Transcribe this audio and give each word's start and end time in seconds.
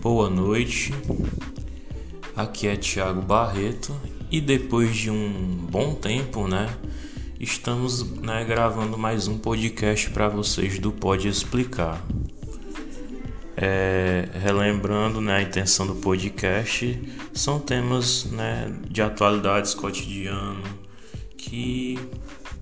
Boa 0.00 0.30
noite, 0.30 0.94
aqui 2.34 2.66
é 2.66 2.74
Thiago 2.74 3.20
Barreto 3.20 3.94
e 4.30 4.40
depois 4.40 4.96
de 4.96 5.10
um 5.10 5.66
bom 5.70 5.94
tempo, 5.94 6.48
né, 6.48 6.74
estamos 7.38 8.10
né, 8.18 8.42
gravando 8.46 8.96
mais 8.96 9.28
um 9.28 9.36
podcast 9.36 10.08
para 10.08 10.26
vocês 10.26 10.78
do 10.78 10.90
Pode 10.90 11.28
Explicar. 11.28 12.02
É, 13.54 14.26
relembrando 14.42 15.20
né, 15.20 15.36
a 15.36 15.42
intenção 15.42 15.86
do 15.86 15.96
podcast, 15.96 16.98
são 17.34 17.60
temas 17.60 18.24
né, 18.24 18.74
de 18.88 19.02
atualidades 19.02 19.74
cotidiano 19.74 20.62
que 21.36 21.98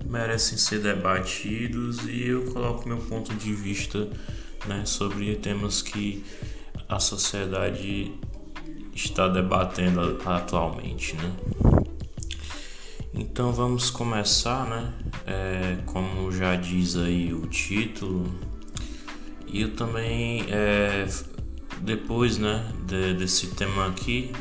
merecem 0.05 0.57
ser 0.57 0.79
debatidos 0.81 1.99
e 2.05 2.27
eu 2.27 2.51
coloco 2.51 2.85
meu 2.85 2.97
ponto 2.97 3.33
de 3.33 3.53
vista 3.53 4.09
né, 4.67 4.83
sobre 4.85 5.35
temas 5.37 5.81
que 5.81 6.21
a 6.89 6.99
sociedade 6.99 8.11
está 8.93 9.27
debatendo 9.27 10.19
atualmente, 10.25 11.15
né? 11.15 11.31
Então 13.13 13.53
vamos 13.53 13.89
começar, 13.91 14.67
né? 14.67 14.93
É, 15.27 15.77
como 15.85 16.31
já 16.31 16.55
diz 16.55 16.95
aí 16.95 17.33
o 17.33 17.45
título, 17.47 18.25
e 19.47 19.61
eu 19.61 19.75
também 19.75 20.45
é, 20.49 21.07
depois, 21.81 22.37
né, 22.37 22.71
de, 22.85 23.13
desse 23.13 23.47
tema 23.47 23.87
aqui, 23.87 24.31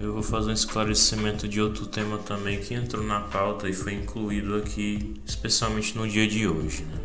eu 0.00 0.14
vou 0.14 0.22
fazer 0.22 0.50
um 0.50 0.54
esclarecimento 0.54 1.46
de 1.46 1.60
outro 1.60 1.86
tema 1.86 2.18
também 2.18 2.58
que 2.60 2.74
entrou 2.74 3.04
na 3.04 3.20
pauta 3.20 3.68
e 3.68 3.72
foi 3.72 3.94
incluído 3.94 4.56
aqui, 4.56 5.14
especialmente 5.24 5.96
no 5.96 6.08
dia 6.08 6.26
de 6.26 6.46
hoje, 6.46 6.82
né? 6.84 6.98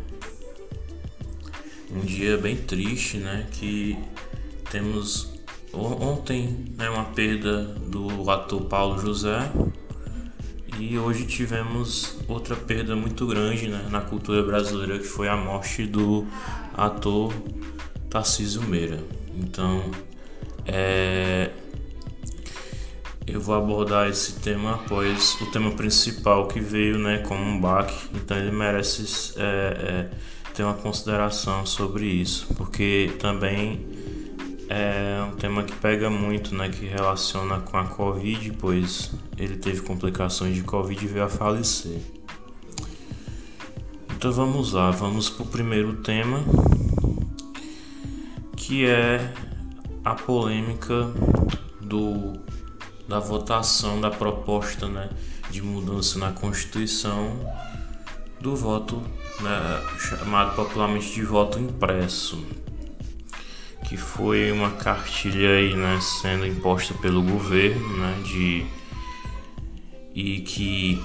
Um 1.90 2.00
dia 2.00 2.36
bem 2.36 2.56
triste, 2.56 3.18
né? 3.18 3.46
Que 3.52 3.96
temos 4.70 5.32
ontem 5.72 6.66
né, 6.76 6.88
uma 6.90 7.04
perda 7.04 7.64
do 7.64 8.30
ator 8.30 8.62
Paulo 8.62 9.00
José 9.00 9.50
e 10.78 10.98
hoje 10.98 11.26
tivemos 11.26 12.16
outra 12.28 12.54
perda 12.54 12.94
muito 12.94 13.26
grande 13.26 13.68
né, 13.68 13.86
na 13.90 14.00
cultura 14.00 14.42
brasileira 14.42 14.98
que 14.98 15.06
foi 15.06 15.28
a 15.28 15.36
morte 15.36 15.86
do 15.86 16.26
ator 16.74 17.32
Tarcísio 18.08 18.62
Meira. 18.62 18.98
Então, 19.36 19.82
é, 20.66 21.50
eu 23.26 23.40
vou 23.40 23.54
abordar 23.54 24.08
esse 24.08 24.34
tema 24.34 24.74
após 24.74 25.36
o 25.40 25.46
tema 25.46 25.72
principal 25.72 26.46
que 26.46 26.60
veio 26.60 26.98
né, 26.98 27.18
como 27.18 27.42
um 27.42 27.60
baque, 27.60 28.08
então 28.14 28.36
ele 28.36 28.52
merece 28.52 29.34
é, 29.36 29.42
é, 29.42 30.10
ter 30.54 30.62
uma 30.62 30.74
consideração 30.74 31.66
sobre 31.66 32.06
isso, 32.06 32.46
porque 32.56 33.12
também 33.18 33.97
é 34.68 35.22
um 35.22 35.34
tema 35.36 35.62
que 35.62 35.72
pega 35.74 36.10
muito, 36.10 36.54
né, 36.54 36.68
que 36.68 36.84
relaciona 36.84 37.58
com 37.60 37.78
a 37.78 37.84
Covid, 37.84 38.52
pois 38.58 39.12
ele 39.38 39.56
teve 39.56 39.80
complicações 39.80 40.54
de 40.54 40.62
Covid 40.62 41.02
e 41.02 41.08
veio 41.08 41.24
a 41.24 41.28
falecer. 41.28 42.00
Então 44.14 44.30
vamos 44.30 44.72
lá, 44.72 44.90
vamos 44.90 45.30
para 45.30 45.44
o 45.44 45.46
primeiro 45.46 45.94
tema, 45.96 46.44
que 48.56 48.84
é 48.84 49.32
a 50.04 50.14
polêmica 50.14 51.10
do, 51.80 52.34
da 53.08 53.18
votação 53.18 54.00
da 54.00 54.10
proposta 54.10 54.86
né, 54.86 55.08
de 55.50 55.62
mudança 55.62 56.18
na 56.18 56.32
Constituição 56.32 57.38
do 58.40 58.54
voto, 58.54 59.02
né, 59.40 59.82
chamado 59.98 60.54
popularmente 60.54 61.14
de 61.14 61.22
voto 61.22 61.58
impresso 61.58 62.44
que 63.84 63.96
foi 63.96 64.50
uma 64.52 64.70
cartilha 64.72 65.50
aí, 65.50 65.74
né, 65.74 65.98
sendo 66.00 66.46
imposta 66.46 66.94
pelo 66.94 67.22
governo, 67.22 67.96
né, 67.96 68.20
de 68.24 68.66
e 70.14 70.40
que 70.40 71.02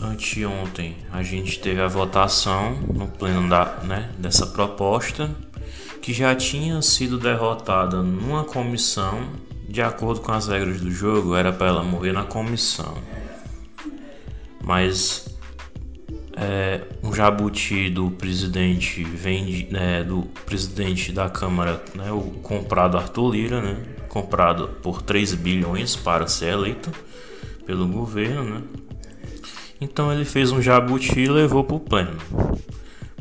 anteontem 0.00 0.96
a 1.12 1.22
gente 1.22 1.60
teve 1.60 1.80
a 1.80 1.86
votação 1.86 2.74
no 2.92 3.06
pleno 3.06 3.48
da, 3.48 3.76
né, 3.84 4.10
dessa 4.18 4.46
proposta 4.46 5.30
que 6.02 6.12
já 6.12 6.34
tinha 6.34 6.80
sido 6.82 7.18
derrotada 7.18 8.02
numa 8.02 8.44
comissão 8.44 9.28
de 9.68 9.82
acordo 9.82 10.20
com 10.20 10.32
as 10.32 10.48
regras 10.48 10.80
do 10.80 10.90
jogo 10.90 11.36
era 11.36 11.52
para 11.52 11.66
ela 11.66 11.84
morrer 11.84 12.12
na 12.12 12.24
comissão. 12.24 12.96
Mas 14.64 15.37
é, 16.40 16.82
um 17.02 17.12
jabuti 17.12 17.90
do 17.90 18.12
presidente 18.12 19.02
vende 19.02 19.66
né, 19.72 20.04
do 20.04 20.22
presidente 20.46 21.10
da 21.10 21.28
Câmara, 21.28 21.82
né, 21.96 22.12
o 22.12 22.20
comprado 22.42 22.96
Arthur 22.96 23.32
Lira, 23.32 23.60
né, 23.60 23.76
comprado 24.08 24.68
por 24.80 25.02
3 25.02 25.34
bilhões 25.34 25.96
para 25.96 26.28
ser 26.28 26.52
eleito 26.52 26.92
pelo 27.66 27.88
governo, 27.88 28.44
né? 28.44 28.62
Então 29.80 30.12
ele 30.12 30.24
fez 30.24 30.50
um 30.50 30.62
jabuti 30.62 31.20
e 31.20 31.28
levou 31.28 31.62
para 31.62 31.76
o 31.76 31.80
pleno. 31.80 32.16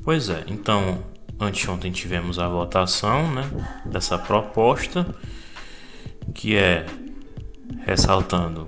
Pois 0.03 0.29
é, 0.29 0.43
então 0.47 1.03
anteontem 1.39 1.91
tivemos 1.91 2.37
a 2.39 2.47
votação, 2.47 3.31
né, 3.33 3.43
dessa 3.85 4.17
proposta 4.17 5.05
que 6.33 6.55
é 6.55 6.85
ressaltando 7.85 8.67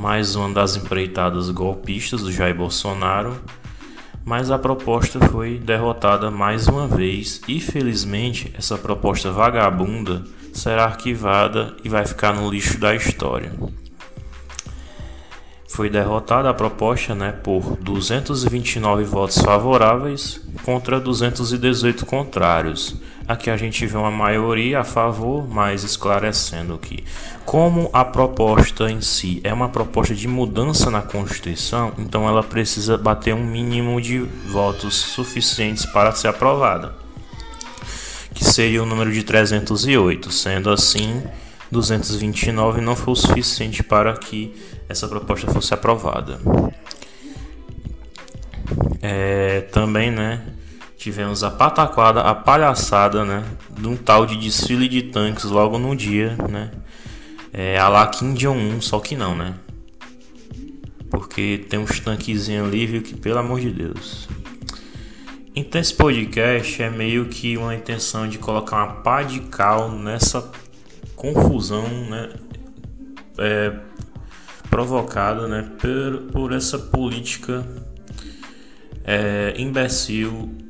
mais 0.00 0.34
uma 0.34 0.48
das 0.48 0.76
empreitadas 0.76 1.50
golpistas 1.50 2.22
do 2.22 2.32
Jair 2.32 2.54
Bolsonaro, 2.54 3.38
mas 4.24 4.50
a 4.50 4.58
proposta 4.58 5.20
foi 5.28 5.58
derrotada 5.58 6.30
mais 6.30 6.66
uma 6.68 6.88
vez. 6.88 7.42
E 7.46 7.60
felizmente 7.60 8.50
essa 8.56 8.78
proposta 8.78 9.30
vagabunda 9.30 10.24
será 10.54 10.84
arquivada 10.84 11.76
e 11.84 11.90
vai 11.90 12.06
ficar 12.06 12.32
no 12.32 12.50
lixo 12.50 12.78
da 12.78 12.94
história. 12.94 13.52
Foi 15.68 15.90
derrotada 15.90 16.48
a 16.48 16.54
proposta 16.54 17.14
né, 17.14 17.32
por 17.32 17.76
229 17.76 19.04
votos 19.04 19.36
favoráveis 19.36 20.40
contra 20.64 20.98
218 20.98 22.06
contrários, 22.06 22.96
Aqui 23.30 23.48
a 23.48 23.56
gente 23.56 23.86
vê 23.86 23.96
uma 23.96 24.10
maioria 24.10 24.80
a 24.80 24.84
favor, 24.84 25.46
mas 25.48 25.84
esclarecendo 25.84 26.76
que, 26.76 27.04
como 27.44 27.88
a 27.92 28.04
proposta 28.04 28.90
em 28.90 29.00
si 29.00 29.40
é 29.44 29.54
uma 29.54 29.68
proposta 29.68 30.16
de 30.16 30.26
mudança 30.26 30.90
na 30.90 31.00
Constituição, 31.00 31.92
então 31.96 32.26
ela 32.26 32.42
precisa 32.42 32.98
bater 32.98 33.32
um 33.32 33.46
mínimo 33.46 34.00
de 34.00 34.18
votos 34.18 34.96
suficientes 34.96 35.86
para 35.86 36.10
ser 36.10 36.26
aprovada, 36.26 36.92
que 38.34 38.44
seria 38.44 38.82
o 38.82 38.86
número 38.86 39.12
de 39.12 39.22
308. 39.22 40.32
Sendo 40.32 40.68
assim, 40.68 41.22
229 41.70 42.80
não 42.80 42.96
foi 42.96 43.12
o 43.12 43.16
suficiente 43.16 43.84
para 43.84 44.14
que 44.14 44.52
essa 44.88 45.06
proposta 45.06 45.46
fosse 45.52 45.72
aprovada. 45.72 46.40
É, 49.00 49.60
também, 49.70 50.10
né? 50.10 50.42
Tivemos 51.00 51.42
a 51.42 51.50
pataquada, 51.50 52.20
a 52.20 52.34
palhaçada, 52.34 53.24
né? 53.24 53.42
De 53.70 53.88
um 53.88 53.96
tal 53.96 54.26
de 54.26 54.36
desfile 54.36 54.86
de 54.86 55.04
tanques 55.04 55.44
logo 55.44 55.78
no 55.78 55.96
dia, 55.96 56.36
né? 56.46 56.70
É, 57.50 57.78
a 57.78 57.88
lá 57.88 58.06
Kim 58.06 58.34
Jong-un, 58.34 58.82
só 58.82 59.00
que 59.00 59.16
não, 59.16 59.34
né? 59.34 59.54
Porque 61.08 61.64
tem 61.70 61.80
uns 61.80 61.98
tanquezinhos 62.00 62.68
ali, 62.68 62.86
viu? 62.86 63.00
Que 63.00 63.16
pelo 63.16 63.38
amor 63.38 63.60
de 63.60 63.70
Deus. 63.70 64.28
Então 65.56 65.80
esse 65.80 65.94
podcast 65.94 66.82
é 66.82 66.90
meio 66.90 67.24
que 67.28 67.56
uma 67.56 67.74
intenção 67.74 68.28
de 68.28 68.36
colocar 68.36 68.76
uma 68.76 68.92
pá 68.96 69.22
de 69.22 69.40
cal 69.40 69.90
nessa 69.90 70.52
confusão, 71.16 71.88
né? 72.10 72.28
É, 73.38 73.72
provocada, 74.68 75.48
né? 75.48 75.66
Por, 75.78 76.30
por 76.30 76.52
essa 76.52 76.78
política 76.78 77.66
é, 79.02 79.54
imbecil 79.56 80.68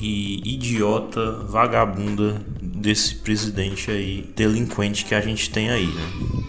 e 0.00 0.54
idiota, 0.54 1.32
vagabunda 1.48 2.40
desse 2.62 3.16
presidente 3.16 3.90
aí, 3.90 4.32
delinquente 4.36 5.04
que 5.04 5.14
a 5.14 5.20
gente 5.20 5.50
tem 5.50 5.70
aí, 5.70 5.86
né? 5.86 6.44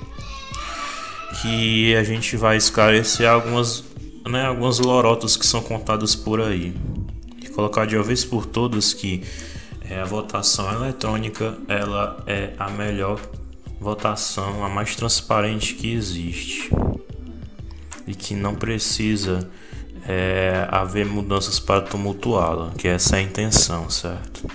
Que 1.42 1.96
a 1.96 2.04
gente 2.04 2.38
vai 2.38 2.58
esclarecer 2.58 3.28
algumas, 3.28 3.84
né, 4.28 4.46
algumas 4.46 4.80
lorotas 4.80 5.36
que 5.36 5.46
são 5.46 5.62
contadas 5.62 6.16
por 6.16 6.42
aí. 6.42 6.74
E 7.42 7.50
colocar 7.50 7.86
de 7.86 7.96
uma 7.96 8.04
vez 8.04 8.24
por 8.24 8.46
todas 8.46 8.94
que 8.94 9.24
é, 9.90 10.00
a 10.00 10.06
votação 10.06 10.72
eletrônica 10.72 11.58
ela 11.68 12.24
é 12.28 12.54
a 12.60 12.70
melhor 12.70 13.20
votação, 13.80 14.64
a 14.64 14.70
mais 14.70 14.96
transparente 14.96 15.74
que 15.74 15.92
existe. 15.92 16.70
E 18.06 18.14
que 18.14 18.36
não 18.36 18.54
precisa 18.54 19.50
é, 20.10 20.68
haver 20.72 21.06
mudanças 21.06 21.60
para 21.60 21.82
tumultuá-la, 21.82 22.72
que 22.76 22.88
essa 22.88 23.18
é 23.18 23.20
a 23.20 23.22
intenção, 23.22 23.88
certo? 23.92 24.50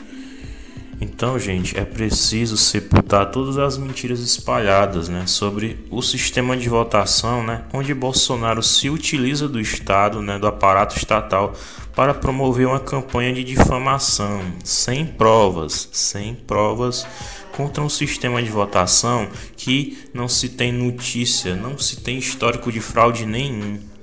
Então, 1.00 1.38
gente, 1.38 1.78
é 1.78 1.84
preciso 1.84 2.56
sepultar 2.56 3.30
todas 3.30 3.56
as 3.56 3.78
mentiras 3.78 4.18
espalhadas 4.18 5.08
né, 5.08 5.28
sobre 5.28 5.78
o 5.92 6.02
sistema 6.02 6.56
de 6.56 6.68
votação, 6.68 7.44
né, 7.44 7.62
onde 7.72 7.94
Bolsonaro 7.94 8.64
se 8.64 8.90
utiliza 8.90 9.48
do 9.48 9.60
Estado, 9.60 10.20
né, 10.20 10.40
do 10.40 10.48
aparato 10.48 10.96
estatal, 10.96 11.54
para 11.94 12.12
promover 12.12 12.66
uma 12.66 12.80
campanha 12.80 13.32
de 13.32 13.44
difamação 13.44 14.42
sem 14.64 15.06
provas, 15.06 15.88
sem 15.92 16.34
provas 16.34 17.06
contra 17.52 17.80
um 17.80 17.88
sistema 17.88 18.42
de 18.42 18.50
votação 18.50 19.28
que 19.56 20.08
não 20.12 20.28
se 20.28 20.48
tem 20.48 20.72
notícia, 20.72 21.54
não 21.54 21.78
se 21.78 22.00
tem 22.00 22.18
histórico 22.18 22.72
de 22.72 22.80
fraude 22.80 23.24
nenhum. 23.24 23.93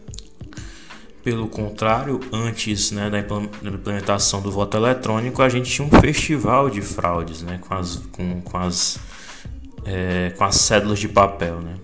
Pelo 1.24 1.48
contrário, 1.48 2.20
antes 2.34 2.92
né, 2.92 3.10
da 3.10 3.20
implementação 3.20 4.42
do 4.42 4.52
voto 4.52 4.76
eletrônico, 4.76 5.44
a 5.44 5.50
gente 5.50 5.70
tinha 5.70 5.88
um 5.88 6.02
festival 6.02 6.68
de 6.70 6.82
fraudes 6.82 7.44
né, 7.44 7.60
com, 7.62 7.76
as, 7.76 7.98
com, 8.12 8.42
com, 8.42 8.58
as, 8.58 8.98
é, 9.86 10.32
com 10.36 10.44
as 10.44 10.56
cédulas 10.56 10.98
de 10.98 11.08
papel. 11.08 11.62
Né. 11.62 11.76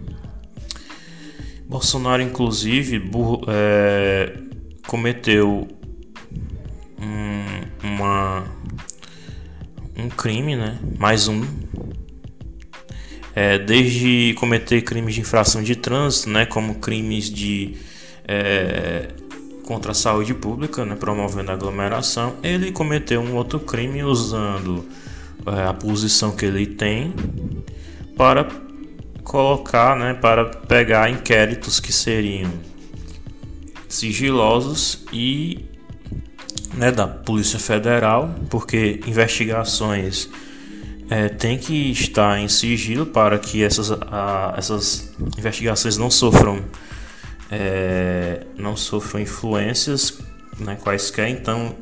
Bolsonaro, 1.67 2.23
inclusive, 2.23 3.03
é, 3.47 4.37
cometeu 4.87 5.67
um, 6.99 7.87
uma, 7.87 8.43
um 9.95 10.09
crime, 10.09 10.55
né? 10.55 10.79
mais 10.97 11.27
um. 11.27 11.45
É, 13.35 13.59
desde 13.59 14.33
cometer 14.39 14.81
crimes 14.81 15.13
de 15.13 15.21
infração 15.21 15.61
de 15.61 15.75
trânsito, 15.75 16.29
né? 16.29 16.47
como 16.47 16.75
crimes 16.75 17.29
de 17.29 17.75
é, 18.27 19.09
contra 19.67 19.91
a 19.91 19.95
saúde 19.95 20.33
pública, 20.33 20.85
né? 20.85 20.95
promovendo 20.95 21.51
aglomeração, 21.51 22.35
ele 22.41 22.71
cometeu 22.71 23.19
um 23.19 23.35
outro 23.35 23.59
crime 23.59 24.01
usando 24.01 24.85
é, 25.45 25.67
a 25.67 25.73
posição 25.73 26.31
que 26.31 26.45
ele 26.45 26.65
tem 26.65 27.13
para 28.15 28.47
colocar, 29.25 29.97
né, 29.97 30.13
para 30.13 30.45
pegar 30.45 31.11
inquéritos 31.11 31.81
que 31.81 31.91
seriam 31.91 32.49
sigilosos 33.89 35.03
e 35.11 35.65
né, 36.73 36.89
da 36.89 37.05
Polícia 37.05 37.59
Federal, 37.59 38.33
porque 38.49 39.01
investigações 39.05 40.29
é, 41.09 41.27
têm 41.27 41.57
que 41.57 41.91
estar 41.91 42.39
em 42.39 42.47
sigilo 42.47 43.05
para 43.05 43.37
que 43.37 43.61
essas, 43.61 43.91
a, 43.91 44.55
essas 44.57 45.13
investigações 45.37 45.97
não 45.97 46.09
sofram 46.09 46.63
é, 47.51 48.45
não 48.57 48.75
sofram 48.75 49.21
influências 49.21 50.19
né, 50.59 50.77
quaisquer. 50.81 51.29
Então, 51.29 51.75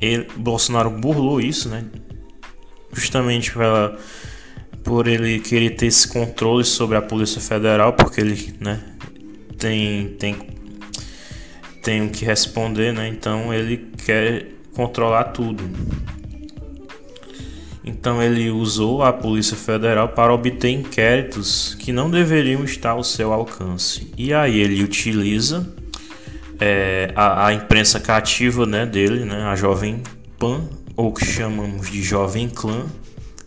ele, 0.00 0.26
Bolsonaro 0.36 0.90
burlou 0.90 1.40
isso, 1.40 1.68
né, 1.68 1.84
justamente 2.92 3.52
pela, 3.52 3.98
por 4.84 5.06
ele 5.06 5.40
querer 5.40 5.70
ter 5.70 5.86
esse 5.86 6.08
controle 6.08 6.64
sobre 6.64 6.96
a 6.96 7.02
Polícia 7.02 7.40
Federal, 7.40 7.92
porque 7.92 8.20
ele 8.20 8.54
né, 8.60 8.82
tem, 9.58 10.08
tem 10.18 10.36
tenho 11.82 12.10
que 12.10 12.24
responder, 12.24 12.92
né? 12.92 13.08
Então 13.08 13.52
ele 13.52 13.90
quer 14.04 14.46
controlar 14.74 15.24
tudo. 15.24 15.64
Então 17.90 18.22
ele 18.22 18.50
usou 18.50 19.02
a 19.02 19.12
Polícia 19.12 19.56
Federal 19.56 20.10
para 20.10 20.32
obter 20.32 20.70
inquéritos 20.70 21.74
que 21.74 21.92
não 21.92 22.08
deveriam 22.08 22.62
estar 22.62 22.90
ao 22.90 23.02
seu 23.02 23.32
alcance. 23.32 24.12
E 24.16 24.32
aí 24.32 24.60
ele 24.60 24.82
utiliza 24.84 25.68
é, 26.60 27.10
a, 27.16 27.48
a, 27.48 27.52
imprensa 27.52 27.98
cativa 27.98 28.64
né, 28.64 28.86
dele, 28.86 29.24
né, 29.24 29.42
a 29.42 29.56
Jovem 29.56 30.02
Pan, 30.38 30.68
ou 30.96 31.12
que 31.12 31.24
chamamos 31.24 31.90
de 31.90 32.00
Jovem 32.00 32.48
Clã, 32.48 32.86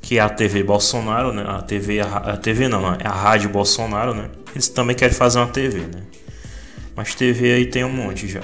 que 0.01 0.17
é 0.17 0.21
a 0.21 0.29
TV 0.29 0.61
Bolsonaro, 0.61 1.31
né, 1.31 1.45
a 1.47 1.61
TV, 1.61 2.01
a, 2.01 2.17
a 2.17 2.37
TV 2.37 2.67
não, 2.67 2.85
é 2.95 3.07
a 3.07 3.11
Rádio 3.11 3.49
Bolsonaro, 3.49 4.13
né. 4.13 4.29
Eles 4.53 4.67
também 4.67 4.95
querem 4.95 5.15
fazer 5.15 5.39
uma 5.39 5.47
TV, 5.47 5.79
né. 5.79 6.03
Mas 6.95 7.15
TV 7.15 7.53
aí 7.53 7.65
tem 7.65 7.85
um 7.85 7.93
monte 7.93 8.27
já. 8.27 8.41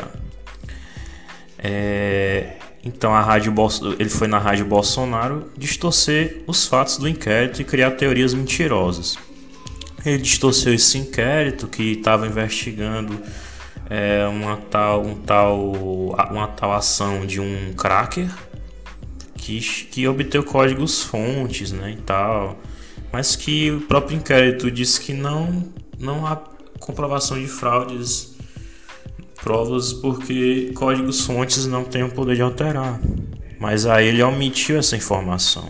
É, 1.58 2.54
então 2.84 3.14
a 3.14 3.22
rádio 3.22 3.54
ele 3.98 4.10
foi 4.10 4.28
na 4.28 4.40
rádio 4.40 4.66
Bolsonaro 4.66 5.52
distorcer 5.58 6.44
os 6.48 6.66
fatos 6.66 6.98
do 6.98 7.08
inquérito 7.08 7.62
e 7.62 7.66
criar 7.66 7.92
teorias 7.92 8.34
mentirosas. 8.34 9.18
Ele 10.06 10.18
distorceu 10.18 10.74
esse 10.74 10.98
inquérito 10.98 11.68
que 11.68 11.92
estava 11.92 12.26
investigando 12.26 13.20
é, 13.90 14.26
uma 14.28 14.56
tal 14.56 15.06
um 15.06 15.16
tal 15.16 15.72
uma 16.32 16.48
tal 16.48 16.74
ação 16.74 17.26
de 17.26 17.42
um 17.42 17.74
cracker 17.74 18.30
que, 19.36 19.60
que 19.60 20.08
obteve 20.08 20.46
códigos 20.46 21.02
fontes, 21.02 21.72
né, 21.72 21.92
e 21.98 22.02
tal, 22.02 22.60
mas 23.12 23.36
que 23.36 23.72
o 23.72 23.82
próprio 23.82 24.18
inquérito 24.18 24.70
disse 24.70 25.02
que 25.02 25.14
não 25.14 25.66
não 26.00 26.26
há 26.26 26.38
comprovação 26.80 27.38
de 27.38 27.48
fraudes 27.48 28.29
provas 29.42 29.94
porque 29.94 30.72
códigos 30.76 31.22
fontes 31.22 31.66
não 31.66 31.84
têm 31.84 32.04
o 32.04 32.10
poder 32.10 32.36
de 32.36 32.42
alterar. 32.42 33.00
Mas 33.60 33.86
aí 33.86 34.08
ele 34.08 34.24
omitiu 34.24 34.80
essa 34.80 34.96
informação, 34.96 35.70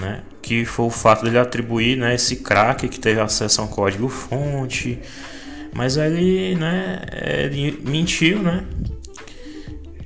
né? 0.00 0.22
Que 0.40 0.64
foi 0.64 0.86
o 0.86 0.90
fato 0.90 1.24
dele 1.24 1.38
atribuir, 1.38 1.96
né, 1.96 2.14
esse 2.14 2.36
crack 2.36 2.88
que 2.88 3.00
teve 3.00 3.20
acesso 3.20 3.60
a 3.60 3.64
um 3.64 3.68
código 3.68 4.08
fonte. 4.08 4.98
Mas 5.74 5.98
aí 5.98 6.12
ele, 6.12 6.54
né, 6.54 7.02
ele 7.44 7.82
mentiu, 7.84 8.40
né? 8.40 8.64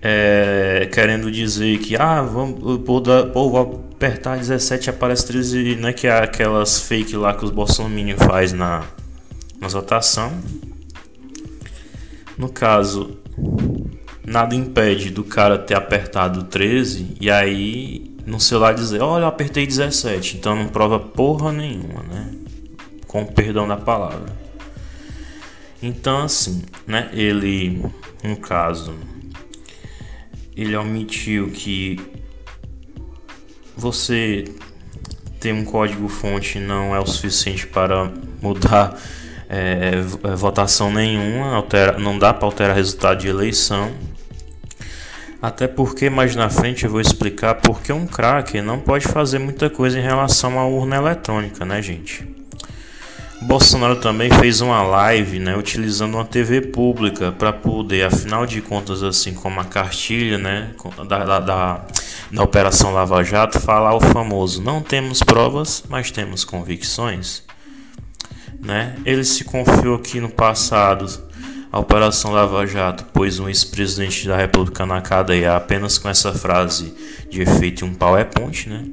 É, 0.05 0.89
querendo 0.93 1.31
dizer 1.31 1.79
que 1.79 1.95
ah, 1.95 2.23
vamos, 2.23 2.79
pô, 2.79 3.01
vou 3.51 3.85
apertar 3.95 4.37
17 4.37 4.91
aparece 4.91 5.27
13, 5.29 5.77
né, 5.77 5.93
que 5.93 6.09
é 6.09 6.19
aquelas 6.19 6.81
fake 6.81 7.17
lá 7.17 7.35
que 7.35 7.45
os 7.45 7.53
bolsominions 7.53 8.21
faz 8.21 8.53
na 8.53 8.83
na 9.61 9.69
votação. 9.69 10.33
No 12.43 12.49
caso, 12.49 13.19
nada 14.27 14.53
impede 14.53 15.11
do 15.11 15.23
cara 15.23 15.57
ter 15.57 15.77
apertado 15.77 16.43
13 16.43 17.19
e 17.21 17.31
aí 17.31 18.17
no 18.27 18.41
celular 18.41 18.75
dizer: 18.75 19.01
Olha, 19.01 19.23
eu 19.23 19.29
apertei 19.29 19.65
17. 19.65 20.39
Então 20.39 20.57
não 20.57 20.67
prova 20.67 20.99
porra 20.99 21.53
nenhuma, 21.53 22.03
né? 22.03 22.35
Com 23.07 23.25
perdão 23.25 23.69
da 23.69 23.77
palavra. 23.77 24.37
Então, 25.81 26.23
assim, 26.23 26.63
né? 26.85 27.11
Ele, 27.13 27.81
no 28.25 28.37
caso, 28.39 28.93
ele 30.57 30.75
omitiu 30.75 31.49
que 31.51 31.97
você 33.77 34.47
ter 35.39 35.55
um 35.55 35.65
código 35.65 36.09
fonte 36.09 36.59
não 36.59 36.93
é 36.93 36.99
o 36.99 37.07
suficiente 37.07 37.69
para 37.69 38.13
mudar 38.43 39.01
é, 39.53 40.03
é, 40.25 40.35
votação 40.35 40.91
nenhuma, 40.91 41.55
altera, 41.55 41.99
não 41.99 42.19
dá 42.19 42.33
para 42.33 42.47
alterar 42.47 42.75
resultado 42.75 43.19
de 43.19 43.29
eleição. 43.29 43.93
Até 45.43 45.69
porque 45.69 46.09
mais 46.09 46.35
na 46.35 46.49
frente 46.49 46.85
eu 46.85 46.91
vou 46.91 47.01
explicar 47.03 47.57
porque 47.57 47.93
um 47.93 48.07
cracker 48.07 48.63
não 48.63 48.79
pode 48.79 49.07
fazer 49.07 49.39
muita 49.39 49.69
coisa 49.69 49.99
em 49.99 50.03
relação 50.03 50.59
à 50.59 50.65
urna 50.65 50.97
eletrônica, 50.97 51.67
né, 51.67 51.83
gente? 51.83 52.27
Bolsonaro 53.43 53.97
também 53.97 54.31
fez 54.31 54.61
uma 54.61 54.83
live, 54.83 55.39
né, 55.39 55.55
utilizando 55.55 56.15
uma 56.15 56.25
TV 56.25 56.61
pública 56.61 57.33
para 57.33 57.53
poder, 57.53 58.07
afinal 58.07 58.47
de 58.47 58.63
contas, 58.63 59.03
assim 59.03 59.35
como 59.35 59.61
a 59.61 59.65
cartilha, 59.65 60.39
né, 60.39 60.71
da, 61.07 61.25
da, 61.25 61.41
da, 61.41 61.85
da 62.31 62.43
Operação 62.43 62.95
Lava 62.95 63.23
Jato, 63.23 63.61
falar 63.61 63.95
o 63.95 64.01
famoso: 64.01 64.63
não 64.63 64.81
temos 64.81 65.23
provas, 65.23 65.85
mas 65.91 66.11
temos 66.11 66.45
convicções. 66.45 67.43
Né? 68.63 68.97
Ele 69.05 69.25
se 69.25 69.43
confiou 69.45 69.97
aqui 69.97 70.21
no 70.21 70.29
passado 70.29 71.07
a 71.73 71.81
Operação 71.81 72.33
Lava 72.33 72.67
Jato, 72.67 73.07
pois 73.13 73.39
um 73.39 73.49
ex-presidente 73.49 74.29
da 74.29 74.37
República 74.37 74.87
na 74.87 75.01
cadeia 75.01 75.57
apenas 75.57 75.99
com 75.99 76.09
essa 76.09 76.33
frase 76.33 76.95
de 77.31 77.41
efeito 77.41 77.85
um 77.85 77.95
pau 77.95 78.17
é 78.17 78.25
ponte, 78.25 78.69
né? 78.69 78.85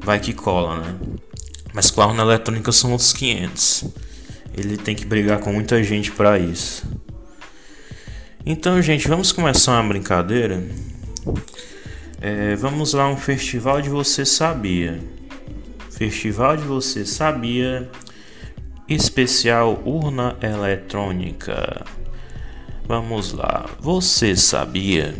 Vai 0.00 0.18
que 0.18 0.32
cola, 0.32 0.78
né? 0.78 0.94
Mas 1.74 1.90
com 1.90 2.00
a 2.00 2.06
urna 2.06 2.22
eletrônica 2.22 2.72
são 2.72 2.92
outros 2.92 3.12
500. 3.12 3.84
Ele 4.56 4.76
tem 4.76 4.96
que 4.96 5.04
brigar 5.04 5.38
com 5.38 5.52
muita 5.52 5.82
gente 5.82 6.10
para 6.10 6.38
isso. 6.38 6.82
Então, 8.44 8.80
gente, 8.82 9.06
vamos 9.06 9.30
começar 9.30 9.72
uma 9.72 9.88
brincadeira. 9.88 10.62
É, 12.20 12.56
vamos 12.56 12.94
lá, 12.94 13.08
um 13.08 13.16
festival 13.16 13.80
de 13.80 13.88
você 13.88 14.24
sabia. 14.24 14.98
Festival 15.90 16.56
de 16.56 16.64
você 16.64 17.04
sabia 17.04 17.90
Especial 18.94 19.80
urna 19.86 20.36
eletrônica. 20.42 21.82
Vamos 22.86 23.32
lá. 23.32 23.64
Você 23.80 24.36
sabia 24.36 25.14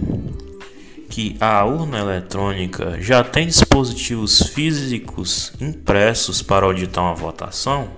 que 1.09 1.39
a 1.41 1.65
urna 1.65 1.99
eletrônica 1.99 3.01
já 3.01 3.25
tem 3.25 3.47
dispositivos 3.47 4.43
físicos 4.43 5.55
impressos 5.59 6.43
para 6.43 6.67
auditar 6.67 7.03
uma 7.03 7.15
votação? 7.15 7.89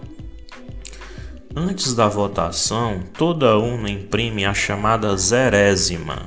Antes 1.56 1.92
da 1.92 2.06
votação, 2.06 3.02
toda 3.12 3.58
urna 3.58 3.90
imprime 3.90 4.44
a 4.44 4.54
chamada 4.54 5.16
zerésima, 5.16 6.22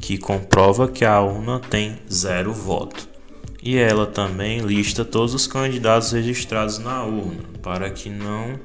que 0.00 0.16
comprova 0.16 0.88
que 0.88 1.04
a 1.04 1.20
urna 1.20 1.60
tem 1.60 1.98
zero 2.10 2.50
voto. 2.50 3.15
E 3.66 3.76
ela 3.78 4.06
também 4.06 4.60
lista 4.60 5.04
todos 5.04 5.34
os 5.34 5.48
candidatos 5.48 6.12
registrados 6.12 6.78
na 6.78 7.02
urna, 7.02 7.42
para 7.60 7.90
que 7.90 8.08
não 8.08 8.60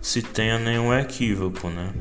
se 0.00 0.22
tenha 0.22 0.60
nenhum 0.60 0.94
equívoco, 0.94 1.68
né? 1.68 1.92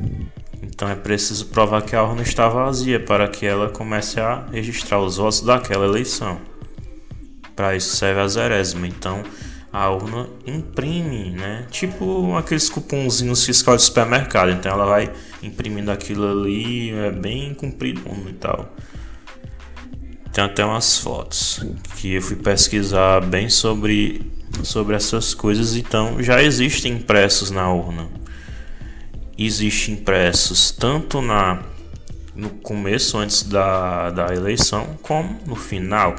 Então 0.62 0.88
é 0.88 0.94
preciso 0.94 1.48
provar 1.48 1.82
que 1.82 1.96
a 1.96 2.04
urna 2.04 2.22
está 2.22 2.48
vazia 2.48 3.00
para 3.00 3.28
que 3.28 3.44
ela 3.44 3.70
comece 3.70 4.20
a 4.20 4.46
registrar 4.52 5.00
os 5.00 5.18
votos 5.18 5.42
daquela 5.42 5.88
eleição. 5.88 6.40
Para 7.56 7.76
isso 7.76 7.96
serve 7.96 8.22
a 8.22 8.28
zerésima. 8.28 8.86
Então 8.86 9.24
a 9.74 9.90
urna 9.90 10.30
imprime, 10.46 11.32
né? 11.32 11.66
Tipo 11.72 12.38
aqueles 12.38 12.70
cupomzinhos 12.70 13.44
fiscais 13.44 13.82
de 13.82 13.86
supermercado. 13.88 14.52
Então 14.52 14.72
ela 14.72 14.86
vai 14.86 15.12
imprimindo 15.42 15.90
aquilo 15.90 16.30
ali, 16.30 16.92
é 16.92 17.10
bem 17.10 17.56
comprido 17.56 18.00
e 18.30 18.34
tal. 18.34 18.72
Tem 20.38 20.44
até 20.44 20.64
umas 20.64 21.00
fotos 21.00 21.66
que 21.96 22.14
eu 22.14 22.22
fui 22.22 22.36
pesquisar 22.36 23.22
bem 23.22 23.50
sobre, 23.50 24.22
sobre 24.62 24.96
essas 24.96 25.34
coisas. 25.34 25.76
Então 25.76 26.22
já 26.22 26.44
existem 26.44 26.94
impressos 26.94 27.50
na 27.50 27.74
urna. 27.74 28.08
Existem 29.36 29.96
impressos 29.96 30.70
tanto 30.70 31.24
na 31.24 31.64
no 32.36 32.52
começo, 32.52 33.18
antes 33.18 33.42
da, 33.50 34.12
da 34.12 34.32
eleição, 34.32 35.00
como 35.02 35.40
no 35.44 35.56
final. 35.56 36.16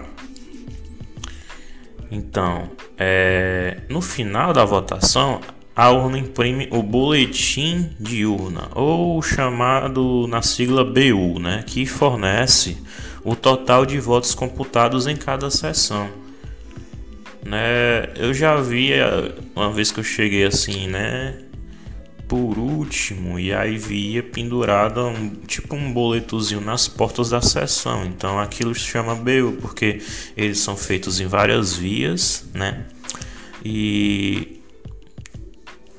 Então, 2.10 2.68
é, 2.98 3.82
no 3.88 4.00
final 4.00 4.52
da 4.52 4.64
votação, 4.64 5.40
a 5.76 5.90
urna 5.90 6.18
imprime 6.18 6.66
o 6.72 6.82
boletim 6.82 7.90
de 8.00 8.26
urna, 8.26 8.68
ou 8.74 9.22
chamado 9.22 10.26
na 10.26 10.42
sigla 10.42 10.84
BU, 10.84 11.38
né, 11.38 11.62
que 11.64 11.86
fornece 11.86 12.78
o 13.24 13.34
total 13.36 13.84
de 13.84 13.98
votos 13.98 14.34
computados 14.34 15.06
em 15.06 15.16
cada 15.16 15.50
sessão. 15.50 16.08
Né, 17.44 18.12
eu 18.16 18.34
já 18.34 18.56
vi 18.56 18.90
uma 19.54 19.72
vez 19.72 19.90
que 19.90 20.00
eu 20.00 20.04
cheguei 20.04 20.44
assim, 20.44 20.86
né, 20.88 21.38
por 22.28 22.58
último, 22.58 23.38
e 23.38 23.54
aí 23.54 23.78
via 23.78 24.22
pendurado 24.22 25.00
um, 25.06 25.30
tipo 25.46 25.74
um 25.74 25.90
boletozinho 25.90 26.60
nas 26.60 26.86
portas 26.86 27.30
da 27.30 27.40
sessão. 27.40 28.04
Então 28.04 28.38
aquilo 28.38 28.74
se 28.74 28.82
chama 28.82 29.14
BU, 29.14 29.56
porque 29.62 30.02
eles 30.36 30.58
são 30.58 30.76
feitos 30.76 31.20
em 31.20 31.26
várias 31.26 31.74
vias, 31.74 32.44
né? 32.52 32.84
E 33.64 34.60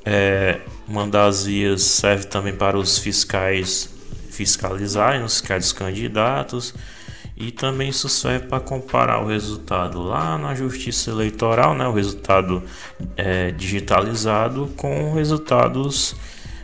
é, 0.06 0.60
uma 0.88 1.08
das 1.08 1.46
vias 1.46 1.82
serve 1.82 2.26
também 2.26 2.56
para 2.56 2.78
os 2.78 3.00
fiscais 3.00 3.90
fiscalizarem 4.30 5.24
os 5.24 5.40
fiscais 5.40 5.64
dos 5.64 5.74
candidatos. 5.74 6.74
E 7.39 7.51
também 7.51 7.88
isso 7.88 8.10
serve 8.10 8.48
para 8.48 8.60
comparar 8.60 9.24
o 9.24 9.27
resultado 9.27 10.03
lá 10.03 10.38
na 10.38 10.53
Justiça 10.53 11.10
Eleitoral, 11.10 11.74
né, 11.74 11.88
o 11.88 11.93
resultado 11.93 12.62
é, 13.15 13.51
digitalizado, 13.51 14.69
com 14.75 15.13
resultados 15.13 16.17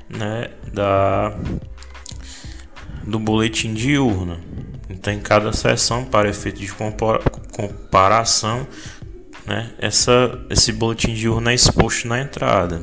né, 0.10 0.50
da, 0.74 1.34
do 3.04 3.18
boletim 3.18 3.74
de 3.74 3.98
urna. 3.98 4.38
Então, 4.90 5.14
em 5.14 5.20
cada 5.22 5.54
sessão, 5.54 6.04
para 6.04 6.28
efeito 6.28 6.60
de 6.60 6.74
comparação, 7.54 8.68
né, 9.46 9.72
essa, 9.80 10.38
esse 10.50 10.74
boletim 10.74 11.14
de 11.14 11.30
urna 11.30 11.52
é 11.52 11.56
exposto 11.56 12.06
na 12.06 12.20
entrada. 12.20 12.82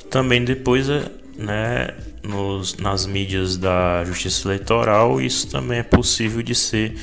E 0.00 0.04
também 0.06 0.44
depois 0.44 0.90
é, 0.90 1.08
né, 1.38 1.94
nos, 2.24 2.76
nas 2.76 3.06
mídias 3.06 3.56
da 3.56 4.04
Justiça 4.04 4.48
Eleitoral, 4.48 5.20
isso 5.20 5.48
também 5.48 5.78
é 5.78 5.82
possível 5.82 6.42
de 6.42 6.54
ser 6.54 6.96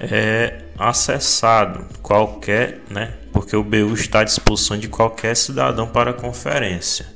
é, 0.00 0.62
acessado 0.78 1.84
qualquer, 2.02 2.80
né, 2.88 3.14
porque 3.32 3.54
o 3.56 3.62
BU 3.62 3.94
está 3.94 4.20
à 4.20 4.24
disposição 4.24 4.78
de 4.78 4.88
qualquer 4.88 5.36
cidadão 5.36 5.86
para 5.86 6.12
conferência. 6.12 7.06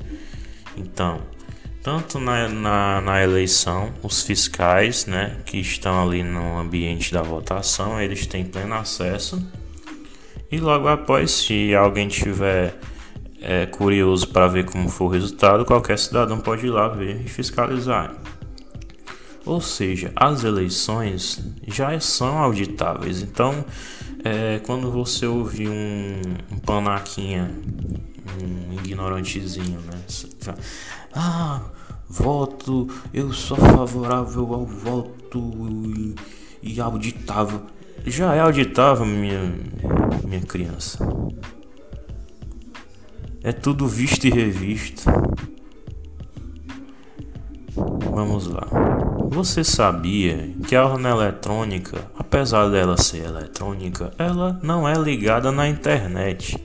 Então, 0.77 1.21
tanto 1.83 2.19
na, 2.19 2.49
na, 2.49 3.01
na, 3.01 3.23
eleição, 3.23 3.93
os 4.03 4.23
fiscais, 4.23 5.07
né, 5.07 5.37
que 5.47 5.59
estão 5.59 6.03
ali 6.03 6.23
no 6.23 6.59
ambiente 6.59 7.13
da 7.13 7.23
votação, 7.23 8.01
eles 8.01 8.27
têm 8.27 8.45
pleno 8.45 8.75
acesso. 8.75 9.41
E 10.51 10.59
logo 10.59 10.89
após, 10.89 11.31
se 11.31 11.75
alguém 11.75 12.09
tiver 12.09 12.75
é, 13.49 13.65
curioso 13.65 14.27
para 14.29 14.49
ver 14.49 14.65
como 14.65 14.89
foi 14.89 15.07
o 15.07 15.11
resultado, 15.11 15.65
qualquer 15.65 15.97
cidadão 15.97 16.41
pode 16.41 16.67
ir 16.67 16.71
lá 16.71 16.89
ver 16.89 17.21
e 17.25 17.29
fiscalizar. 17.29 18.13
Ou 19.45 19.61
seja, 19.61 20.11
as 20.17 20.43
eleições 20.43 21.41
já 21.69 21.99
são 22.01 22.39
auditáveis. 22.39 23.23
Então, 23.23 23.65
é, 24.25 24.59
quando 24.67 24.91
você 24.91 25.27
ouvir 25.27 25.69
um, 25.69 26.21
um 26.53 26.59
panaquinha, 26.59 27.49
um 28.43 28.73
ignorantezinho, 28.73 29.79
né? 29.79 30.55
Ah, 31.15 31.61
voto, 32.09 32.89
eu 33.15 33.33
sou 33.33 33.57
favorável 33.57 34.53
ao 34.53 34.67
voto 34.67 35.53
e, 35.71 36.17
e 36.65 36.81
auditável. 36.81 37.63
Já 38.05 38.35
é 38.35 38.41
auditável, 38.41 39.07
minha, 39.07 39.55
minha 40.25 40.43
criança. 40.43 40.99
É 43.47 43.53
tudo 43.53 43.87
visto 43.87 44.27
e 44.27 44.31
revisto. 44.31 45.05
Vamos 48.13 48.49
lá. 48.49 48.67
Você 49.31 49.63
sabia 49.63 50.53
que 50.67 50.75
a 50.75 50.85
urna 50.85 51.11
eletrônica, 51.11 52.11
apesar 52.19 52.69
dela 52.71 52.97
ser 52.97 53.25
eletrônica, 53.25 54.13
ela 54.19 54.59
não 54.65 54.89
é 54.89 54.95
ligada 54.95 55.53
na 55.53 55.69
internet. 55.69 56.61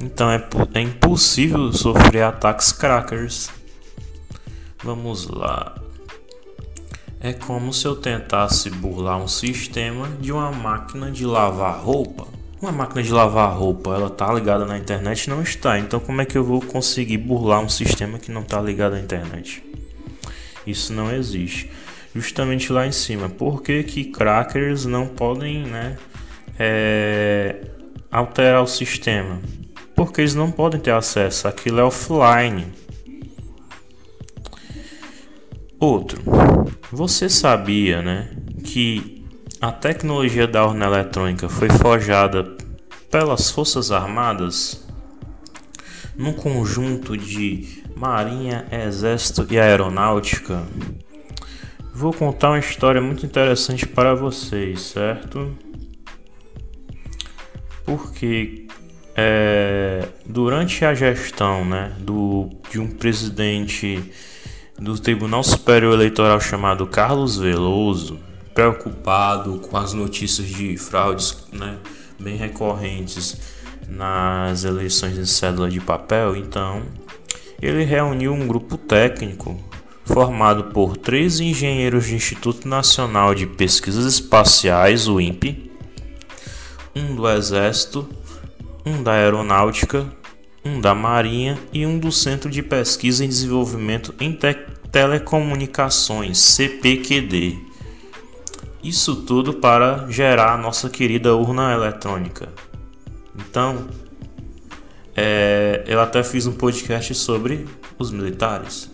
Então 0.00 0.28
é, 0.28 0.44
é 0.74 0.80
impossível 0.80 1.72
sofrer 1.72 2.24
ataques 2.24 2.72
crackers. 2.72 3.48
Vamos 4.82 5.28
lá. 5.28 5.76
É 7.20 7.32
como 7.32 7.72
se 7.72 7.86
eu 7.86 7.94
tentasse 7.94 8.68
burlar 8.68 9.22
um 9.22 9.28
sistema 9.28 10.08
de 10.20 10.32
uma 10.32 10.50
máquina 10.50 11.08
de 11.08 11.24
lavar 11.24 11.78
roupa. 11.80 12.37
Uma 12.60 12.72
máquina 12.72 13.02
de 13.02 13.12
lavar 13.12 13.56
roupa, 13.56 13.94
ela 13.94 14.10
tá 14.10 14.32
ligada 14.32 14.66
na 14.66 14.76
internet? 14.76 15.30
Não 15.30 15.40
está. 15.42 15.78
Então 15.78 16.00
como 16.00 16.20
é 16.20 16.24
que 16.24 16.36
eu 16.36 16.42
vou 16.42 16.60
conseguir 16.60 17.16
burlar 17.16 17.60
um 17.60 17.68
sistema 17.68 18.18
que 18.18 18.32
não 18.32 18.42
está 18.42 18.60
ligado 18.60 18.94
à 18.94 18.98
internet? 18.98 19.62
Isso 20.66 20.92
não 20.92 21.14
existe. 21.14 21.70
Justamente 22.14 22.72
lá 22.72 22.84
em 22.84 22.90
cima. 22.90 23.28
Por 23.28 23.62
que, 23.62 23.84
que 23.84 24.06
crackers 24.06 24.84
não 24.86 25.06
podem, 25.06 25.62
né, 25.62 25.96
é, 26.58 27.64
alterar 28.10 28.62
o 28.62 28.66
sistema? 28.66 29.40
Porque 29.94 30.20
eles 30.20 30.34
não 30.34 30.50
podem 30.50 30.80
ter 30.80 30.90
acesso. 30.90 31.46
Aquilo 31.46 31.78
é 31.78 31.84
offline. 31.84 32.66
Outro. 35.78 36.20
Você 36.90 37.28
sabia, 37.28 38.02
né, 38.02 38.30
que 38.64 39.17
a 39.60 39.72
tecnologia 39.72 40.46
da 40.46 40.64
urna 40.64 40.86
eletrônica 40.86 41.48
foi 41.48 41.68
forjada 41.68 42.56
pelas 43.10 43.50
Forças 43.50 43.90
Armadas 43.90 44.86
num 46.16 46.32
conjunto 46.32 47.16
de 47.16 47.82
Marinha, 47.96 48.66
Exército 48.70 49.46
e 49.50 49.58
Aeronáutica. 49.58 50.62
Vou 51.92 52.12
contar 52.12 52.50
uma 52.50 52.58
história 52.60 53.00
muito 53.00 53.26
interessante 53.26 53.84
para 53.84 54.14
vocês, 54.14 54.80
certo? 54.80 55.56
Porque 57.84 58.68
é, 59.16 60.06
durante 60.24 60.84
a 60.84 60.94
gestão 60.94 61.64
né, 61.64 61.92
do, 61.98 62.48
de 62.70 62.78
um 62.78 62.86
presidente 62.88 64.12
do 64.78 64.96
Tribunal 64.96 65.42
Superior 65.42 65.94
Eleitoral 65.94 66.40
chamado 66.40 66.86
Carlos 66.86 67.36
Veloso, 67.36 68.27
preocupado 68.58 69.60
com 69.60 69.76
as 69.76 69.92
notícias 69.92 70.48
de 70.48 70.76
fraudes 70.76 71.44
né, 71.52 71.78
bem 72.18 72.36
recorrentes 72.36 73.36
nas 73.88 74.64
eleições 74.64 75.14
de 75.14 75.28
cédula 75.28 75.70
de 75.70 75.78
papel, 75.78 76.34
então 76.34 76.82
ele 77.62 77.84
reuniu 77.84 78.32
um 78.32 78.48
grupo 78.48 78.76
técnico 78.76 79.56
formado 80.04 80.72
por 80.72 80.96
três 80.96 81.38
engenheiros 81.38 82.08
do 82.08 82.16
Instituto 82.16 82.66
Nacional 82.66 83.32
de 83.32 83.46
Pesquisas 83.46 84.04
Espaciais, 84.04 85.06
o 85.06 85.20
INPE, 85.20 85.70
um 86.96 87.14
do 87.14 87.30
Exército, 87.30 88.08
um 88.84 89.00
da 89.04 89.12
Aeronáutica, 89.12 90.04
um 90.64 90.80
da 90.80 90.96
Marinha 90.96 91.56
e 91.72 91.86
um 91.86 91.96
do 91.96 92.10
Centro 92.10 92.50
de 92.50 92.64
Pesquisa 92.64 93.24
e 93.24 93.28
Desenvolvimento 93.28 94.12
em 94.18 94.32
Te 94.32 94.52
Telecomunicações, 94.90 96.38
CPQD. 96.38 97.67
Isso 98.82 99.16
tudo 99.22 99.54
para 99.54 100.06
gerar 100.08 100.54
a 100.54 100.56
nossa 100.56 100.88
querida 100.88 101.34
urna 101.34 101.72
eletrônica. 101.72 102.48
Então, 103.36 103.88
é, 105.16 105.82
eu 105.86 106.00
até 106.00 106.22
fiz 106.22 106.46
um 106.46 106.52
podcast 106.52 107.14
sobre 107.14 107.66
os 107.98 108.12
militares. 108.12 108.88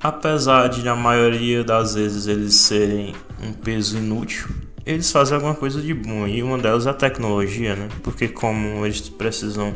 Apesar 0.00 0.68
de 0.68 0.82
na 0.82 0.96
maioria 0.96 1.62
das 1.62 1.94
vezes 1.94 2.26
eles 2.26 2.56
serem 2.56 3.14
um 3.40 3.52
peso 3.52 3.98
inútil, 3.98 4.48
eles 4.84 5.12
fazem 5.12 5.36
alguma 5.36 5.54
coisa 5.54 5.80
de 5.80 5.94
bom 5.94 6.26
e 6.26 6.42
uma 6.42 6.58
delas 6.58 6.88
é 6.88 6.90
a 6.90 6.94
tecnologia, 6.94 7.76
né? 7.76 7.88
Porque 8.02 8.26
como 8.26 8.84
eles 8.84 9.08
precisam 9.08 9.74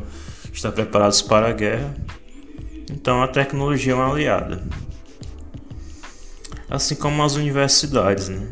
estar 0.52 0.72
preparados 0.72 1.22
para 1.22 1.48
a 1.48 1.52
guerra, 1.52 1.94
então 2.90 3.22
a 3.22 3.28
tecnologia 3.28 3.92
é 3.92 3.94
uma 3.94 4.10
aliada. 4.10 4.64
assim 6.68 6.96
como 6.96 7.22
as 7.22 7.36
universidades, 7.36 8.28
né? 8.28 8.48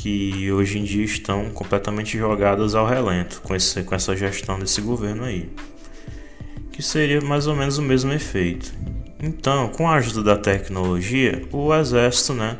Que 0.00 0.50
hoje 0.50 0.78
em 0.78 0.82
dia 0.82 1.04
estão 1.04 1.50
completamente 1.50 2.16
jogadas 2.16 2.74
ao 2.74 2.86
relento 2.86 3.42
com, 3.42 3.54
esse, 3.54 3.82
com 3.82 3.94
essa 3.94 4.16
gestão 4.16 4.58
desse 4.58 4.80
governo 4.80 5.24
aí, 5.24 5.50
que 6.72 6.82
seria 6.82 7.20
mais 7.20 7.46
ou 7.46 7.54
menos 7.54 7.76
o 7.76 7.82
mesmo 7.82 8.10
efeito. 8.10 8.72
Então, 9.22 9.68
com 9.68 9.86
a 9.86 9.96
ajuda 9.96 10.22
da 10.22 10.36
tecnologia, 10.38 11.46
o 11.52 11.74
exército, 11.74 12.32
né, 12.32 12.56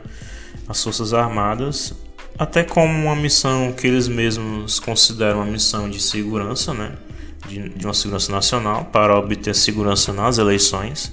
as 0.69 0.85
forças 0.85 1.15
armadas, 1.15 1.95
até 2.39 2.63
como 2.63 2.93
uma 2.93 3.17
missão 3.17 3.73
que 3.73 3.87
eles 3.87 4.07
mesmos 4.07 4.79
consideram 4.79 5.39
uma 5.39 5.51
missão 5.51 5.89
de 5.89 5.99
segurança, 5.99 6.75
né, 6.75 6.93
de, 7.49 7.71
de 7.71 7.87
uma 7.87 7.95
segurança 7.95 8.31
nacional 8.31 8.85
para 8.93 9.19
obter 9.19 9.55
segurança 9.55 10.13
nas 10.13 10.37
eleições. 10.37 11.11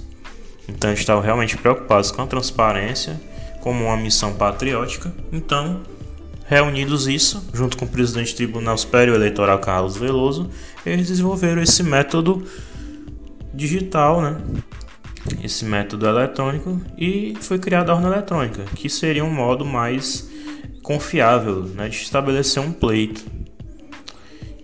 Então, 0.68 0.92
estavam 0.92 1.22
realmente 1.22 1.56
preocupados 1.56 2.10
com 2.10 2.20
a 2.20 2.26
transparência 2.26 3.18
como 3.62 3.86
uma 3.86 3.96
missão 3.96 4.34
patriótica. 4.34 5.10
Então, 5.32 5.80
Reunidos 6.48 7.06
isso, 7.06 7.46
junto 7.52 7.76
com 7.76 7.84
o 7.84 7.88
presidente 7.88 8.32
do 8.32 8.36
Tribunal 8.36 8.78
Superior 8.78 9.16
Eleitoral 9.16 9.58
Carlos 9.58 9.98
Veloso, 9.98 10.48
eles 10.86 11.08
desenvolveram 11.08 11.60
esse 11.60 11.82
método 11.82 12.42
digital, 13.52 14.22
né? 14.22 14.40
Esse 15.44 15.66
método 15.66 16.06
eletrônico 16.06 16.80
e 16.96 17.36
foi 17.42 17.58
criada 17.58 17.92
a 17.92 17.96
urna 17.96 18.08
eletrônica, 18.08 18.64
que 18.74 18.88
seria 18.88 19.22
um 19.22 19.30
modo 19.30 19.62
mais 19.62 20.30
confiável, 20.82 21.64
né, 21.64 21.86
de 21.90 21.96
estabelecer 21.96 22.62
um 22.62 22.72
pleito. 22.72 23.26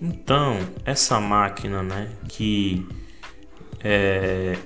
Então, 0.00 0.59
essa 0.87 1.21
máquina, 1.21 1.83
né, 1.83 2.09
que 2.29 2.87
é, 3.81 4.57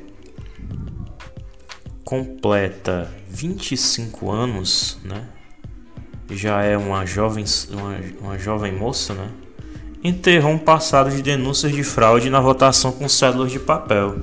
completa 2.05 3.11
25 3.29 4.31
anos, 4.31 4.99
né, 5.03 5.27
já 6.31 6.63
é 6.63 6.77
uma 6.77 7.05
jovem, 7.07 7.45
uma, 7.71 7.97
uma 8.21 8.39
jovem 8.39 8.73
moça, 8.73 9.15
né? 9.15 9.29
enterrou 10.03 10.53
um 10.53 10.59
passado 10.59 11.11
de 11.11 11.23
denúncias 11.23 11.73
de 11.73 11.83
fraude 11.83 12.31
na 12.31 12.41
votação 12.41 12.93
com 12.93 13.09
cédulas 13.09 13.51
de 13.51 13.59
papel. 13.59 14.17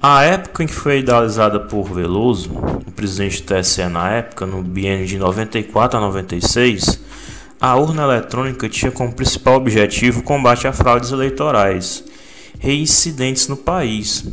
A 0.00 0.22
época 0.24 0.62
em 0.62 0.66
que 0.66 0.74
foi 0.74 0.98
idealizada 0.98 1.58
por 1.58 1.84
Veloso, 1.92 2.50
o 2.86 2.92
presidente 2.92 3.42
do 3.42 3.54
TSE 3.54 3.84
na 3.88 4.10
época, 4.10 4.44
no 4.44 4.62
biênio 4.62 5.06
de 5.06 5.18
94 5.18 5.98
a 5.98 6.00
96, 6.02 7.00
a 7.60 7.76
urna 7.76 8.02
eletrônica 8.02 8.68
tinha 8.68 8.92
como 8.92 9.12
principal 9.12 9.54
objetivo 9.54 10.20
o 10.20 10.22
combate 10.22 10.68
a 10.68 10.72
fraudes 10.72 11.10
eleitorais 11.10 12.04
reincidentes 12.58 13.48
no 13.48 13.56
país, 13.56 14.24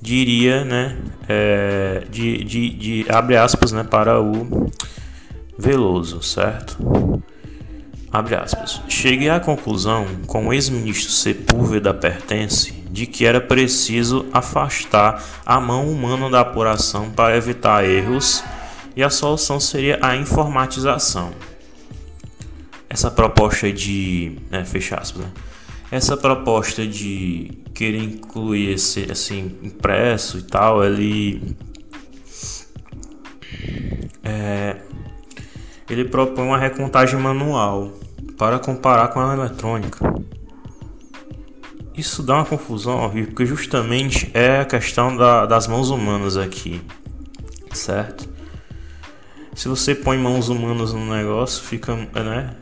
diria, 0.00 0.64
né, 0.64 0.96
é, 1.28 2.02
de, 2.10 2.44
de, 2.44 2.70
de, 2.70 3.06
abre 3.08 3.36
aspas, 3.36 3.72
né, 3.72 3.84
para 3.84 4.20
o 4.20 4.70
Veloso, 5.62 6.20
certo? 6.20 7.22
Abre 8.10 8.34
aspas. 8.34 8.82
Cheguei 8.88 9.30
à 9.30 9.38
conclusão, 9.38 10.04
com 10.26 10.48
o 10.48 10.52
ex-ministro 10.52 11.12
Sepúlveda 11.12 11.94
pertence, 11.94 12.72
de 12.90 13.06
que 13.06 13.24
era 13.24 13.40
preciso 13.40 14.26
afastar 14.32 15.22
a 15.46 15.60
mão 15.60 15.88
humana 15.88 16.28
da 16.28 16.40
apuração 16.40 17.10
para 17.10 17.36
evitar 17.36 17.84
erros 17.84 18.42
e 18.96 19.04
a 19.04 19.08
solução 19.08 19.60
seria 19.60 20.00
a 20.02 20.16
informatização. 20.16 21.30
Essa 22.90 23.08
proposta 23.08 23.70
de. 23.72 24.38
Né, 24.50 24.64
fecha 24.64 24.96
aspas, 24.96 25.22
né? 25.22 25.30
Essa 25.92 26.16
proposta 26.16 26.84
de 26.84 27.52
querer 27.72 28.02
incluir 28.02 28.72
esse 28.72 29.08
assim, 29.12 29.56
impresso 29.62 30.38
e 30.38 30.42
tal, 30.42 30.84
ele. 30.84 31.56
É, 34.24 34.76
ele 35.92 36.06
propõe 36.06 36.46
uma 36.46 36.58
recontagem 36.58 37.18
manual 37.18 37.92
para 38.38 38.58
comparar 38.58 39.08
com 39.08 39.20
a 39.20 39.34
eletrônica. 39.34 39.98
Isso 41.94 42.22
dá 42.22 42.36
uma 42.36 42.46
confusão 42.46 43.04
horrível, 43.04 43.28
porque 43.28 43.44
justamente 43.44 44.30
é 44.32 44.60
a 44.60 44.64
questão 44.64 45.14
da, 45.14 45.44
das 45.44 45.66
mãos 45.66 45.90
humanas 45.90 46.38
aqui, 46.38 46.80
certo? 47.74 48.26
Se 49.54 49.68
você 49.68 49.94
põe 49.94 50.16
mãos 50.16 50.48
humanas 50.48 50.94
no 50.94 51.14
negócio, 51.14 51.62
fica, 51.62 51.94
né? 51.94 52.56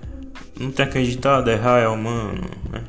Não 0.58 0.72
tem 0.72 0.84
acreditado, 0.84 1.48
errar 1.48 1.78
é 1.78 1.86
humano, 1.86 2.50
né? 2.68 2.82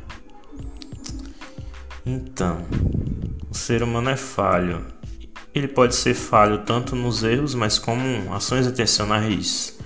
Então, 2.04 2.65
o 3.47 3.54
ser 3.54 3.84
humano 3.84 4.10
é 4.10 4.17
falho. 4.17 4.84
Ele 5.54 5.67
pode 5.67 5.93
ser 5.93 6.15
falho 6.15 6.63
tanto 6.65 6.95
nos 6.95 7.21
erros, 7.21 7.54
mas 7.54 7.77
como 7.77 8.34
ações 8.34 8.65
intencionais 8.65 9.80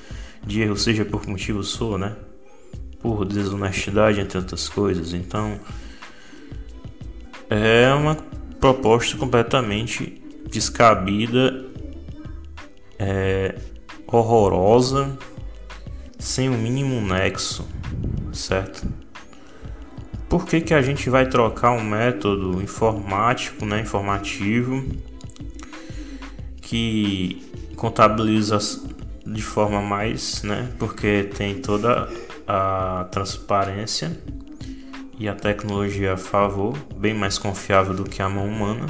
de 0.45 0.61
erro, 0.61 0.77
seja 0.77 1.03
por 1.03 1.27
motivo 1.27 1.63
sua, 1.63 1.97
né? 1.97 2.15
Por 2.99 3.25
desonestidade, 3.25 4.19
entre 4.19 4.37
outras 4.37 4.69
coisas. 4.69 5.13
Então, 5.13 5.59
é 7.49 7.93
uma 7.93 8.15
proposta 8.59 9.17
completamente 9.17 10.21
descabida, 10.49 11.65
é, 12.97 13.55
horrorosa, 14.07 15.17
sem 16.17 16.49
o 16.49 16.53
mínimo 16.53 17.01
nexo, 17.01 17.67
certo? 18.33 18.87
Por 20.29 20.45
que, 20.45 20.61
que 20.61 20.73
a 20.73 20.81
gente 20.81 21.09
vai 21.09 21.27
trocar 21.27 21.71
um 21.71 21.83
método 21.83 22.61
informático, 22.61 23.65
né, 23.65 23.81
informativo, 23.81 24.83
que 26.61 27.43
contabiliza 27.75 28.57
de 29.25 29.41
forma 29.41 29.81
mais, 29.81 30.43
né? 30.43 30.71
Porque 30.77 31.23
tem 31.35 31.55
toda 31.61 32.07
a 32.47 33.07
transparência 33.11 34.17
e 35.17 35.27
a 35.27 35.33
tecnologia 35.33 36.13
a 36.13 36.17
favor, 36.17 36.77
bem 36.95 37.13
mais 37.13 37.37
confiável 37.37 37.93
do 37.93 38.03
que 38.03 38.21
a 38.21 38.29
mão 38.29 38.47
humana, 38.47 38.85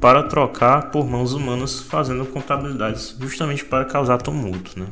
para 0.00 0.22
trocar 0.24 0.90
por 0.90 1.08
mãos 1.08 1.32
humanas 1.32 1.80
fazendo 1.80 2.26
contabilidades 2.26 3.16
justamente 3.18 3.64
para 3.64 3.84
causar 3.84 4.18
tumulto, 4.18 4.78
né? 4.78 4.86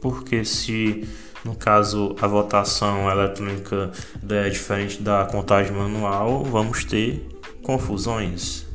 Porque 0.00 0.44
se 0.44 1.08
no 1.44 1.54
caso 1.54 2.14
a 2.20 2.26
votação 2.26 3.10
eletrônica 3.10 3.90
é 4.28 4.48
diferente 4.48 5.02
da 5.02 5.24
contagem 5.24 5.72
manual, 5.72 6.44
vamos 6.44 6.84
ter 6.84 7.28
confusões. 7.62 8.66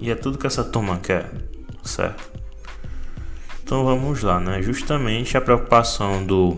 E 0.00 0.10
é 0.10 0.14
tudo 0.14 0.38
que 0.38 0.46
essa 0.46 0.62
turma 0.62 0.98
quer, 0.98 1.30
certo? 1.82 2.43
Então 3.64 3.82
vamos 3.82 4.22
lá, 4.22 4.38
né? 4.38 4.60
Justamente 4.60 5.38
a 5.38 5.40
preocupação 5.40 6.22
do, 6.22 6.54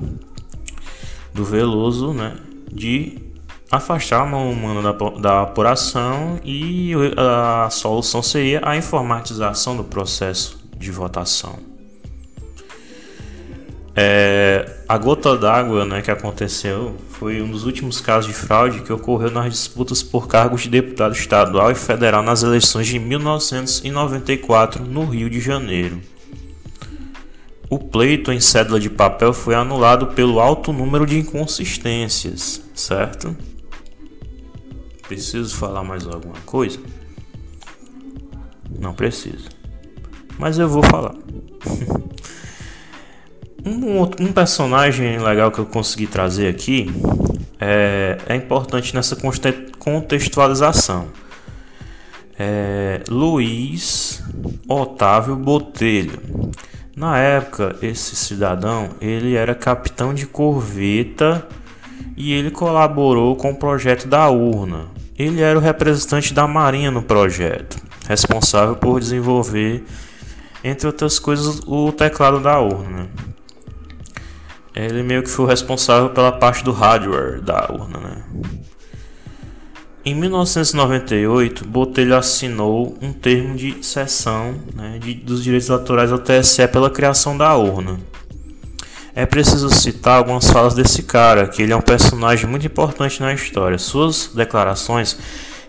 do 1.33 1.45
Veloso, 1.45 2.13
né? 2.13 2.37
De 2.71 3.17
afastar 3.71 4.23
a 4.23 4.27
mão 4.27 4.51
humana 4.51 4.93
da, 4.93 5.11
da 5.11 5.43
apuração 5.43 6.41
e 6.45 6.93
a 7.17 7.69
solução 7.71 8.21
seria 8.23 8.61
a 8.65 8.77
informatização 8.77 9.77
do 9.77 9.85
processo 9.85 10.59
de 10.77 10.91
votação. 10.91 11.57
É, 13.95 14.79
a 14.89 14.99
gota 14.99 15.37
d'água 15.37 15.85
né, 15.85 16.03
que 16.03 16.11
aconteceu 16.11 16.97
foi 17.09 17.41
um 17.41 17.51
dos 17.51 17.65
últimos 17.65 18.01
casos 18.01 18.27
de 18.27 18.35
fraude 18.37 18.83
que 18.83 18.93
ocorreu 18.93 19.31
nas 19.31 19.51
disputas 19.51 20.03
por 20.03 20.27
cargos 20.27 20.63
de 20.63 20.69
deputado 20.69 21.15
estadual 21.15 21.71
e 21.71 21.75
federal 21.77 22.23
nas 22.23 22.43
eleições 22.43 22.89
de 22.89 22.99
1994 22.99 24.85
no 24.85 25.05
Rio 25.05 25.31
de 25.31 25.41
Janeiro. 25.41 26.01
O 27.69 27.81
pleito 27.81 28.31
em 28.31 28.39
cédula 28.39 28.79
de 28.79 28.89
papel 28.89 29.33
foi 29.33 29.55
anulado 29.55 30.09
pelo 30.09 30.39
alto 30.39 30.73
número 30.73 31.05
de 31.05 31.19
inconsistências, 31.19 32.63
certo? 32.73 33.37
Preciso 35.09 35.57
falar 35.57 35.83
mais 35.83 36.07
alguma 36.07 36.39
coisa? 36.45 36.79
Não 38.79 38.95
preciso. 38.95 39.49
Mas 40.39 40.61
eu 40.61 40.69
vou 40.69 40.83
falar. 40.85 41.15
um, 43.67 44.03
um, 44.03 44.33
personagem 44.33 45.19
legal 45.19 45.51
que 45.51 45.59
eu 45.59 45.67
consegui 45.67 46.07
trazer 46.07 46.49
aqui 46.49 46.89
é, 47.59 48.19
é 48.29 48.37
importante 48.37 48.95
nessa 48.95 49.17
contextualização. 49.79 51.09
É 52.39 53.03
Luiz 53.09 54.23
Otávio 54.69 55.35
Botelho 55.35 56.21
na 56.97 57.19
época, 57.19 57.77
esse 57.83 58.17
cidadão, 58.17 58.89
ele 59.03 59.35
era 59.35 59.55
capitão 59.55 60.15
de 60.15 60.27
corveta 60.27 61.47
e 62.17 62.33
ele 62.33 62.51
colaborou 62.51 63.37
com 63.37 63.51
o 63.51 63.57
projeto 63.57 64.09
da 64.09 64.31
urna. 64.31 64.87
Ele 65.19 65.43
era 65.43 65.59
o 65.59 65.61
representante 65.61 66.33
da 66.33 66.47
Marinha 66.47 66.91
no 66.91 67.03
projeto, 67.03 67.77
responsável 68.09 68.77
por 68.77 68.99
desenvolver, 68.99 69.85
entre 70.65 70.87
outras 70.87 71.19
coisas, 71.19 71.61
o 71.67 71.93
teclado 71.93 72.41
da 72.41 72.59
urna. 72.61 73.11
Ele 74.75 75.03
meio 75.03 75.23
que 75.23 75.29
foi 75.29 75.45
o 75.45 75.49
responsável 75.49 76.09
pela 76.09 76.33
parte 76.33 76.65
do 76.65 76.73
hardware 76.73 77.43
da 77.43 77.71
urna, 77.71 77.99
né? 77.99 78.23
Em 80.09 80.15
1998, 80.15 81.67
Botelho 81.67 82.17
assinou 82.17 82.97
um 83.03 83.13
termo 83.13 83.57
de 83.57 83.85
cessão 83.85 84.55
né, 84.73 85.01
de, 85.01 85.15
dos 85.15 85.43
direitos 85.43 85.69
autorais 85.69 86.13
ao 86.13 86.21
TSE 86.21 86.69
pela 86.69 86.89
criação 86.89 87.37
da 87.37 87.57
urna. 87.57 87.99
É 89.17 89.27
preciso 89.27 89.69
citar 89.69 90.19
algumas 90.19 90.49
falas 90.49 90.75
desse 90.75 91.03
cara, 91.03 91.49
que 91.49 91.61
ele 91.61 91.73
é 91.73 91.77
um 91.77 91.81
personagem 91.81 92.49
muito 92.49 92.65
importante 92.65 93.21
na 93.21 93.35
história. 93.35 93.79
Suas 93.79 94.31
declarações 94.33 95.19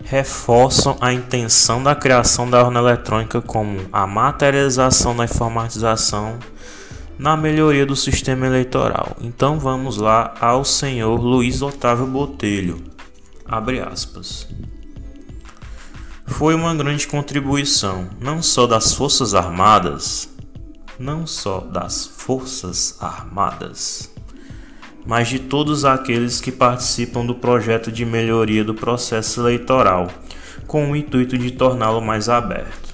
reforçam 0.04 0.96
a 1.00 1.12
intenção 1.12 1.82
da 1.82 1.96
criação 1.96 2.48
da 2.48 2.62
urna 2.62 2.78
eletrônica 2.78 3.42
como 3.42 3.80
a 3.92 4.06
materialização 4.06 5.16
da 5.16 5.24
informatização 5.24 6.38
na 7.18 7.36
melhoria 7.36 7.84
do 7.84 7.96
sistema 7.96 8.46
eleitoral. 8.46 9.16
Então 9.20 9.58
vamos 9.58 9.96
lá 9.96 10.32
ao 10.40 10.64
senhor 10.64 11.20
Luiz 11.20 11.60
Otávio 11.60 12.06
Botelho. 12.06 12.97
Abre 13.48 13.80
aspas. 13.80 14.46
Foi 16.26 16.54
uma 16.54 16.74
grande 16.74 17.06
contribuição, 17.06 18.10
não 18.20 18.42
só 18.42 18.66
das 18.66 18.92
Forças 18.92 19.34
Armadas, 19.34 20.28
não 20.98 21.26
só 21.26 21.60
das 21.60 22.06
Forças 22.06 22.98
Armadas, 23.00 24.12
mas 25.06 25.28
de 25.28 25.38
todos 25.38 25.86
aqueles 25.86 26.42
que 26.42 26.52
participam 26.52 27.24
do 27.24 27.34
projeto 27.34 27.90
de 27.90 28.04
melhoria 28.04 28.62
do 28.62 28.74
processo 28.74 29.40
eleitoral, 29.40 30.08
com 30.66 30.90
o 30.90 30.94
intuito 30.94 31.38
de 31.38 31.50
torná-lo 31.52 32.02
mais 32.02 32.28
aberto. 32.28 32.92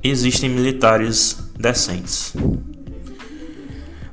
Existem 0.00 0.48
militares 0.48 1.50
decentes. 1.58 2.34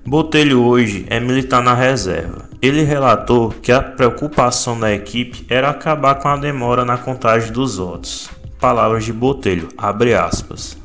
Botelho 0.04 0.63
hoje 0.63 1.06
é 1.10 1.20
militar 1.20 1.62
na 1.62 1.76
reserva 1.76 2.47
ele 2.62 2.82
relatou 2.82 3.50
que 3.50 3.72
a 3.72 3.82
preocupação 3.82 4.80
da 4.80 4.91
equipe 4.91 5.46
era 5.50 5.70
acabar 5.70 6.15
com 6.15 6.28
a 6.28 6.38
demora 6.38 6.84
na 6.84 6.98
contagem 6.98 7.52
dos 7.52 7.78
votos. 7.78 8.30
Palavras 8.60 9.06
de 9.06 9.13
Botelho, 9.13 9.70
abre 9.78 10.15
aspas. 10.15 10.78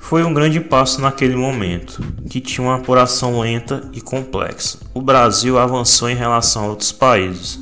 Foi 0.00 0.22
um 0.22 0.32
grande 0.32 0.60
passo 0.60 1.00
naquele 1.00 1.34
momento, 1.34 2.00
que 2.30 2.40
tinha 2.40 2.66
uma 2.66 2.76
apuração 2.76 3.40
lenta 3.40 3.82
e 3.92 4.00
complexa. 4.00 4.78
O 4.94 5.02
Brasil 5.02 5.58
avançou 5.58 6.08
em 6.08 6.14
relação 6.14 6.64
a 6.64 6.68
outros 6.68 6.92
países. 6.92 7.58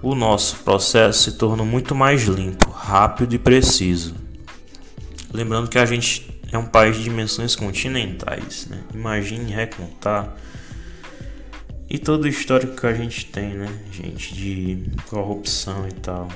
O 0.00 0.14
nosso 0.14 0.58
processo 0.58 1.24
se 1.24 1.32
tornou 1.32 1.66
muito 1.66 1.94
mais 1.94 2.22
limpo, 2.22 2.70
rápido 2.70 3.34
e 3.34 3.38
preciso. 3.38 4.14
Lembrando 5.34 5.68
que 5.68 5.78
a 5.78 5.84
gente 5.84 6.40
é 6.50 6.56
um 6.56 6.64
país 6.64 6.96
de 6.96 7.02
dimensões 7.02 7.54
continentais. 7.54 8.68
Né? 8.70 8.78
Imagine 8.94 9.52
recontar 9.52 10.34
e 11.88 11.98
todo 11.98 12.24
o 12.24 12.28
histórico 12.28 12.76
que 12.76 12.86
a 12.86 12.92
gente 12.92 13.26
tem, 13.26 13.54
né, 13.54 13.68
gente, 13.90 14.34
de 14.34 14.90
corrupção 15.06 15.88
e 15.88 15.92
tal. 15.92 16.28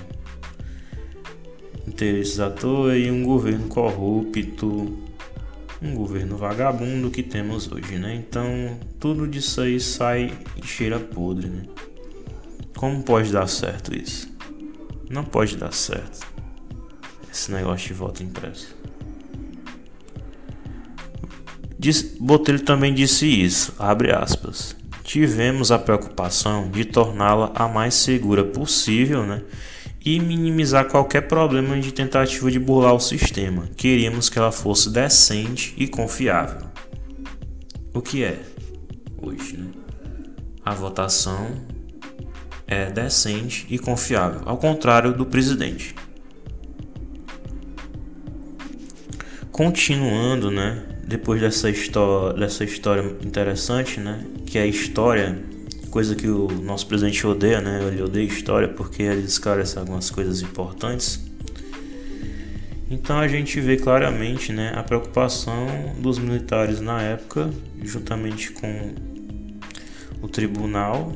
Interesses 1.86 2.40
à 2.40 2.48
toa 2.48 2.96
e 2.96 3.10
um 3.10 3.22
governo 3.22 3.68
corrupto, 3.68 4.98
um 5.82 5.94
governo 5.94 6.36
vagabundo 6.36 7.10
que 7.10 7.22
temos 7.22 7.70
hoje, 7.70 7.98
né? 7.98 8.14
Então, 8.14 8.78
tudo 8.98 9.26
disso 9.26 9.60
aí 9.60 9.78
sai 9.78 10.32
e 10.56 10.66
cheira 10.66 10.98
podre, 10.98 11.48
né? 11.48 11.64
Como 12.76 13.02
pode 13.02 13.30
dar 13.30 13.46
certo 13.46 13.94
isso? 13.94 14.32
Não 15.10 15.24
pode 15.24 15.56
dar 15.56 15.72
certo 15.72 16.26
esse 17.30 17.52
negócio 17.52 17.88
de 17.88 17.94
voto 17.94 18.22
impresso. 18.22 18.74
Botelho 22.20 22.60
também 22.60 22.94
disse 22.94 23.26
isso, 23.26 23.74
abre 23.78 24.12
aspas 24.12 24.76
tivemos 25.12 25.70
a 25.70 25.78
preocupação 25.78 26.70
de 26.70 26.86
torná-la 26.86 27.52
a 27.54 27.68
mais 27.68 27.92
segura 27.92 28.42
possível 28.42 29.26
né, 29.26 29.42
e 30.02 30.18
minimizar 30.18 30.88
qualquer 30.88 31.28
problema 31.28 31.78
de 31.78 31.92
tentativa 31.92 32.50
de 32.50 32.58
burlar 32.58 32.94
o 32.94 32.98
sistema. 32.98 33.68
Queríamos 33.76 34.30
que 34.30 34.38
ela 34.38 34.50
fosse 34.50 34.88
decente 34.88 35.74
e 35.76 35.86
confiável. 35.86 36.66
O 37.92 38.00
que 38.00 38.24
é 38.24 38.40
hoje? 39.20 39.58
Né? 39.58 39.70
A 40.64 40.72
votação 40.72 41.60
é 42.66 42.90
decente 42.90 43.66
e 43.68 43.78
confiável, 43.78 44.40
ao 44.46 44.56
contrário 44.56 45.12
do 45.12 45.26
presidente. 45.26 45.94
Continuando, 49.50 50.50
né? 50.50 50.91
Depois 51.12 51.42
dessa 51.42 51.68
história, 51.68 52.40
dessa 52.40 52.64
história 52.64 53.02
interessante, 53.22 54.00
né? 54.00 54.24
Que 54.46 54.56
é 54.56 54.62
a 54.62 54.66
história, 54.66 55.38
coisa 55.90 56.14
que 56.16 56.26
o 56.26 56.48
nosso 56.48 56.86
presidente 56.86 57.26
odeia, 57.26 57.60
né? 57.60 57.86
Ele 57.86 58.00
odeia 58.00 58.24
história 58.24 58.66
porque 58.66 59.02
ele 59.02 59.26
esclarece 59.26 59.78
algumas 59.78 60.10
coisas 60.10 60.40
importantes. 60.40 61.20
Então 62.90 63.18
a 63.18 63.28
gente 63.28 63.60
vê 63.60 63.76
claramente, 63.76 64.52
né, 64.52 64.72
a 64.74 64.82
preocupação 64.82 65.66
dos 65.98 66.18
militares 66.18 66.80
na 66.80 67.00
época, 67.00 67.50
juntamente 67.82 68.52
com 68.52 68.94
o 70.20 70.28
Tribunal 70.28 71.12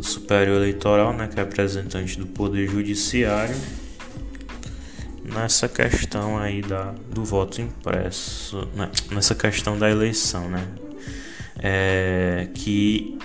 Superior 0.00 0.56
Eleitoral, 0.56 1.12
né, 1.14 1.28
que 1.28 1.38
é 1.38 1.42
representante 1.42 2.18
do 2.18 2.26
Poder 2.26 2.68
Judiciário 2.68 3.54
nessa 5.32 5.68
questão 5.68 6.38
aí 6.38 6.62
da, 6.62 6.94
do 7.10 7.24
voto 7.24 7.60
impresso, 7.60 8.68
né? 8.74 8.90
nessa 9.10 9.34
questão 9.34 9.78
da 9.78 9.90
eleição, 9.90 10.48
né? 10.48 10.68
É, 11.58 12.48
que 12.54 13.18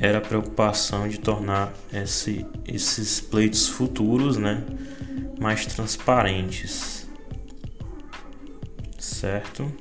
era 0.00 0.18
a 0.18 0.20
preocupação 0.20 1.08
de 1.08 1.18
tornar 1.18 1.72
esse, 1.92 2.44
esses 2.66 3.20
pleitos 3.20 3.68
futuros, 3.68 4.36
né, 4.36 4.62
mais 5.40 5.64
transparentes, 5.66 7.08
certo? 8.98 9.72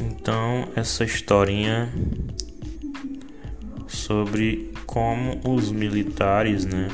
Então 0.00 0.68
essa 0.76 1.04
historinha 1.04 1.92
sobre 3.92 4.72
como 4.86 5.40
os 5.44 5.70
militares, 5.70 6.64
né, 6.64 6.88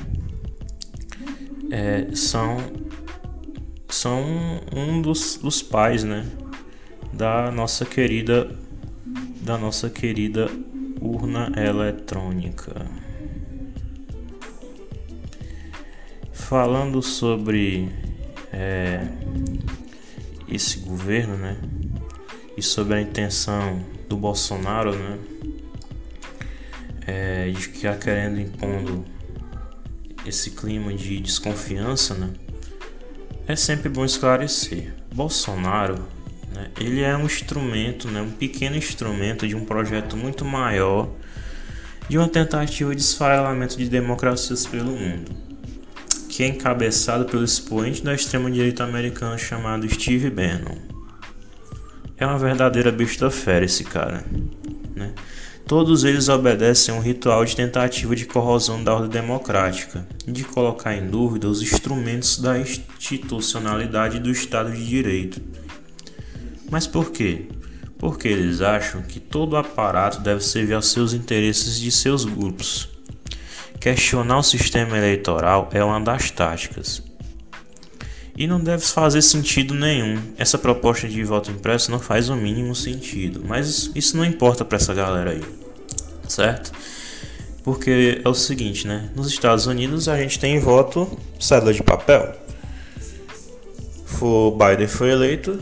é, 1.71 2.15
são 2.15 2.59
são 3.89 4.23
um 4.75 5.01
dos, 5.01 5.39
dos 5.39 5.63
pais, 5.63 6.05
né, 6.05 6.27
da 7.13 7.51
nossa 7.51 7.85
querida 7.85 8.51
da 9.41 9.57
nossa 9.57 9.89
querida 9.89 10.51
urna 11.01 11.51
eletrônica. 11.57 12.85
Falando 16.33 17.01
sobre 17.03 17.89
é, 18.53 19.07
esse 20.49 20.81
governo, 20.81 21.37
né, 21.37 21.57
e 22.57 22.63
sobre 22.63 22.95
a 22.97 23.01
intenção 23.01 23.83
do 24.09 24.17
Bolsonaro, 24.17 24.95
né, 24.95 25.19
é, 27.09 27.49
de 27.49 27.57
ficar 27.57 27.97
querendo 27.99 28.39
impondo 28.39 29.03
esse 30.27 30.51
clima 30.51 30.93
de 30.93 31.19
desconfiança, 31.21 32.13
né? 32.13 32.29
É 33.47 33.57
sempre 33.57 33.89
bom 33.89 34.05
esclarecer. 34.05 34.93
Bolsonaro, 35.15 36.07
né, 36.53 36.71
ele 36.79 37.01
é 37.01 37.17
um 37.17 37.25
instrumento, 37.25 38.09
né, 38.09 38.21
um 38.21 38.31
pequeno 38.31 38.77
instrumento 38.77 39.49
de 39.49 39.57
um 39.57 39.65
projeto 39.65 40.19
muito 40.19 40.45
maior 40.45 41.09
de 42.11 42.19
uma 42.19 42.29
tentativa 42.29 42.95
de 42.95 43.01
esfarelamento 43.01 43.79
de 43.79 43.89
democracias 43.89 44.67
pelo 44.67 44.93
mundo, 44.93 45.33
que 46.29 46.43
é 46.43 46.49
encabeçado 46.49 47.25
pelo 47.25 47.43
expoente 47.43 48.05
da 48.05 48.15
extrema-direita 48.15 48.85
americana 48.85 49.39
chamado 49.39 49.89
Steve 49.89 50.29
Bannon. 50.29 50.77
É 52.19 52.27
uma 52.27 52.39
verdadeira 52.39 52.93
besta 52.93 53.31
fera 53.31 53.65
esse 53.65 53.85
cara, 53.85 54.23
né? 54.95 55.15
Todos 55.69 56.03
eles 56.03 56.31
obedecem 56.31 56.95
a 56.95 56.97
um 56.97 57.01
ritual 57.03 57.45
de 57.45 57.55
tentativa 57.55 58.17
de 58.17 58.25
corrosão 58.25 58.83
da 58.83 58.95
ordem 58.95 59.11
democrática 59.11 60.09
e 60.27 60.33
de 60.33 60.43
colocar 60.43 60.97
em 60.97 61.07
dúvida 61.07 61.47
os 61.47 61.61
instrumentos 61.61 62.39
da 62.39 62.59
institucionalidade 62.59 64.19
do 64.19 64.31
Estado 64.31 64.73
de 64.73 64.89
Direito. 64.89 65.43
Mas 66.71 66.87
por 66.87 67.13
quê? 67.13 67.49
Porque 67.99 68.29
eles 68.29 68.63
acham 68.63 69.03
que 69.03 69.21
todo 69.21 69.59
aparato 69.59 70.23
deve 70.23 70.43
servir 70.43 70.73
aos 70.73 70.91
seus 70.91 71.13
interesses 71.13 71.79
de 71.79 71.93
seus 71.93 72.25
grupos. 72.25 72.89
Questionar 73.79 74.39
o 74.39 74.43
sistema 74.43 74.97
eleitoral 74.97 75.69
é 75.71 75.85
uma 75.85 76.01
das 76.01 76.31
táticas. 76.31 77.03
E 78.39 78.47
não 78.47 78.61
deve 78.61 78.85
fazer 78.85 79.21
sentido 79.21 79.75
nenhum. 79.75 80.23
Essa 80.39 80.57
proposta 80.57 81.09
de 81.09 81.23
voto 81.25 81.51
impresso 81.51 81.91
não 81.91 81.99
faz 81.99 82.29
o 82.31 82.37
mínimo 82.37 82.75
sentido. 82.75 83.43
Mas 83.47 83.91
isso 83.95 84.17
não 84.17 84.25
importa 84.25 84.65
para 84.65 84.77
essa 84.77 84.95
galera 84.95 85.33
aí 85.33 85.43
certo? 86.31 86.73
Porque 87.63 88.21
é 88.25 88.29
o 88.29 88.35
seguinte, 88.35 88.87
né? 88.87 89.11
Nos 89.15 89.29
Estados 89.29 89.67
Unidos 89.67 90.09
a 90.09 90.17
gente 90.17 90.39
tem 90.39 90.59
voto 90.59 91.19
cédula 91.39 91.73
de 91.73 91.83
papel. 91.83 92.35
O 94.21 94.51
Biden 94.51 94.89
foi 94.89 95.11
eleito, 95.11 95.61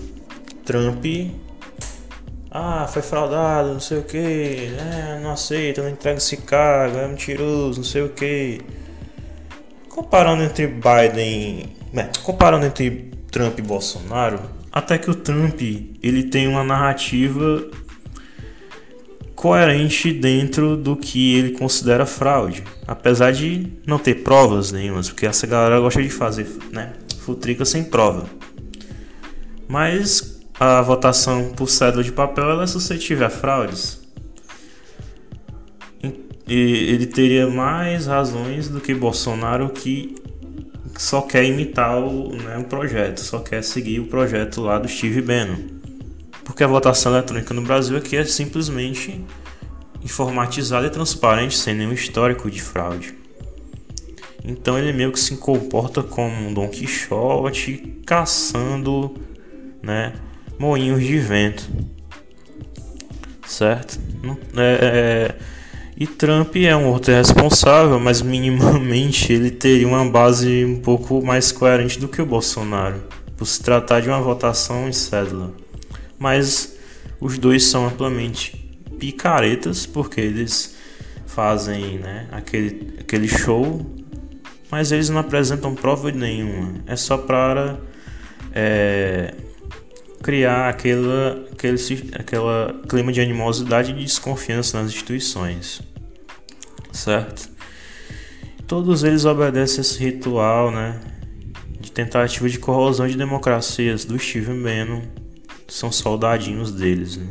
Trump 0.65 1.05
Ah, 2.51 2.89
foi 2.89 3.03
fraudado, 3.03 3.73
não 3.73 3.81
sei 3.81 3.99
o 3.99 4.03
que, 4.03 4.17
é, 4.79 5.21
não 5.21 5.31
aceita, 5.31 5.83
não 5.83 5.91
entrega 5.91 6.19
esse 6.19 6.39
cargo, 6.39 6.97
é 6.97 7.09
mentiroso, 7.09 7.79
não 7.79 7.85
sei 7.85 8.03
o 8.03 8.09
que. 8.09 8.61
Comparando 9.89 10.43
entre 10.43 10.67
Biden, 10.67 11.75
comparando 12.23 12.67
entre 12.67 13.11
Trump 13.31 13.59
e 13.59 13.63
Bolsonaro, 13.63 14.41
até 14.73 14.99
que 14.99 15.11
o 15.11 15.15
Trump 15.15 15.61
ele 15.61 16.25
tem 16.25 16.47
uma 16.47 16.63
narrativa 16.63 17.65
coerente 19.35 20.13
dentro 20.13 20.77
do 20.77 20.97
que 20.97 21.35
ele 21.35 21.53
considera 21.53 22.07
fraude, 22.07 22.65
apesar 22.87 23.33
de 23.33 23.73
não 23.87 23.99
ter 23.99 24.17
provas 24.23 24.73
nenhumas, 24.73 25.09
porque 25.09 25.27
essa 25.27 25.47
galera 25.47 25.79
gosta 25.79 26.03
de 26.03 26.09
fazer, 26.09 26.49
né, 26.73 26.95
futrica 27.21 27.65
sem 27.65 27.85
prova. 27.85 28.27
Mas 29.69 30.41
a 30.59 30.81
votação 30.81 31.53
por 31.55 31.69
cédula 31.69 32.03
de 32.03 32.13
papel 32.13 32.51
ela 32.51 32.65
é 32.65 32.67
suscetível 32.67 33.27
a 33.27 33.31
fraudes. 33.31 34.01
E 36.49 36.55
ele 36.55 37.07
teria 37.07 37.49
mais 37.49 38.07
razões 38.07 38.69
do 38.69 38.81
que 38.81 38.95
Bolsonaro 38.95 39.69
que 39.71 40.15
só 41.03 41.23
quer 41.23 41.45
imitar 41.45 41.99
o, 41.99 42.35
né, 42.35 42.59
o 42.59 42.65
projeto, 42.65 43.21
só 43.21 43.41
quer 43.41 43.63
seguir 43.63 44.01
o 44.01 44.07
projeto 44.07 44.61
lá 44.61 44.79
do 44.79 44.89
Steve 44.89 45.23
Bannon. 45.23 45.77
Porque 46.45 46.63
a 46.63 46.67
votação 46.67 47.13
eletrônica 47.13 47.53
no 47.53 47.63
Brasil 47.63 47.97
aqui 47.97 48.17
é 48.17 48.25
simplesmente 48.25 49.25
informatizada 50.03 50.87
e 50.87 50.91
transparente, 50.91 51.57
sem 51.57 51.75
nenhum 51.75 51.93
histórico 51.93 52.51
de 52.51 52.63
fraude. 52.63 53.15
Então 54.45 54.79
ele 54.79 54.93
meio 54.93 55.11
que 55.11 55.19
se 55.19 55.37
comporta 55.37 56.05
como 56.05 56.49
um 56.49 56.55
Don 56.55 56.69
Quixote 56.69 58.01
caçando 58.07 59.13
né, 59.83 60.15
moinhos 60.57 61.03
de 61.03 61.19
vento. 61.19 61.69
Certo? 63.45 63.99
É, 64.57 64.79
é, 64.83 65.35
e 65.97 66.07
Trump 66.07 66.55
é 66.57 66.77
um 66.77 66.89
outro 66.89 67.13
responsável, 67.13 67.99
mas 67.99 68.21
minimamente 68.21 69.33
ele 69.33 69.51
teria 69.51 69.89
uma 69.89 70.05
base 70.05 70.65
um 70.65 70.81
pouco 70.81 71.25
mais 71.25 71.51
coerente 71.51 71.99
do 71.99 72.07
que 72.07 72.21
o 72.21 72.27
Bolsonaro, 72.27 73.03
por 73.37 73.47
se 73.47 73.63
tratar 73.63 74.01
de 74.01 74.09
uma 74.09 74.21
votação 74.21 74.89
em 74.89 74.93
cédula. 74.93 75.55
Mas 76.19 76.77
os 77.19 77.39
dois 77.39 77.65
são 77.65 77.87
amplamente 77.87 78.79
picaretas, 78.99 79.87
porque 79.87 80.21
eles 80.21 80.77
fazem 81.27 81.99
né, 81.99 82.29
aquele, 82.31 82.95
aquele 83.01 83.29
show, 83.29 83.85
mas 84.71 84.93
eles 84.93 85.09
não 85.09 85.19
apresentam 85.19 85.75
prova 85.75 86.11
nenhuma. 86.11 86.75
É 86.87 86.97
só 86.97 87.17
para 87.17 87.79
é, 88.53 89.35
criar 90.23 90.69
aquela, 90.69 91.46
aquele 91.57 91.77
aquela 92.13 92.75
clima 92.89 93.11
de 93.11 93.21
animosidade 93.21 93.91
e 93.91 93.95
desconfiança 93.95 94.81
nas 94.81 94.93
instituições, 94.93 95.81
certo? 96.93 97.51
Todos 98.67 99.03
eles 99.03 99.25
obedecem 99.25 99.81
esse 99.81 99.99
ritual, 99.99 100.71
né, 100.71 101.01
de 101.81 101.91
tentativa 101.91 102.49
de 102.49 102.59
corrosão 102.59 103.07
de 103.09 103.17
democracias 103.17 104.05
do 104.05 104.19
Steven 104.19 104.63
Bannon, 104.63 105.03
são 105.67 105.91
soldadinhos 105.91 106.71
deles, 106.73 107.17
né? 107.17 107.29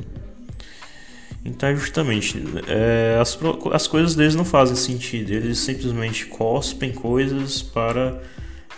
Então, 1.44 1.76
justamente, 1.76 2.44
é, 2.68 3.20
as, 3.22 3.38
as 3.72 3.86
coisas 3.86 4.16
deles 4.16 4.34
não 4.34 4.44
fazem 4.44 4.76
sentido, 4.76 5.32
eles 5.32 5.60
simplesmente 5.60 6.26
cospem 6.26 6.92
coisas 6.92 7.62
para 7.62 8.20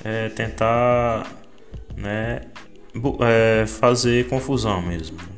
é, 0.04 0.28
tentar 0.28 1.26
né, 1.96 2.42
é, 3.22 3.66
fazer 3.66 4.28
confusão 4.28 4.82
mesmo. 4.82 5.37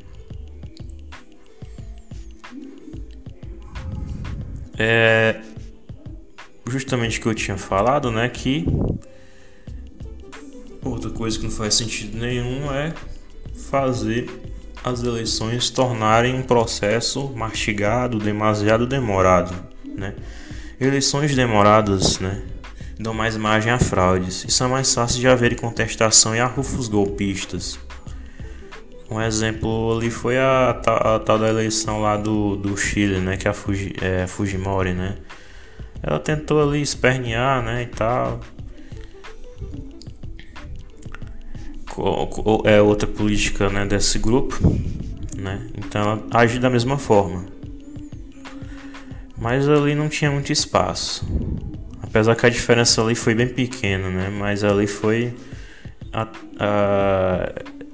É 4.80 5.42
justamente 6.68 7.20
o 7.20 7.22
que 7.22 7.28
eu 7.28 7.36
tinha 7.36 7.58
falado, 7.58 8.10
né? 8.10 8.30
Que 8.30 8.66
outra 10.82 11.10
coisa 11.10 11.38
que 11.38 11.44
não 11.44 11.52
faz 11.52 11.76
sentido 11.76 12.18
nenhum 12.18 12.72
é 12.72 12.94
fazer 13.70 14.30
as 14.84 15.04
eleições 15.04 15.70
tornarem 15.70 16.34
um 16.34 16.42
processo 16.42 17.28
mastigado, 17.36 18.18
demasiado 18.18 18.88
demorado, 18.88 19.54
né? 19.86 20.16
Eleições 20.80 21.36
demoradas, 21.36 22.20
né? 22.20 22.42
dão 23.00 23.14
mais 23.14 23.38
margem 23.38 23.72
a 23.72 23.80
fraudes 23.80 24.44
e 24.46 24.52
são 24.52 24.70
mais 24.70 24.94
fáceis 24.94 25.20
de 25.20 25.28
haver 25.28 25.56
contestação 25.56 26.36
e 26.36 26.40
arrufos 26.40 26.90
golpistas. 26.90 27.80
Um 29.10 29.22
exemplo 29.22 29.98
ali 29.98 30.12
foi 30.12 30.38
a, 30.38 30.80
a, 30.86 31.16
a, 31.16 31.20
tal 31.20 31.40
da 31.40 31.50
eleição 31.50 32.02
lá 32.02 32.16
do, 32.16 32.56
do 32.56 32.78
Chile, 32.78 33.20
né, 33.20 33.38
que 33.38 33.48
é 33.48 33.52
a 33.52 33.54
Fuji, 33.54 33.96
é, 34.02 34.28
Fujimori, 34.28 34.94
né. 34.94 35.18
Ela 36.02 36.20
tentou 36.20 36.62
ali 36.62 36.82
espernear, 36.82 37.64
né, 37.64 37.84
e 37.84 37.88
tal. 37.88 38.40
É 42.66 42.82
outra 42.82 43.08
política, 43.08 43.68
né, 43.70 43.86
desse 43.86 44.20
grupo, 44.20 44.56
né. 45.36 45.68
Então 45.78 46.02
ela 46.02 46.24
age 46.32 46.60
da 46.60 46.70
mesma 46.70 46.98
forma. 46.98 47.46
Mas 49.36 49.68
ali 49.68 49.96
não 49.96 50.08
tinha 50.08 50.30
muito 50.30 50.52
espaço. 50.52 51.26
Apesar 52.02 52.36
que 52.36 52.46
a 52.46 52.50
diferença 52.50 53.02
ali 53.02 53.16
foi 53.16 53.34
bem 53.34 53.48
pequena, 53.48 54.10
né? 54.10 54.30
Mas 54.30 54.64
ali 54.64 54.86
foi 54.88 55.34
a, 56.12 56.28
a, 56.60 57.54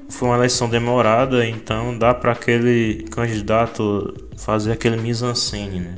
foi 0.09 0.27
uma 0.27 0.37
eleição 0.37 0.69
demorada, 0.69 1.45
então 1.47 1.97
dá 1.97 2.13
para 2.13 2.31
aquele 2.31 3.03
candidato 3.09 4.13
fazer 4.37 4.71
aquele 4.71 4.97
mise-en-scène, 4.97 5.79
né? 5.79 5.95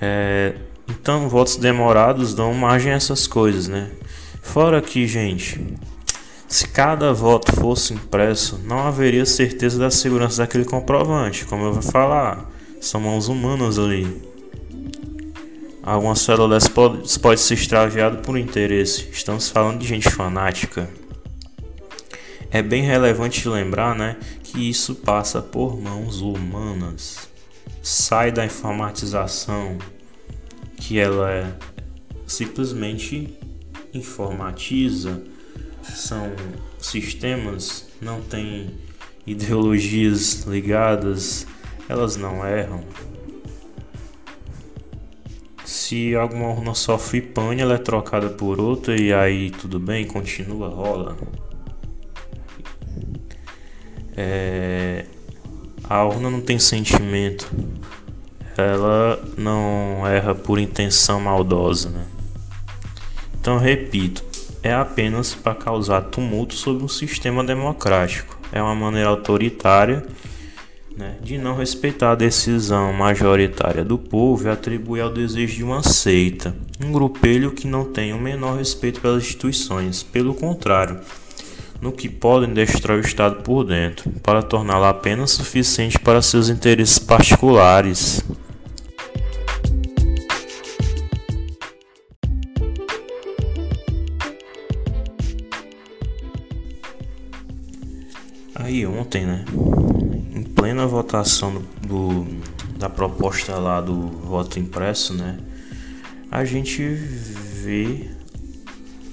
É, 0.00 0.54
então, 0.88 1.28
votos 1.28 1.56
demorados 1.56 2.34
dão 2.34 2.54
margem 2.54 2.92
a 2.92 2.96
essas 2.96 3.26
coisas, 3.26 3.68
né? 3.68 3.90
Fora 4.42 4.80
que, 4.80 5.06
gente, 5.06 5.60
se 6.48 6.66
cada 6.66 7.12
voto 7.12 7.52
fosse 7.52 7.94
impresso, 7.94 8.60
não 8.64 8.86
haveria 8.86 9.26
certeza 9.26 9.78
da 9.78 9.90
segurança 9.90 10.42
daquele 10.42 10.64
comprovante, 10.64 11.44
como 11.44 11.64
eu 11.64 11.72
vou 11.72 11.82
falar. 11.82 12.50
São 12.80 13.00
mãos 13.00 13.28
humanas 13.28 13.78
ali. 13.78 14.29
Algumas 15.82 16.20
células 16.20 16.68
podem 16.68 17.02
pode 17.22 17.40
ser 17.40 17.54
extraviado 17.54 18.18
por 18.18 18.36
interesse. 18.36 19.08
Estamos 19.10 19.48
falando 19.48 19.78
de 19.78 19.86
gente 19.86 20.10
fanática. 20.10 20.88
É 22.50 22.62
bem 22.62 22.82
relevante 22.82 23.48
lembrar, 23.48 23.94
né, 23.94 24.16
que 24.42 24.68
isso 24.68 24.94
passa 24.96 25.40
por 25.40 25.80
mãos 25.80 26.20
humanas. 26.20 27.28
Sai 27.82 28.30
da 28.30 28.44
informatização, 28.44 29.78
que 30.76 30.98
ela 30.98 31.30
é 31.30 31.52
simplesmente 32.26 33.38
informatiza. 33.94 35.22
São 35.82 36.32
sistemas, 36.78 37.86
não 38.00 38.20
tem 38.20 38.70
ideologias 39.26 40.42
ligadas, 40.42 41.46
elas 41.88 42.16
não 42.16 42.46
erram. 42.46 42.84
Se 45.70 46.16
alguma 46.16 46.48
urna 46.48 46.74
sofre 46.74 47.22
pane, 47.22 47.62
ela 47.62 47.74
é 47.74 47.78
trocada 47.78 48.28
por 48.28 48.60
outra 48.60 49.00
e 49.00 49.12
aí 49.14 49.52
tudo 49.52 49.78
bem, 49.78 50.04
continua, 50.04 50.66
rola. 50.68 51.16
É... 54.16 55.06
A 55.88 56.04
urna 56.04 56.28
não 56.28 56.40
tem 56.40 56.58
sentimento. 56.58 57.48
Ela 58.56 59.22
não 59.38 60.04
erra 60.08 60.34
por 60.34 60.58
intenção 60.58 61.20
maldosa, 61.20 61.88
né? 61.90 62.04
Então, 63.40 63.56
repito, 63.56 64.24
é 64.64 64.74
apenas 64.74 65.36
para 65.36 65.54
causar 65.54 66.00
tumulto 66.00 66.54
sobre 66.54 66.82
um 66.82 66.88
sistema 66.88 67.44
democrático. 67.44 68.36
É 68.50 68.60
uma 68.60 68.74
maneira 68.74 69.08
autoritária 69.08 70.04
né, 71.00 71.14
de 71.22 71.38
não 71.38 71.56
respeitar 71.56 72.12
a 72.12 72.14
decisão 72.14 72.92
majoritária 72.92 73.82
do 73.82 73.98
povo 73.98 74.46
e 74.46 74.50
atribuir 74.50 75.00
ao 75.00 75.10
desejo 75.10 75.56
de 75.56 75.64
uma 75.64 75.82
seita, 75.82 76.54
um 76.84 76.92
grupelho 76.92 77.52
que 77.52 77.66
não 77.66 77.86
tem 77.86 78.12
o 78.12 78.20
menor 78.20 78.58
respeito 78.58 79.00
pelas 79.00 79.22
instituições, 79.22 80.02
pelo 80.02 80.34
contrário, 80.34 81.00
no 81.80 81.90
que 81.90 82.08
podem 82.08 82.52
destruir 82.52 82.98
o 82.98 83.06
Estado 83.06 83.42
por 83.42 83.64
dentro, 83.64 84.10
para 84.22 84.42
torná-lo 84.42 84.84
apenas 84.84 85.30
suficiente 85.30 85.98
para 85.98 86.20
seus 86.20 86.50
interesses 86.50 86.98
particulares. 86.98 88.22
Aí 98.54 98.86
ontem, 98.86 99.24
né? 99.24 99.44
plena 100.60 100.86
votação 100.86 101.62
do, 101.86 102.26
da 102.76 102.88
proposta 102.88 103.56
lá 103.56 103.80
do 103.80 104.08
voto 104.08 104.58
impresso, 104.58 105.14
né? 105.14 105.38
A 106.30 106.44
gente 106.44 106.82
vê 106.84 108.10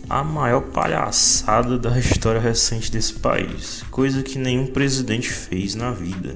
a 0.10 0.24
maior 0.26 0.62
palhaçada 0.62 1.78
da 1.78 1.98
história 1.98 2.42
recente 2.42 2.92
desse 2.92 3.14
país, 3.14 3.84
coisa 3.90 4.22
que 4.22 4.38
nenhum 4.38 4.68
presidente 4.68 5.30
fez 5.30 5.74
na 5.74 5.92
vida. 5.92 6.36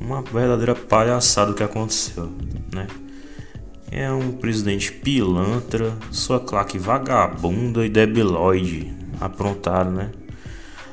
Uma 0.00 0.22
verdadeira 0.22 0.74
palhaçada 0.74 1.54
que 1.54 1.62
aconteceu, 1.62 2.32
né? 2.74 2.88
É 3.92 4.10
um 4.10 4.32
presidente 4.32 4.90
pilantra, 4.90 5.96
sua 6.10 6.40
claque 6.40 6.78
vagabunda 6.78 7.86
e 7.86 7.88
debilóide 7.88 8.92
aprontaram, 9.20 9.92
né? 9.92 10.10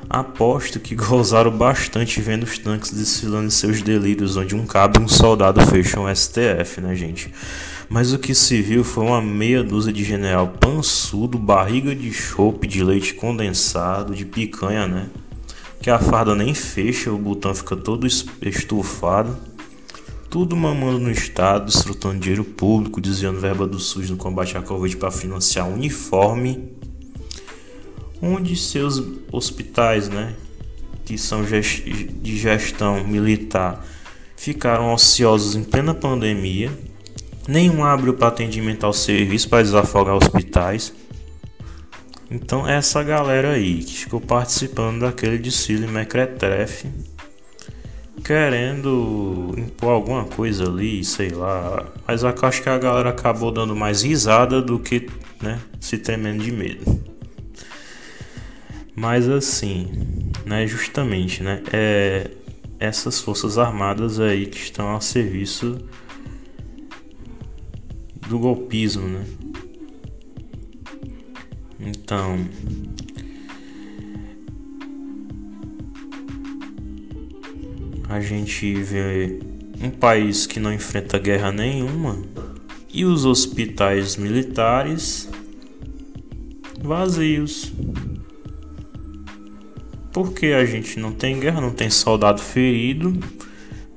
Aposto 0.08 0.78
que 0.78 0.94
gozaram 0.94 1.50
bastante 1.50 2.20
vendo 2.20 2.44
os 2.44 2.58
tanques 2.58 2.92
desfilando 2.92 3.46
em 3.46 3.50
seus 3.50 3.82
delírios, 3.82 4.36
onde 4.36 4.54
um 4.54 4.64
cabo 4.64 5.00
e 5.00 5.02
um 5.02 5.08
soldado 5.08 5.60
fecham 5.66 6.04
o 6.04 6.14
STF, 6.14 6.80
né, 6.80 6.94
gente? 6.94 7.32
Mas 7.88 8.12
o 8.12 8.18
que 8.18 8.34
se 8.34 8.62
viu 8.62 8.84
foi 8.84 9.04
uma 9.04 9.20
meia 9.20 9.64
dúzia 9.64 9.92
de 9.92 10.04
general 10.04 10.48
pançudo, 10.60 11.38
barriga 11.38 11.94
de 11.94 12.12
chope, 12.12 12.66
de 12.66 12.84
leite 12.84 13.14
condensado, 13.14 14.14
de 14.14 14.24
picanha, 14.24 14.86
né? 14.86 15.08
Que 15.80 15.90
a 15.90 15.98
farda 15.98 16.34
nem 16.34 16.54
fecha, 16.54 17.12
o 17.12 17.18
botão 17.18 17.54
fica 17.54 17.76
todo 17.76 18.06
estufado. 18.06 19.36
Tudo 20.30 20.56
mamando 20.56 20.98
no 20.98 21.10
Estado, 21.10 21.66
desfrutando 21.66 22.18
dinheiro 22.18 22.44
público, 22.44 23.00
desviando 23.00 23.40
verba 23.40 23.66
do 23.66 23.78
SUS 23.78 24.10
no 24.10 24.16
combate 24.16 24.56
à 24.56 24.62
Covid 24.62 24.96
para 24.96 25.10
financiar 25.10 25.68
uniforme. 25.68 26.75
Onde 28.20 28.56
seus 28.56 29.02
hospitais, 29.30 30.08
né? 30.08 30.34
Que 31.04 31.16
são 31.16 31.44
de 31.44 32.36
gestão 32.36 33.04
militar, 33.06 33.84
ficaram 34.36 34.92
ociosos 34.92 35.54
em 35.54 35.62
plena 35.62 35.94
pandemia 35.94 36.70
Nenhum 37.48 37.84
abriu 37.84 38.14
para 38.14 38.28
atendimento 38.28 38.84
ao 38.84 38.92
serviço 38.92 39.48
para 39.48 39.62
desafogar 39.62 40.16
hospitais. 40.16 40.92
Então 42.28 42.68
essa 42.68 43.04
galera 43.04 43.52
aí 43.52 43.84
que 43.84 43.98
ficou 43.98 44.20
participando 44.20 45.02
daquele 45.02 45.38
desfile 45.38 45.86
mequetrefe, 45.86 46.88
querendo 48.24 49.54
impor 49.56 49.90
alguma 49.90 50.24
coisa 50.24 50.64
ali, 50.64 51.04
sei 51.04 51.30
lá. 51.30 51.86
Mas 52.06 52.24
acho 52.24 52.62
que 52.62 52.68
a 52.68 52.78
galera 52.78 53.10
acabou 53.10 53.52
dando 53.52 53.76
mais 53.76 54.02
risada 54.02 54.60
do 54.60 54.80
que 54.80 55.08
né, 55.40 55.60
se 55.78 55.98
temendo 55.98 56.42
de 56.42 56.50
medo. 56.50 57.15
Mas 58.96 59.28
assim, 59.28 59.88
né, 60.46 60.66
justamente, 60.66 61.42
né, 61.42 61.62
é 61.70 62.30
essas 62.80 63.20
forças 63.20 63.58
armadas 63.58 64.18
aí 64.18 64.46
que 64.46 64.58
estão 64.58 64.96
a 64.96 65.00
serviço 65.00 65.78
do 68.28 68.38
golpismo, 68.38 69.06
né? 69.06 69.24
Então, 71.78 72.38
a 78.08 78.20
gente 78.20 78.74
vê 78.74 79.38
um 79.80 79.90
país 79.90 80.46
que 80.46 80.58
não 80.58 80.72
enfrenta 80.72 81.18
guerra 81.18 81.52
nenhuma 81.52 82.22
e 82.92 83.04
os 83.04 83.24
hospitais 83.24 84.16
militares 84.16 85.28
vazios. 86.80 87.72
Porque 90.16 90.46
a 90.46 90.64
gente 90.64 90.98
não 90.98 91.12
tem 91.12 91.38
guerra, 91.38 91.60
não 91.60 91.72
tem 91.72 91.90
soldado 91.90 92.40
ferido, 92.40 93.12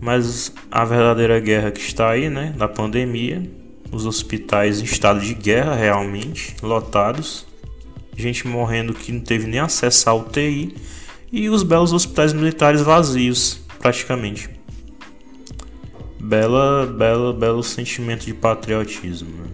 mas 0.02 0.54
a 0.70 0.84
verdadeira 0.84 1.40
guerra 1.40 1.72
que 1.72 1.80
está 1.80 2.10
aí, 2.10 2.30
né, 2.30 2.54
da 2.58 2.68
pandemia, 2.68 3.50
os 3.90 4.06
hospitais 4.06 4.82
em 4.82 4.84
estado 4.84 5.22
de 5.22 5.34
guerra 5.34 5.76
realmente, 5.76 6.58
lotados, 6.62 7.48
gente 8.18 8.46
morrendo 8.46 8.94
que 8.94 9.14
não 9.14 9.22
teve 9.22 9.48
nem 9.48 9.62
acesso 9.62 10.10
à 10.10 10.14
UTI 10.14 10.76
e 11.32 11.48
os 11.48 11.64
belos 11.64 11.94
hospitais 11.94 12.34
militares 12.34 12.82
vazios, 12.82 13.62
praticamente. 13.80 14.50
Bela, 16.20 16.86
bela, 16.86 17.32
belo 17.32 17.64
sentimento 17.64 18.26
de 18.26 18.34
patriotismo. 18.34 19.46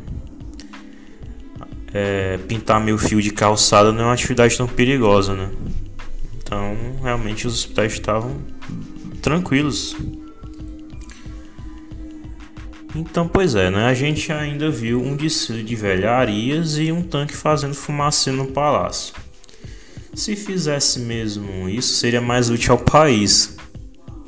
É, 1.94 2.40
pintar 2.48 2.84
meu 2.84 2.98
fio 2.98 3.22
de 3.22 3.30
calçada 3.30 3.92
não 3.92 4.02
é 4.02 4.06
uma 4.06 4.14
atividade 4.14 4.58
tão 4.58 4.66
perigosa, 4.66 5.36
né? 5.36 5.52
Então, 6.46 6.78
realmente 7.02 7.48
os 7.48 7.56
hospitais 7.56 7.94
estavam 7.94 8.38
tranquilos. 9.20 9.98
Então, 12.96 13.28
pois 13.28 13.56
é, 13.56 13.72
né? 13.72 13.88
A 13.88 13.96
gente 13.96 14.32
ainda 14.32 14.70
viu 14.70 15.02
um 15.02 15.16
desfile 15.16 15.64
de 15.64 15.76
velharias 15.76 16.78
e 16.78 16.92
um 16.92 17.02
tanque 17.02 17.36
fazendo 17.36 17.74
fumaça 17.74 18.32
no 18.32 18.46
palácio. 18.46 19.16
Se 20.14 20.36
fizesse 20.36 21.00
mesmo 21.00 21.68
isso, 21.68 21.96
seria 21.96 22.22
mais 22.22 22.52
útil 22.52 22.74
ao 22.74 22.78
país. 22.78 23.58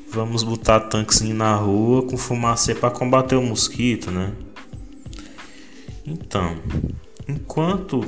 Vamos 0.10 0.42
botar 0.42 0.80
tanques 0.80 1.22
na 1.22 1.56
rua 1.56 2.02
com 2.02 2.18
fumacê 2.18 2.74
para 2.74 2.90
combater 2.90 3.36
o 3.36 3.44
mosquito, 3.44 4.10
né? 4.10 4.34
Então, 6.04 6.58
enquanto 7.28 8.04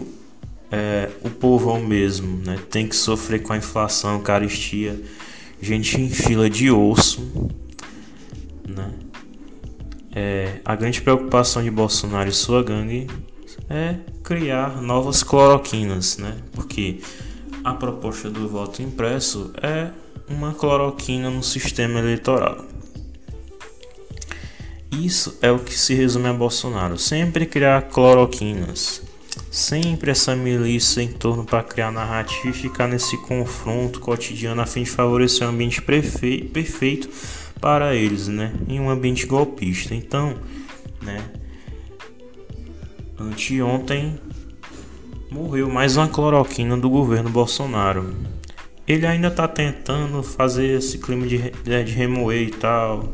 é, 0.72 1.10
o 1.24 1.30
povão 1.30 1.82
mesmo 1.82 2.42
né, 2.46 2.60
tem 2.70 2.88
que 2.88 2.96
sofrer 2.96 3.42
com 3.42 3.54
a 3.54 3.58
inflação, 3.58 4.22
caristia, 4.22 5.00
gente 5.62 6.00
em 6.00 6.10
fila 6.10 6.50
de 6.50 6.72
osso, 6.72 7.22
né? 8.68 8.92
É, 10.12 10.60
a 10.66 10.76
grande 10.76 11.02
preocupação 11.02 11.64
de 11.64 11.70
Bolsonaro 11.70 12.30
e 12.30 12.34
sua 12.34 12.64
gangue 12.64 13.08
é 13.70 13.96
criar 14.24 14.82
novas 14.82 15.22
cloroquinas, 15.22 16.18
né? 16.18 16.38
Porque 16.52 17.00
a 17.64 17.74
proposta 17.74 18.30
do 18.30 18.48
voto 18.48 18.82
impresso 18.82 19.52
é 19.62 19.92
uma 20.28 20.54
cloroquina 20.54 21.30
no 21.30 21.44
sistema 21.44 22.00
eleitoral. 22.00 22.66
Isso 24.92 25.38
é 25.42 25.52
o 25.52 25.60
que 25.60 25.74
se 25.74 25.94
resume 25.94 26.28
a 26.28 26.34
Bolsonaro. 26.34 26.98
Sempre 26.98 27.46
criar 27.46 27.84
cloroquinas. 27.84 29.09
Sempre 29.52 30.12
essa 30.12 30.36
milícia 30.36 31.02
em 31.02 31.08
torno 31.08 31.44
para 31.44 31.64
criar 31.64 31.92
narrativa 31.92 32.50
e 32.50 32.54
ficar 32.54 32.88
nesse 32.88 33.18
confronto 33.18 34.00
cotidiano 34.00 34.62
a 34.62 34.66
fim 34.66 34.84
de 34.84 34.92
favorecer 34.92 35.48
um 35.48 35.50
ambiente 35.50 35.82
perfeito 35.82 37.10
para 37.60 37.96
eles, 37.96 38.28
né, 38.28 38.54
em 38.68 38.80
um 38.80 38.90
ambiente 38.90 39.26
golpista. 39.26 39.96
Então, 39.96 40.36
né, 41.02 41.32
anteontem 43.20 44.20
morreu 45.32 45.70
mais 45.70 45.98
uma 45.98 46.08
cloroquina 46.08 46.78
do 46.78 46.90
governo 46.90 47.30
Bolsonaro. 47.30 48.16
Ele 48.88 49.06
ainda 49.06 49.28
está 49.28 49.48
tentando 49.48 50.24
fazer 50.24 50.78
esse 50.78 50.98
clima 50.98 51.28
de, 51.28 51.52
né, 51.66 51.84
de 51.84 51.92
remoer 51.92 52.42
e 52.42 52.52
tal. 52.52 53.14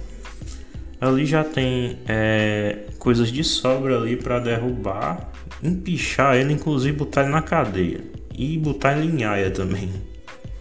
Ali 0.99 1.27
já 1.27 1.45
tem 1.45 1.99
é, 2.07 2.87
coisas 2.99 3.31
de 3.31 3.43
sobra 3.43 3.99
ali 3.99 4.17
para 4.17 4.39
derrubar, 4.39 5.31
empichar 5.63 6.37
ele, 6.37 6.55
inclusive 6.55 6.97
botar 6.97 7.23
ele 7.23 7.33
na 7.33 7.43
cadeia 7.43 8.12
e 8.43 8.59
botar 8.59 8.99
ele 8.99 9.23
em 9.23 9.25
aia 9.25 9.51
também 9.51 9.91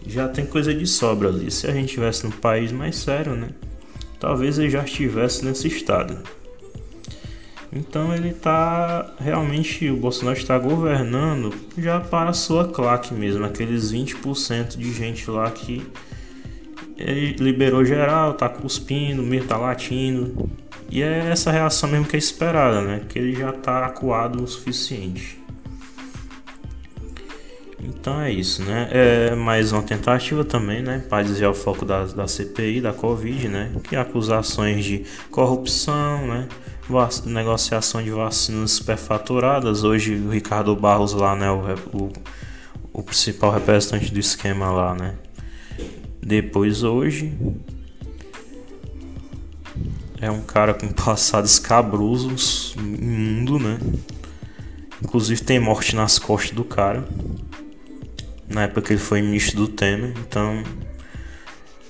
já 0.06 0.28
tem 0.28 0.44
coisa 0.44 0.74
de 0.74 0.86
sobra 0.86 1.28
ali. 1.28 1.50
Se 1.50 1.66
a 1.66 1.72
gente 1.72 1.86
estivesse 1.86 2.24
num 2.24 2.30
país 2.30 2.72
mais 2.72 2.96
sério, 2.96 3.34
né? 3.34 3.48
Talvez 4.18 4.58
ele 4.58 4.70
já 4.70 4.84
estivesse 4.84 5.44
nesse 5.44 5.68
estado. 5.68 6.18
Então 7.72 8.14
ele 8.14 8.28
está 8.28 9.14
realmente 9.18 9.88
o 9.88 9.96
Bolsonaro 9.96 10.36
está 10.36 10.58
governando 10.58 11.54
já 11.78 12.00
para 12.00 12.30
a 12.30 12.34
sua 12.34 12.68
claque 12.68 13.14
mesmo, 13.14 13.44
aqueles 13.46 13.92
20% 13.92 14.76
de 14.76 14.92
gente 14.92 15.30
lá 15.30 15.50
que 15.50 15.82
ele 16.98 17.32
liberou 17.38 17.82
geral, 17.82 18.34
tá 18.34 18.48
cuspindo, 18.48 19.22
mesmo 19.22 19.48
tá 19.48 19.56
latindo. 19.56 20.50
E 20.90 21.02
é 21.02 21.30
essa 21.30 21.50
reação 21.50 21.88
mesmo 21.88 22.04
que 22.04 22.14
é 22.14 22.18
esperada, 22.18 22.82
né? 22.82 23.02
Que 23.08 23.18
ele 23.18 23.34
já 23.34 23.50
tá 23.52 23.86
acuado 23.86 24.44
o 24.44 24.46
suficiente. 24.46 25.41
Então 27.82 28.20
é 28.20 28.30
isso, 28.30 28.62
né? 28.62 28.88
É 28.92 29.34
mais 29.34 29.72
uma 29.72 29.82
tentativa 29.82 30.44
também, 30.44 30.82
né? 30.82 31.02
Para 31.08 31.24
desviar 31.24 31.50
o 31.50 31.54
foco 31.54 31.84
da, 31.84 32.04
da 32.04 32.28
CPI, 32.28 32.80
da 32.80 32.92
Covid, 32.92 33.48
né? 33.48 33.72
Que 33.82 33.96
acusações 33.96 34.84
de 34.84 35.04
corrupção, 35.30 36.26
né? 36.28 36.48
negociação 37.24 38.02
de 38.02 38.10
vacinas 38.10 38.70
superfaturadas. 38.72 39.82
Hoje 39.82 40.14
o 40.14 40.30
Ricardo 40.30 40.76
Barros 40.76 41.12
lá, 41.12 41.34
né? 41.34 41.50
O, 41.50 41.74
o, 41.92 42.12
o 42.92 43.02
principal 43.02 43.50
representante 43.50 44.12
do 44.12 44.20
esquema 44.20 44.70
lá, 44.70 44.94
né? 44.94 45.14
Depois 46.22 46.84
hoje 46.84 47.36
é 50.20 50.30
um 50.30 50.42
cara 50.42 50.72
com 50.72 50.86
passado 50.94 51.46
escabroso, 51.46 52.30
imundo, 52.78 53.58
né? 53.58 53.80
Inclusive 55.02 55.42
tem 55.42 55.58
morte 55.58 55.96
nas 55.96 56.16
costas 56.16 56.52
do 56.52 56.62
cara 56.62 57.04
na 58.52 58.64
época 58.64 58.82
que 58.82 58.92
ele 58.92 59.00
foi 59.00 59.22
ministro 59.22 59.56
do 59.56 59.68
Temer. 59.68 60.12
Então 60.18 60.62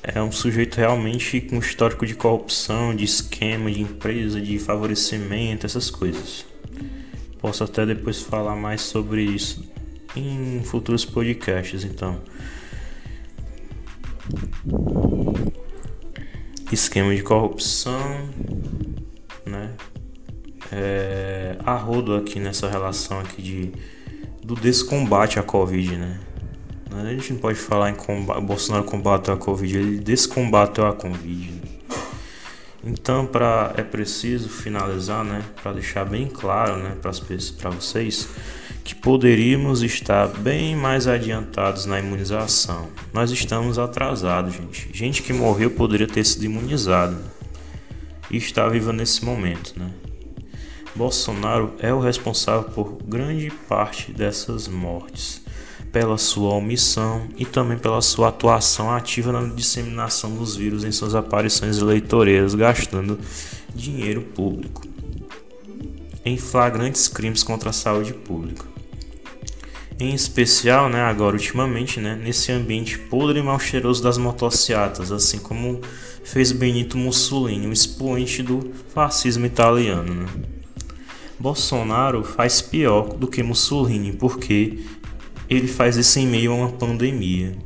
é 0.02 0.22
um 0.22 0.32
sujeito 0.32 0.76
realmente 0.76 1.40
com 1.40 1.58
histórico 1.58 2.06
de 2.06 2.14
corrupção, 2.14 2.94
de 2.94 3.04
esquema, 3.04 3.70
de 3.70 3.80
empresa, 3.82 4.40
de 4.40 4.58
favorecimento, 4.58 5.66
essas 5.66 5.90
coisas. 5.90 6.44
Posso 7.40 7.64
até 7.64 7.84
depois 7.84 8.20
falar 8.20 8.56
mais 8.56 8.80
sobre 8.80 9.22
isso 9.22 9.70
em 10.16 10.62
futuros 10.64 11.04
podcasts, 11.04 11.84
então. 11.84 12.20
Esquema 16.70 17.14
de 17.14 17.22
corrupção, 17.22 18.30
né? 19.44 19.72
É, 20.70 21.56
a 21.64 21.76
rodo 21.76 22.14
aqui 22.14 22.40
nessa 22.40 22.68
relação 22.68 23.20
aqui 23.20 23.42
de 23.42 23.72
do 24.42 24.56
descombate 24.56 25.38
à 25.38 25.42
Covid, 25.42 25.96
né? 25.96 26.18
A 26.94 27.04
gente 27.06 27.32
não 27.32 27.40
pode 27.40 27.58
falar 27.58 27.90
em 27.90 27.94
combate, 27.94 28.40
Bolsonaro 28.42 28.84
combateu 28.84 29.32
a 29.32 29.36
Covid, 29.36 29.78
ele 29.78 29.98
descombateu 29.98 30.86
a 30.86 30.92
Covid. 30.92 31.52
Né? 31.52 31.62
Então, 32.84 33.24
para 33.24 33.72
é 33.76 33.82
preciso 33.82 34.48
finalizar, 34.48 35.24
né, 35.24 35.42
para 35.62 35.72
deixar 35.72 36.04
bem 36.04 36.26
claro, 36.28 36.76
né, 36.76 36.96
para 37.00 37.70
vocês, 37.70 38.28
que 38.84 38.94
poderíamos 38.94 39.82
estar 39.82 40.26
bem 40.26 40.76
mais 40.76 41.06
adiantados 41.06 41.86
na 41.86 41.98
imunização. 41.98 42.88
Nós 43.12 43.30
estamos 43.30 43.78
atrasados, 43.78 44.54
gente. 44.54 44.90
Gente 44.92 45.22
que 45.22 45.32
morreu 45.32 45.70
poderia 45.70 46.08
ter 46.08 46.24
sido 46.24 46.44
imunizado 46.44 47.16
e 48.30 48.36
está 48.36 48.68
viva 48.68 48.92
nesse 48.92 49.24
momento, 49.24 49.74
né? 49.78 49.88
Bolsonaro 50.94 51.72
é 51.78 51.94
o 51.94 52.00
responsável 52.00 52.64
por 52.64 52.98
grande 53.04 53.50
parte 53.66 54.12
dessas 54.12 54.68
mortes 54.68 55.41
pela 55.92 56.16
sua 56.16 56.54
omissão 56.54 57.28
e 57.36 57.44
também 57.44 57.76
pela 57.76 58.00
sua 58.00 58.28
atuação 58.28 58.90
ativa 58.90 59.30
na 59.30 59.42
disseminação 59.54 60.34
dos 60.34 60.56
vírus 60.56 60.84
em 60.84 60.90
suas 60.90 61.14
aparições 61.14 61.78
eleitoreiras, 61.78 62.54
gastando 62.54 63.18
dinheiro 63.74 64.22
público 64.22 64.82
em 66.24 66.36
flagrantes 66.36 67.08
crimes 67.08 67.42
contra 67.42 67.70
a 67.70 67.72
saúde 67.72 68.14
pública. 68.14 68.64
Em 69.98 70.14
especial, 70.14 70.88
né, 70.88 71.00
agora 71.00 71.36
ultimamente, 71.36 72.00
né, 72.00 72.16
nesse 72.16 72.50
ambiente 72.50 72.98
podre 72.98 73.40
e 73.40 73.42
mal 73.42 73.58
cheiroso 73.60 74.02
das 74.02 74.18
motocicletas, 74.18 75.12
assim 75.12 75.38
como 75.38 75.80
fez 76.24 76.50
Benito 76.50 76.96
Mussolini, 76.96 77.66
um 77.66 77.72
expoente 77.72 78.42
do 78.42 78.72
fascismo 78.94 79.46
italiano. 79.46 80.14
Né? 80.14 80.26
Bolsonaro 81.38 82.24
faz 82.24 82.62
pior 82.62 83.14
do 83.14 83.26
que 83.26 83.42
Mussolini, 83.42 84.12
porque 84.12 84.80
ele 85.56 85.68
faz 85.68 85.96
isso 85.96 86.18
em 86.18 86.26
meio 86.26 86.52
a 86.52 86.54
uma 86.54 86.68
pandemia. 86.70 87.56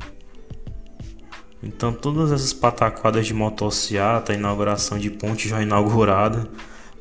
Então 1.62 1.92
todas 1.92 2.32
essas 2.32 2.52
pataquadas 2.52 3.26
de 3.26 3.34
motocicleta, 3.34 4.32
inauguração 4.32 4.98
de 4.98 5.10
ponte 5.10 5.48
já 5.48 5.62
inaugurada, 5.62 6.48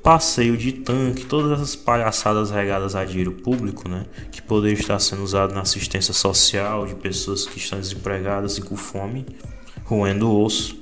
passeio 0.05 0.55
de 0.55 0.71
tanque, 0.71 1.25
todas 1.25 1.51
essas 1.51 1.75
palhaçadas 1.75 2.51
regadas 2.51 2.95
a 2.95 3.03
dinheiro 3.03 3.31
público, 3.31 3.89
né, 3.89 4.05
que 4.31 4.39
poderia 4.39 4.79
estar 4.79 4.99
sendo 4.99 5.23
usado 5.23 5.53
na 5.53 5.61
assistência 5.61 6.13
social 6.13 6.85
de 6.85 6.93
pessoas 6.93 7.47
que 7.47 7.57
estão 7.57 7.79
desempregadas 7.79 8.59
e 8.59 8.61
com 8.61 8.77
fome, 8.77 9.25
roendo 9.83 10.31
osso, 10.31 10.79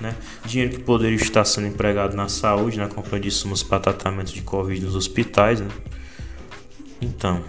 né, 0.00 0.12
dinheiro 0.44 0.74
que 0.74 0.82
poderia 0.82 1.16
estar 1.16 1.44
sendo 1.44 1.68
empregado 1.68 2.16
na 2.16 2.28
saúde, 2.28 2.78
na 2.78 2.88
compra 2.88 3.20
de 3.20 3.28
insumos 3.28 3.62
para 3.62 3.78
tratamento 3.78 4.32
de 4.32 4.42
covid 4.42 4.84
nos 4.84 4.96
hospitais, 4.96 5.60
né. 5.60 5.68
Então, 7.00 7.44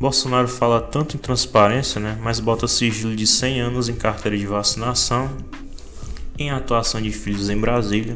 Bolsonaro 0.00 0.48
fala 0.48 0.80
tanto 0.80 1.14
em 1.14 1.18
transparência, 1.18 2.00
né, 2.00 2.18
mas 2.22 2.40
bota 2.40 2.66
sigilo 2.66 3.14
de 3.14 3.26
100 3.26 3.60
anos 3.60 3.86
em 3.90 3.94
carteira 3.94 4.38
de 4.38 4.46
vacinação, 4.46 5.30
em 6.38 6.50
atuação 6.50 7.02
de 7.02 7.12
filhos 7.12 7.50
em 7.50 7.58
Brasília. 7.58 8.14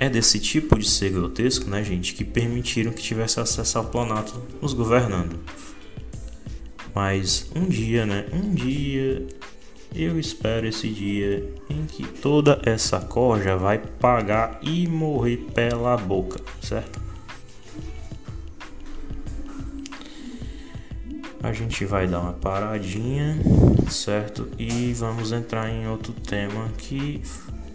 É 0.00 0.10
desse 0.10 0.40
tipo 0.40 0.76
de 0.76 0.90
ser 0.90 1.12
grotesco, 1.12 1.70
né, 1.70 1.84
gente, 1.84 2.12
que 2.12 2.24
permitiram 2.24 2.90
que 2.90 3.00
tivesse 3.00 3.38
acesso 3.38 3.78
ao 3.78 3.84
Planalto 3.84 4.42
nos 4.60 4.72
governando. 4.72 5.38
Mas 6.92 7.48
um 7.54 7.68
dia, 7.68 8.04
né, 8.04 8.26
um 8.32 8.52
dia 8.52 9.28
eu 9.94 10.18
espero 10.18 10.66
esse 10.66 10.88
dia 10.88 11.54
em 11.70 11.86
que 11.86 12.04
toda 12.04 12.60
essa 12.64 12.98
corja 12.98 13.56
vai 13.56 13.78
pagar 13.78 14.58
e 14.60 14.88
morrer 14.88 15.36
pela 15.54 15.96
boca, 15.96 16.40
certo? 16.60 17.03
A 21.44 21.52
gente 21.52 21.84
vai 21.84 22.06
dar 22.06 22.20
uma 22.20 22.32
paradinha, 22.32 23.36
certo? 23.90 24.48
E 24.58 24.94
vamos 24.94 25.30
entrar 25.30 25.68
em 25.68 25.86
outro 25.86 26.14
tema 26.14 26.70
que 26.78 27.20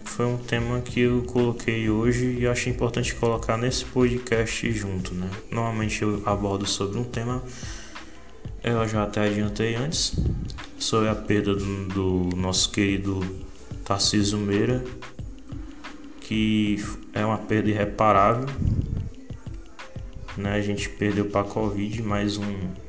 foi 0.04 0.26
um 0.26 0.40
tema 0.40 0.82
que 0.82 1.02
eu 1.02 1.22
coloquei 1.22 1.88
hoje 1.88 2.40
e 2.40 2.48
achei 2.48 2.74
importante 2.74 3.14
colocar 3.14 3.58
nesse 3.58 3.86
podcast 3.86 4.72
junto, 4.72 5.14
né? 5.14 5.30
Normalmente 5.52 6.02
eu 6.02 6.20
abordo 6.26 6.66
sobre 6.66 6.98
um 6.98 7.04
tema, 7.04 7.44
eu 8.64 8.88
já 8.88 9.04
até 9.04 9.28
adiantei 9.28 9.76
antes, 9.76 10.16
sobre 10.80 11.08
a 11.08 11.14
perda 11.14 11.54
do, 11.54 11.86
do 11.90 12.36
nosso 12.36 12.72
querido 12.72 13.20
Tarcísio 13.86 14.40
Meira, 14.40 14.84
que 16.22 16.84
é 17.14 17.24
uma 17.24 17.38
perda 17.38 17.70
irreparável, 17.70 18.48
né? 20.36 20.54
A 20.54 20.62
gente 20.62 20.90
perdeu 20.90 21.26
para 21.26 21.42
a 21.42 21.44
Covid 21.44 22.02
mais 22.02 22.36
um 22.36 22.89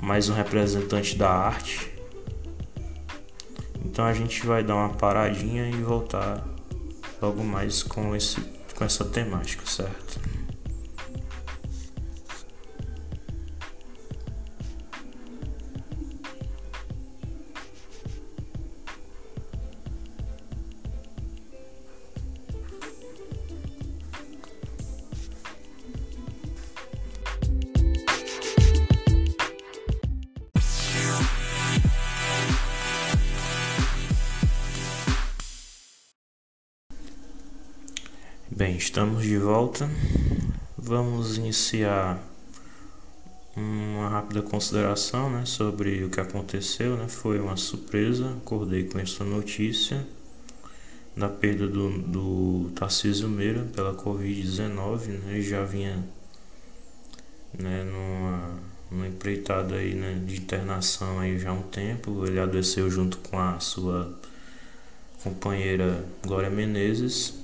mais 0.00 0.28
um 0.28 0.34
representante 0.34 1.16
da 1.16 1.30
arte. 1.30 1.92
Então 3.84 4.04
a 4.04 4.12
gente 4.14 4.46
vai 4.46 4.62
dar 4.62 4.76
uma 4.76 4.90
paradinha 4.90 5.68
e 5.68 5.82
voltar 5.82 6.46
logo 7.20 7.42
mais 7.44 7.82
com, 7.82 8.14
esse, 8.16 8.40
com 8.74 8.84
essa 8.84 9.04
temática, 9.04 9.64
certo? 9.66 10.29
Estamos 38.80 39.24
de 39.24 39.36
volta. 39.36 39.90
Vamos 40.76 41.36
iniciar 41.36 42.18
uma 43.54 44.08
rápida 44.08 44.40
consideração 44.40 45.28
né, 45.28 45.44
sobre 45.44 46.02
o 46.02 46.08
que 46.08 46.18
aconteceu. 46.18 46.96
Né? 46.96 47.06
Foi 47.06 47.38
uma 47.38 47.58
surpresa, 47.58 48.30
acordei 48.38 48.84
com 48.84 48.98
essa 48.98 49.22
notícia 49.22 50.06
da 51.14 51.28
perda 51.28 51.68
do, 51.68 51.98
do 51.98 52.70
Tarcísio 52.74 53.28
Meira 53.28 53.68
pela 53.74 53.94
Covid-19. 53.94 55.08
Né? 55.08 55.42
Já 55.42 55.62
vinha 55.62 56.02
né, 57.58 57.84
numa, 57.84 58.58
numa 58.90 59.06
empreitada 59.06 59.74
aí, 59.74 59.94
né, 59.94 60.22
de 60.26 60.36
internação 60.38 61.18
aí 61.18 61.38
já 61.38 61.50
há 61.50 61.52
um 61.52 61.62
tempo. 61.64 62.26
Ele 62.26 62.40
adoeceu 62.40 62.90
junto 62.90 63.18
com 63.18 63.38
a 63.38 63.60
sua 63.60 64.10
companheira 65.22 66.02
Glória 66.24 66.48
Menezes 66.48 67.39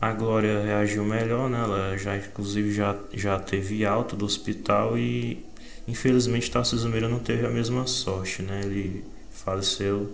a 0.00 0.12
Glória 0.12 0.62
reagiu 0.62 1.04
melhor, 1.04 1.50
né? 1.50 1.58
Ela 1.58 1.96
já 1.96 2.16
inclusive 2.16 2.72
já, 2.72 2.96
já 3.12 3.38
teve 3.38 3.84
alta 3.84 4.14
do 4.14 4.24
hospital 4.24 4.96
e 4.96 5.44
infelizmente 5.86 6.50
Tarcísio 6.50 6.88
Meira 6.88 7.08
não 7.08 7.18
teve 7.18 7.44
a 7.44 7.50
mesma 7.50 7.86
sorte, 7.86 8.42
né? 8.42 8.60
Ele 8.62 9.04
faleceu 9.30 10.12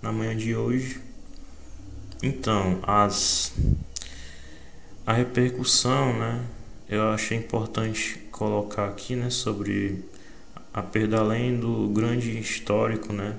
na 0.00 0.10
manhã 0.12 0.36
de 0.36 0.54
hoje. 0.54 1.00
Então, 2.22 2.78
as 2.82 3.52
a 5.06 5.12
repercussão, 5.12 6.18
né? 6.18 6.44
Eu 6.88 7.10
achei 7.10 7.36
importante 7.36 8.18
colocar 8.30 8.88
aqui, 8.88 9.16
né, 9.16 9.28
sobre 9.28 10.04
a 10.72 10.82
perda 10.82 11.18
além 11.18 11.58
do 11.58 11.88
grande 11.88 12.38
histórico, 12.38 13.12
né? 13.12 13.34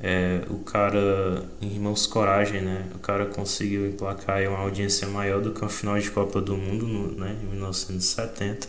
É, 0.00 0.42
o 0.48 0.58
cara, 0.58 1.44
Irmãos 1.60 2.06
Coragem, 2.06 2.62
né? 2.62 2.88
O 2.94 2.98
cara 2.98 3.26
conseguiu 3.26 3.88
emplacar 3.88 4.40
uma 4.48 4.58
audiência 4.58 5.08
maior 5.08 5.40
do 5.40 5.52
que 5.52 5.64
o 5.64 5.68
final 5.68 5.98
de 5.98 6.10
Copa 6.10 6.40
do 6.40 6.56
Mundo, 6.56 6.86
no, 6.86 7.12
né? 7.12 7.36
Em 7.42 7.46
1970. 7.46 8.68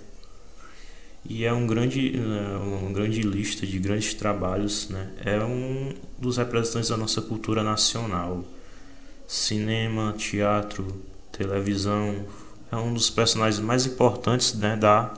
E 1.25 1.45
é 1.45 1.53
um 1.53 1.67
grande, 1.67 2.17
né, 2.17 2.59
uma 2.63 2.91
grande 2.91 3.21
lista 3.21 3.67
de 3.67 3.77
grandes 3.77 4.13
trabalhos, 4.13 4.89
né? 4.89 5.11
É 5.23 5.39
um 5.43 5.93
dos 6.17 6.37
representantes 6.37 6.89
da 6.89 6.97
nossa 6.97 7.21
cultura 7.21 7.63
nacional. 7.63 8.43
Cinema, 9.27 10.15
teatro, 10.17 10.87
televisão, 11.31 12.25
é 12.71 12.75
um 12.75 12.93
dos 12.93 13.09
personagens 13.09 13.59
mais 13.59 13.85
importantes 13.85 14.53
né, 14.55 14.75
da, 14.75 15.13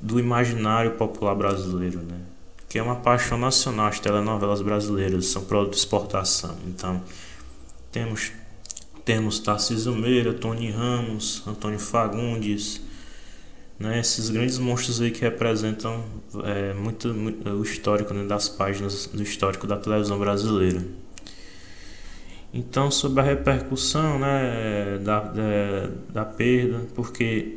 do 0.00 0.18
imaginário 0.18 0.92
popular 0.92 1.34
brasileiro, 1.34 1.98
né? 2.00 2.20
Que 2.74 2.78
é 2.80 2.82
uma 2.82 2.96
paixão 2.96 3.38
nacional. 3.38 3.86
As 3.86 4.00
telenovelas 4.00 4.60
brasileiras 4.60 5.26
são 5.26 5.44
produto 5.44 5.74
de 5.74 5.78
exportação. 5.78 6.56
Então, 6.66 7.00
temos, 7.92 8.32
temos 9.04 9.38
Tarcísio 9.38 9.94
Meira, 9.94 10.34
Tony 10.34 10.72
Ramos, 10.72 11.44
Antônio 11.46 11.78
Fagundes, 11.78 12.80
né, 13.78 14.00
esses 14.00 14.28
grandes 14.28 14.58
monstros 14.58 15.00
aí 15.00 15.12
que 15.12 15.20
representam 15.20 16.04
é, 16.42 16.74
muito, 16.74 17.14
muito 17.14 17.48
o 17.48 17.62
histórico 17.62 18.12
né, 18.12 18.26
das 18.26 18.48
páginas 18.48 19.06
do 19.06 19.22
histórico 19.22 19.68
da 19.68 19.76
televisão 19.76 20.18
brasileira. 20.18 20.84
Então, 22.52 22.90
sobre 22.90 23.20
a 23.20 23.22
repercussão 23.22 24.18
né, 24.18 24.98
da, 24.98 25.20
da, 25.20 25.90
da 26.12 26.24
perda, 26.24 26.80
porque 26.92 27.56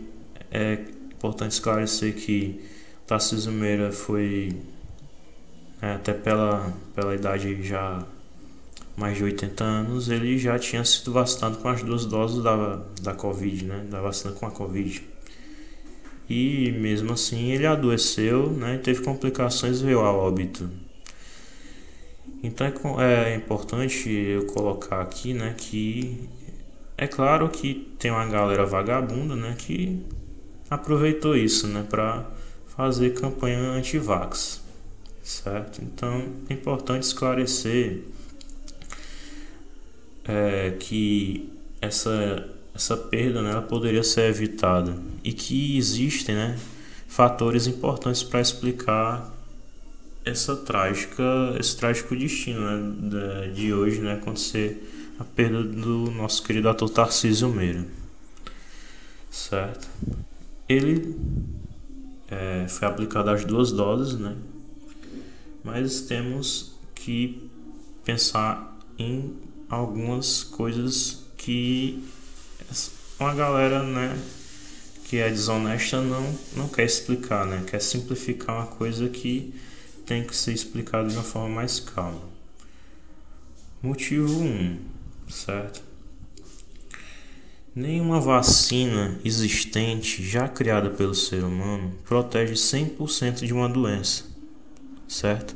é 0.51 0.73
importante 1.11 1.53
esclarecer 1.53 2.13
que 2.13 2.61
Tarcísio 3.07 3.51
Meira 3.51 3.91
foi, 3.91 4.53
é, 4.53 4.76
até 5.81 6.13
pela, 6.13 6.73
pela 6.95 7.13
idade 7.13 7.61
já 7.63 8.03
mais 8.97 9.15
de 9.15 9.23
80 9.23 9.63
anos, 9.63 10.09
ele 10.09 10.37
já 10.39 10.57
tinha 10.57 10.83
sido 10.83 11.13
vacinado 11.13 11.57
com 11.57 11.69
as 11.69 11.83
duas 11.83 12.05
doses 12.05 12.43
da, 12.43 12.81
da 13.01 13.13
Covid, 13.13 13.65
né, 13.65 13.85
da 13.89 14.01
vacina 14.01 14.33
com 14.33 14.47
a 14.47 14.51
Covid. 14.51 15.03
E 16.27 16.71
mesmo 16.71 17.13
assim 17.13 17.51
ele 17.51 17.67
adoeceu 17.67 18.49
né, 18.49 18.75
e 18.75 18.79
teve 18.79 19.01
complicações 19.01 19.79
e 19.79 19.85
veio 19.85 19.99
a 19.99 20.11
óbito. 20.11 20.67
Então 22.41 22.67
é, 22.99 23.33
é 23.33 23.35
importante 23.35 24.09
eu 24.09 24.47
colocar 24.47 25.01
aqui, 25.01 25.33
né, 25.33 25.53
que 25.55 26.27
é 26.97 27.05
claro 27.05 27.47
que 27.49 27.95
tem 27.99 28.09
uma 28.09 28.25
galera 28.25 28.65
vagabunda, 28.65 29.35
né, 29.35 29.55
que 29.57 30.03
aproveitou 30.69 31.35
isso, 31.37 31.67
né, 31.67 31.85
para 31.87 32.25
fazer 32.75 33.13
campanha 33.13 33.59
anti-vax, 33.59 34.63
certo? 35.27 35.81
Então 35.83 36.25
é 36.49 36.53
importante 36.53 37.03
esclarecer 37.03 38.01
é, 40.23 40.71
que 40.79 41.49
essa 41.81 42.49
essa 42.73 42.95
perda, 42.95 43.41
né, 43.41 43.51
ela 43.51 43.61
poderia 43.63 44.03
ser 44.03 44.29
evitada 44.29 44.95
e 45.23 45.33
que 45.33 45.79
existem, 45.79 46.35
né, 46.35 46.59
fatores 47.07 47.65
importantes 47.65 48.21
para 48.21 48.39
explicar 48.39 49.33
essa 50.23 50.55
trágica, 50.55 51.23
esse 51.59 51.75
trágico 51.75 52.15
destino 52.15 52.61
né, 52.61 53.47
de 53.47 53.73
hoje, 53.73 53.99
né, 53.99 54.13
acontecer 54.13 55.15
a 55.17 55.23
perda 55.23 55.63
do 55.63 56.11
nosso 56.11 56.43
querido 56.43 56.69
ator 56.69 56.87
Tarcísio 56.87 57.49
Meira, 57.49 57.83
certo? 59.31 59.89
Ele 60.69 61.15
é, 62.29 62.67
foi 62.69 62.87
aplicado 62.87 63.31
as 63.31 63.43
duas 63.43 63.71
doses, 63.71 64.19
né? 64.19 64.35
Mas 65.63 66.01
temos 66.01 66.75
que 66.95 67.49
pensar 68.03 68.77
em 68.97 69.35
algumas 69.69 70.43
coisas 70.43 71.25
que 71.37 72.03
uma 73.19 73.33
galera, 73.33 73.83
né, 73.83 74.17
que 75.05 75.17
é 75.17 75.29
desonesta 75.29 76.01
não 76.01 76.37
não 76.55 76.67
quer 76.67 76.85
explicar, 76.85 77.45
né? 77.45 77.63
Quer 77.69 77.81
simplificar 77.81 78.55
uma 78.55 78.67
coisa 78.67 79.07
que 79.09 79.53
tem 80.05 80.23
que 80.25 80.35
ser 80.35 80.53
explicado 80.53 81.09
de 81.09 81.15
uma 81.15 81.23
forma 81.23 81.55
mais 81.55 81.79
calma. 81.79 82.21
Motivo 83.81 84.41
1, 84.41 84.45
um, 84.45 84.77
certo? 85.29 85.81
Nenhuma 87.75 88.19
vacina 88.19 89.19
existente 89.23 90.23
já 90.23 90.47
criada 90.47 90.89
pelo 90.89 91.13
ser 91.13 91.43
humano 91.43 91.93
protege 92.05 92.53
100% 92.53 93.45
de 93.45 93.53
uma 93.53 93.69
doença, 93.69 94.25
certo? 95.07 95.55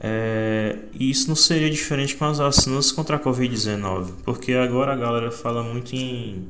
É, 0.00 0.78
e 0.92 1.10
isso 1.10 1.28
não 1.28 1.36
seria 1.36 1.70
diferente 1.70 2.16
com 2.16 2.24
as 2.24 2.38
vacinas 2.38 2.92
contra 2.92 3.16
a 3.16 3.20
Covid-19, 3.20 4.12
porque 4.24 4.52
agora 4.52 4.92
a 4.92 4.96
galera 4.96 5.30
fala 5.30 5.62
muito 5.62 5.94
em. 5.94 6.46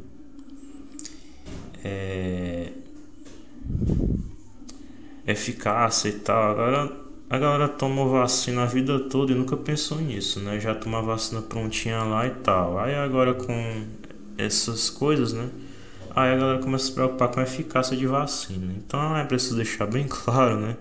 É, 1.84 2.72
eficácia 5.26 6.08
e 6.08 6.12
tal. 6.12 6.50
Agora 6.50 6.92
a 7.28 7.38
galera 7.38 7.68
tomou 7.68 8.08
vacina 8.10 8.62
a 8.62 8.66
vida 8.66 8.98
toda 8.98 9.32
e 9.32 9.34
nunca 9.34 9.56
pensou 9.56 10.00
nisso, 10.00 10.40
né? 10.40 10.60
Já 10.60 10.74
tomou 10.74 11.00
a 11.00 11.02
vacina 11.02 11.42
prontinha 11.42 12.02
lá 12.02 12.26
e 12.26 12.30
tal. 12.30 12.78
Aí 12.78 12.94
agora 12.94 13.34
com 13.34 13.84
essas 14.36 14.90
coisas, 14.90 15.32
né? 15.32 15.48
Aí 16.14 16.32
a 16.32 16.36
galera 16.36 16.58
começa 16.60 16.84
a 16.84 16.86
se 16.88 16.92
preocupar 16.92 17.28
com 17.28 17.40
a 17.40 17.42
eficácia 17.42 17.96
de 17.96 18.06
vacina. 18.06 18.72
Então 18.76 19.16
é 19.16 19.24
preciso 19.24 19.56
deixar 19.56 19.86
bem 19.86 20.06
claro, 20.08 20.60
né? 20.60 20.76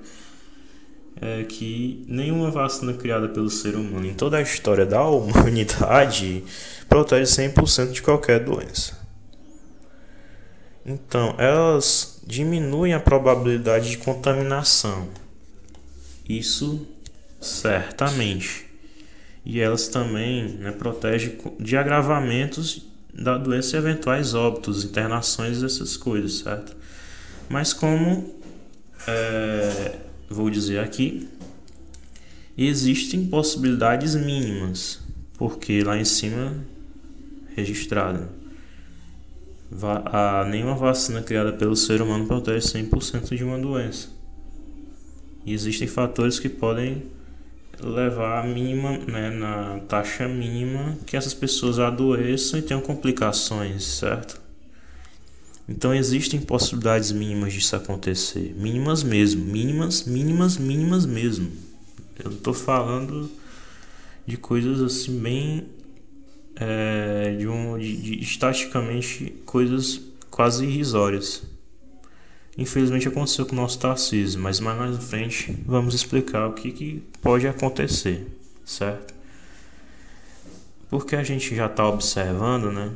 É 1.26 1.44
que 1.44 2.04
nenhuma 2.08 2.52
vacina 2.52 2.94
criada 2.94 3.30
pelo 3.30 3.50
ser 3.50 3.76
humano 3.76 4.06
em 4.06 4.14
toda 4.14 4.38
a 4.38 4.42
história 4.42 4.86
da 4.86 5.02
humanidade 5.08 6.44
protege 6.90 7.32
100% 7.32 7.92
de 7.92 8.02
qualquer 8.02 8.44
doença. 8.44 9.02
Então, 10.86 11.34
elas 11.38 12.22
diminuem 12.28 12.94
a 12.94 13.00
probabilidade 13.00 13.92
de 13.92 13.98
contaminação 14.00 15.08
isso 16.28 16.88
certamente. 17.42 18.66
E 19.46 19.60
elas 19.60 19.88
também 19.90 20.48
né, 20.54 20.72
protegem 20.72 21.38
de 21.60 21.76
agravamentos 21.76 22.86
da 23.14 23.38
doença 23.38 23.76
e 23.76 23.80
eventuais 23.80 24.34
óbitos, 24.34 24.86
internações, 24.86 25.62
essas 25.62 25.98
coisas, 25.98 26.40
certo? 26.40 26.76
Mas 27.50 27.74
como 27.74 28.34
é, 29.06 29.98
vou 30.34 30.50
dizer 30.50 30.80
aqui, 30.80 31.28
existem 32.58 33.26
possibilidades 33.28 34.16
mínimas, 34.16 35.00
porque 35.38 35.84
lá 35.84 35.98
em 35.98 36.06
cima 36.06 36.56
registrada. 37.56 38.30
A, 40.06 40.46
nenhuma 40.46 40.76
vacina 40.76 41.22
criada 41.22 41.52
pelo 41.54 41.76
ser 41.76 42.02
humano 42.02 42.28
protege 42.28 42.68
100% 42.68 43.36
de 43.36 43.44
uma 43.44 43.58
doença. 43.58 44.10
E 45.46 45.54
existem 45.54 45.88
fatores 45.88 46.40
que 46.40 46.48
podem 46.48 47.04
levar 47.82 48.40
a 48.40 48.48
mínima, 48.48 48.98
né, 49.00 49.30
na 49.32 49.80
taxa 49.88 50.28
mínima 50.28 50.98
que 51.06 51.18
essas 51.18 51.34
pessoas 51.34 51.80
adoeçam 51.80 52.60
e 52.60 52.62
tenham 52.62 52.82
complicações, 52.82 53.84
certo? 53.84 54.43
Então 55.68 55.94
existem 55.94 56.42
possibilidades 56.42 57.12
mínimas 57.12 57.54
disso 57.54 57.76
acontecer, 57.76 58.54
mínimas 58.58 59.02
mesmo, 59.02 59.46
mínimas, 59.46 60.04
mínimas, 60.04 60.58
mínimas 60.58 61.06
mesmo. 61.06 61.52
Eu 62.24 62.32
estou 62.32 62.54
falando 62.54 63.30
de 64.26 64.38
coisas 64.38 64.82
assim 64.82 65.18
bem 65.20 65.66
é, 66.56 67.36
de 67.38 67.48
um 67.48 67.78
de, 67.78 67.96
de, 67.98 68.22
estatisticamente 68.22 69.34
coisas 69.46 70.02
quase 70.30 70.66
irrisórias. 70.66 71.44
Infelizmente 72.58 73.08
aconteceu 73.08 73.46
com 73.46 73.54
o 73.54 73.56
nosso 73.56 73.80
Tarcísio, 73.80 74.40
mas 74.40 74.60
mais 74.60 74.78
na 74.78 75.00
frente 75.00 75.58
vamos 75.66 75.96
explicar 75.96 76.48
o 76.48 76.54
que, 76.54 76.72
que 76.72 77.04
pode 77.22 77.48
acontecer, 77.48 78.28
certo? 78.64 79.14
Porque 80.90 81.16
a 81.16 81.24
gente 81.24 81.56
já 81.56 81.66
está 81.66 81.88
observando, 81.88 82.72
né? 82.72 82.92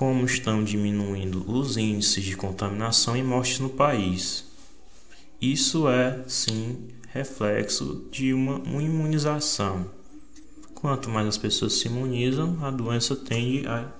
Como 0.00 0.24
estão 0.24 0.64
diminuindo 0.64 1.44
os 1.46 1.76
índices 1.76 2.24
de 2.24 2.34
contaminação 2.34 3.14
e 3.14 3.22
mortes 3.22 3.58
no 3.58 3.68
país. 3.68 4.46
Isso 5.38 5.90
é, 5.90 6.24
sim, 6.26 6.88
reflexo 7.12 8.08
de 8.10 8.32
uma, 8.32 8.62
imunização. 8.80 9.90
Quanto 10.74 11.10
mais 11.10 11.26
as 11.28 11.36
pessoas 11.36 11.74
se 11.74 11.88
imunizam, 11.88 12.56
a 12.62 12.70
doença 12.70 13.14
tende 13.14 13.68
a 13.68 13.92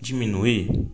diminuir 0.00 0.88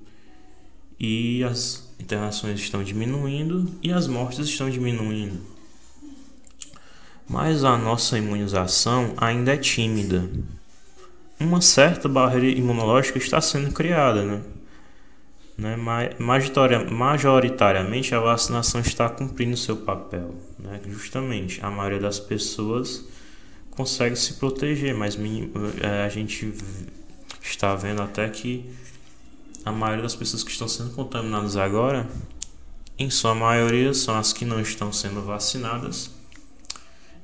e 1.00 1.42
as 1.42 1.94
internações 1.98 2.60
estão 2.60 2.84
diminuindo 2.84 3.66
e 3.82 3.90
as 3.90 4.06
mortes 4.06 4.46
estão 4.46 4.68
diminuindo. 4.68 5.40
Mas 7.26 7.64
a 7.64 7.78
nossa 7.78 8.18
imunização 8.18 9.14
ainda 9.16 9.54
é 9.54 9.56
tímida. 9.56 10.28
Uma 11.40 11.62
certa 11.62 12.08
barreira 12.08 12.46
imunológica 12.46 13.16
está 13.18 13.40
sendo 13.40 13.72
criada, 13.72 14.22
né? 14.24 14.42
Né? 15.60 15.76
Majoritariamente 16.90 18.14
a 18.14 18.20
vacinação 18.20 18.80
está 18.80 19.10
cumprindo 19.10 19.58
seu 19.58 19.76
papel. 19.76 20.34
Né? 20.58 20.80
Justamente 20.86 21.62
a 21.62 21.70
maioria 21.70 22.00
das 22.00 22.18
pessoas 22.18 23.04
consegue 23.70 24.16
se 24.16 24.34
proteger, 24.34 24.94
mas 24.94 25.18
é, 25.82 26.04
a 26.04 26.08
gente 26.08 26.54
está 27.42 27.74
vendo 27.74 28.00
até 28.00 28.26
que 28.30 28.70
a 29.62 29.70
maioria 29.70 30.02
das 30.02 30.16
pessoas 30.16 30.42
que 30.42 30.50
estão 30.50 30.66
sendo 30.66 30.92
contaminadas 30.92 31.56
agora, 31.58 32.08
em 32.98 33.10
sua 33.10 33.34
maioria, 33.34 33.92
são 33.92 34.18
as 34.18 34.32
que 34.32 34.46
não 34.46 34.60
estão 34.60 34.90
sendo 34.90 35.20
vacinadas 35.22 36.10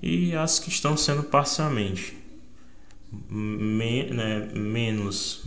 e 0.03 0.35
as 0.35 0.59
que 0.59 0.69
estão 0.69 0.95
sendo 0.95 1.23
parcialmente. 1.23 2.26
Né, 3.11 4.51
menos 4.53 5.45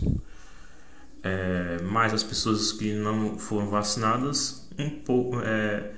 é, 1.22 1.82
mais 1.82 2.12
as 2.12 2.22
pessoas 2.22 2.72
que 2.72 2.94
não 2.94 3.38
foram 3.38 3.68
vacinadas, 3.68 4.68
um 4.78 4.90
pouco 4.90 5.40
é, 5.40 5.92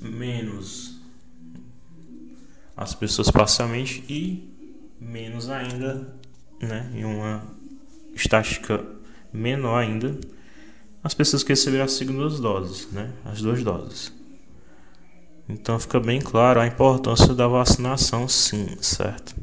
menos 0.00 0.98
as 2.76 2.94
pessoas 2.94 3.30
parcialmente 3.30 4.04
e 4.08 4.48
menos 5.00 5.50
ainda, 5.50 6.14
né, 6.60 6.90
em 6.94 7.04
uma 7.04 7.42
estática 8.14 8.84
menor 9.32 9.78
ainda, 9.78 10.18
as 11.02 11.14
pessoas 11.14 11.42
que 11.42 11.50
receberam 11.50 11.84
as 11.84 11.92
segundas 11.92 12.38
doses, 12.38 12.88
né, 12.92 13.12
as 13.24 13.42
duas 13.42 13.62
doses. 13.64 14.12
Então 15.48 15.78
fica 15.80 15.98
bem 15.98 16.20
claro 16.20 16.60
a 16.60 16.66
importância 16.66 17.34
da 17.34 17.48
vacinação, 17.48 18.28
sim, 18.28 18.76
certo? 18.80 19.34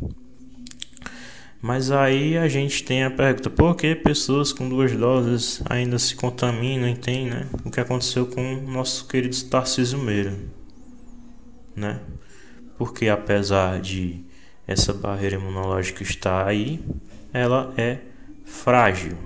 Mas 1.65 1.89
aí 1.89 2.37
a 2.37 2.47
gente 2.47 2.83
tem 2.83 3.03
a 3.03 3.09
pergunta: 3.09 3.49
por 3.49 3.75
que 3.75 3.95
pessoas 3.95 4.53
com 4.53 4.69
duas 4.69 4.91
doses 4.91 5.63
ainda 5.67 5.97
se 5.97 6.13
contaminam 6.13 6.87
e 6.87 6.95
tem, 6.95 7.25
né? 7.25 7.47
O 7.65 7.71
que 7.71 7.79
aconteceu 7.79 8.27
com 8.27 8.59
o 8.59 8.71
nosso 8.71 9.07
querido 9.07 9.35
Tarcísio 9.45 9.97
Meira, 9.97 10.37
né? 11.75 12.01
Porque 12.77 13.09
apesar 13.09 13.81
de 13.81 14.23
essa 14.67 14.93
barreira 14.93 15.37
imunológica 15.37 16.03
estar 16.03 16.45
aí, 16.45 16.79
ela 17.33 17.73
é 17.75 17.97
frágil. 18.45 19.17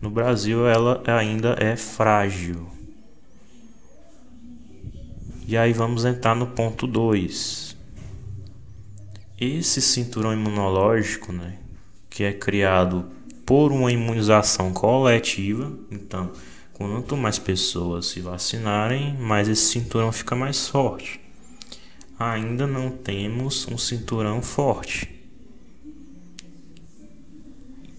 No 0.00 0.10
Brasil, 0.10 0.64
ela 0.68 1.02
ainda 1.08 1.56
é 1.58 1.74
frágil. 1.74 2.68
E 5.48 5.56
aí 5.56 5.72
vamos 5.72 6.04
entrar 6.04 6.36
no 6.36 6.46
ponto 6.46 6.86
2. 6.86 7.71
Esse 9.44 9.82
cinturão 9.82 10.32
imunológico, 10.32 11.32
né, 11.32 11.58
que 12.08 12.22
é 12.22 12.32
criado 12.32 13.10
por 13.44 13.72
uma 13.72 13.90
imunização 13.90 14.72
coletiva, 14.72 15.76
então, 15.90 16.30
quanto 16.72 17.16
mais 17.16 17.40
pessoas 17.40 18.06
se 18.06 18.20
vacinarem, 18.20 19.16
mais 19.18 19.48
esse 19.48 19.72
cinturão 19.72 20.12
fica 20.12 20.36
mais 20.36 20.68
forte. 20.68 21.20
Ainda 22.16 22.68
não 22.68 22.88
temos 22.88 23.66
um 23.66 23.76
cinturão 23.76 24.40
forte 24.40 25.10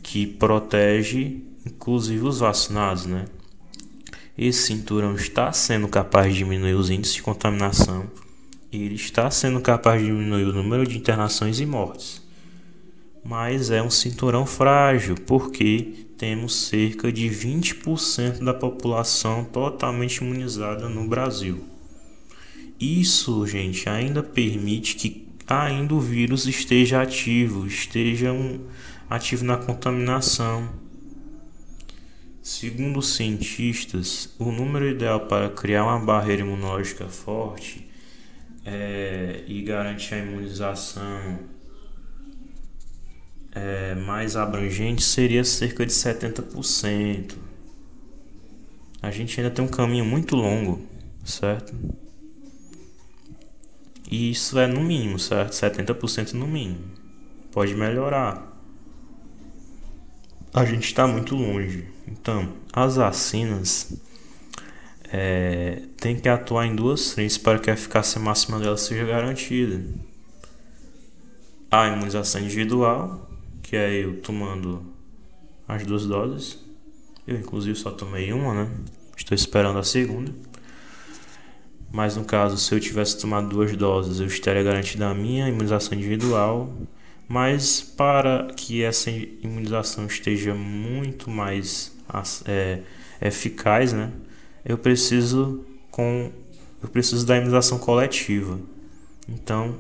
que 0.02 0.26
protege 0.26 1.42
inclusive 1.66 2.26
os 2.26 2.40
vacinados, 2.40 3.06
né? 3.06 3.26
Esse 4.38 4.68
cinturão 4.68 5.14
está 5.16 5.52
sendo 5.52 5.90
capaz 5.90 6.32
de 6.32 6.40
diminuir 6.40 6.76
os 6.76 6.90
índices 6.90 7.16
de 7.16 7.22
contaminação 7.22 8.10
ele 8.78 8.96
está 8.96 9.30
sendo 9.30 9.62
capaz 9.62 10.02
de 10.02 10.08
diminuir 10.08 10.46
o 10.46 10.54
número 10.54 10.86
de 10.86 10.98
internações 10.98 11.60
e 11.60 11.66
mortes. 11.66 12.22
Mas 13.24 13.72
é 13.72 13.82
um 13.82 13.90
cinturão 13.90 14.46
frágil, 14.46 15.16
porque 15.16 16.06
temos 16.18 16.68
cerca 16.68 17.12
de 17.12 17.28
20% 17.30 18.44
da 18.44 18.54
população 18.54 19.44
totalmente 19.44 20.18
imunizada 20.18 20.90
no 20.90 21.08
Brasil. 21.08 21.64
Isso, 22.80 23.46
gente, 23.48 23.88
ainda 23.88 24.22
permite 24.22 24.96
que 24.96 25.28
ainda 25.48 25.94
o 25.94 26.00
vírus 26.00 26.48
esteja 26.48 27.02
ativo, 27.02 27.66
esteja 27.66 28.32
um, 28.32 28.60
ativo 29.10 29.46
na 29.46 29.58
contaminação. 29.58 30.70
Segundo 32.42 33.00
os 33.00 33.16
cientistas, 33.16 34.34
o 34.38 34.52
número 34.52 34.90
ideal 34.90 35.22
para 35.28 35.50
criar 35.50 35.86
uma 35.86 36.00
barreira 36.00 36.42
imunológica 36.42 37.08
forte 37.08 37.83
é, 38.66 39.44
e 39.48 39.62
garantir 39.62 40.16
a 40.16 40.18
imunização 40.20 41.40
é, 43.52 43.96
mais 43.96 44.36
abrangente 44.36 45.04
seria 45.04 45.44
cerca 45.44 45.86
de 45.86 45.92
70%. 45.92 47.36
A 49.02 49.12
gente 49.12 49.40
ainda 49.40 49.54
tem 49.54 49.64
um 49.64 49.68
caminho 49.68 50.06
muito 50.06 50.36
longo, 50.36 50.82
certo? 51.26 51.76
E 54.10 54.32
isso 54.32 54.58
é 54.60 54.68
no 54.68 54.82
mínimo, 54.82 55.20
certo? 55.20 55.52
70% 55.52 56.34
no 56.34 56.48
mínimo. 56.48 56.86
Pode 57.52 57.76
melhorar. 57.76 58.52
A 60.54 60.66
gente 60.66 60.86
está 60.86 61.08
muito 61.08 61.36
longe. 61.36 61.88
Então, 62.08 62.54
as 62.72 62.96
vacinas 62.96 64.00
é, 65.16 65.84
tem 65.98 66.20
que 66.20 66.28
atuar 66.28 66.66
em 66.66 66.76
duas 66.76 67.12
frentes 67.12 67.38
para 67.38 67.60
que 67.60 67.70
a 67.70 67.74
eficácia 67.74 68.20
máxima 68.20 68.60
dela 68.60 68.76
seja 68.76 69.06
garantida. 69.06 69.80
A 71.70 71.88
imunização 71.88 72.42
individual, 72.42 73.30
que 73.62 73.76
é 73.76 73.94
eu 73.94 74.20
tomando 74.22 74.84
as 75.68 75.86
duas 75.86 76.08
doses. 76.08 76.58
Eu, 77.28 77.38
inclusive, 77.38 77.78
só 77.78 77.92
tomei 77.92 78.34
uma, 78.34 78.56
né? 78.56 78.72
Estou 79.16 79.36
esperando 79.36 79.78
a 79.78 79.84
segunda. 79.84 80.34
Mas 81.92 82.18
no 82.18 82.26
caso, 82.26 82.58
se 82.58 82.74
eu 82.74 82.80
tivesse 82.80 83.20
tomado 83.20 83.50
duas 83.50 83.72
doses, 83.78 84.20
eu 84.20 84.26
estaria 84.26 84.64
garantida 84.64 85.08
a 85.08 85.14
minha 85.14 85.48
imunização 85.48 85.96
individual. 85.96 86.74
Mas 87.28 87.82
para 87.82 88.48
que 88.58 88.82
essa 88.82 89.12
imunização 89.12 90.08
esteja 90.08 90.56
muito 90.56 91.30
mais 91.30 91.96
é, 92.48 92.80
eficaz, 93.22 93.94
né? 93.94 94.12
Eu 94.66 94.78
preciso 94.78 95.66
com 95.92 96.32
eu 96.82 96.90
preciso 96.90 97.26
da 97.26 97.38
imunização 97.38 97.80
coletiva. 97.80 98.60
Então 99.28 99.76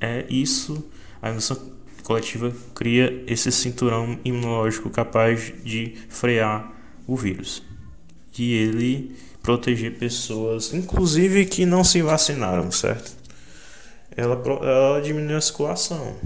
é 0.00 0.24
isso, 0.30 0.84
a 1.20 1.28
imunização 1.28 1.58
coletiva 2.04 2.52
cria 2.74 3.24
esse 3.26 3.50
cinturão 3.50 4.18
imunológico 4.24 4.88
capaz 4.88 5.52
de 5.64 5.94
frear 6.08 6.72
o 7.06 7.16
vírus. 7.16 7.62
E 8.38 8.54
ele 8.54 9.16
proteger 9.42 9.98
pessoas, 9.98 10.72
inclusive 10.72 11.46
que 11.46 11.66
não 11.66 11.82
se 11.82 12.00
vacinaram, 12.02 12.70
certo? 12.70 13.16
Ela, 14.16 14.34
ela 14.62 15.00
diminui 15.00 15.34
a 15.34 15.40
circulação. 15.40 16.16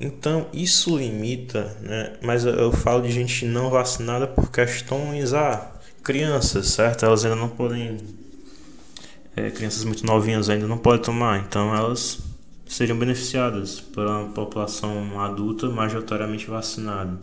Então 0.00 0.46
isso 0.52 0.96
limita, 0.96 1.76
né? 1.80 2.16
Mas 2.22 2.44
eu 2.44 2.72
falo 2.72 3.02
de 3.02 3.10
gente 3.10 3.44
não 3.44 3.68
vacinada 3.68 4.26
por 4.26 4.50
questões 4.50 5.32
ah, 5.34 5.72
crianças, 6.02 6.68
certo? 6.68 7.04
Elas 7.04 7.24
ainda 7.24 7.36
não 7.36 7.48
podem 7.48 7.98
é, 9.38 9.50
crianças 9.50 9.84
muito 9.84 10.04
novinhas 10.04 10.48
ainda 10.48 10.66
não 10.66 10.78
podem 10.78 11.00
tomar, 11.00 11.38
então 11.38 11.74
elas 11.74 12.18
seriam 12.66 12.98
beneficiadas 12.98 13.80
pela 13.80 14.24
população 14.26 15.20
adulta 15.20 15.68
majoritariamente 15.68 16.46
vacinada. 16.46 17.18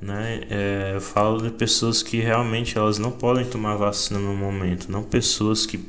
Né? 0.00 0.42
É, 0.48 0.92
eu 0.94 1.00
falo 1.00 1.42
de 1.42 1.50
pessoas 1.50 2.02
que 2.02 2.20
realmente 2.20 2.78
elas 2.78 2.98
não 2.98 3.10
podem 3.10 3.44
tomar 3.44 3.76
vacina 3.76 4.18
no 4.18 4.34
momento, 4.34 4.92
não 4.92 5.02
pessoas 5.02 5.66
que 5.66 5.88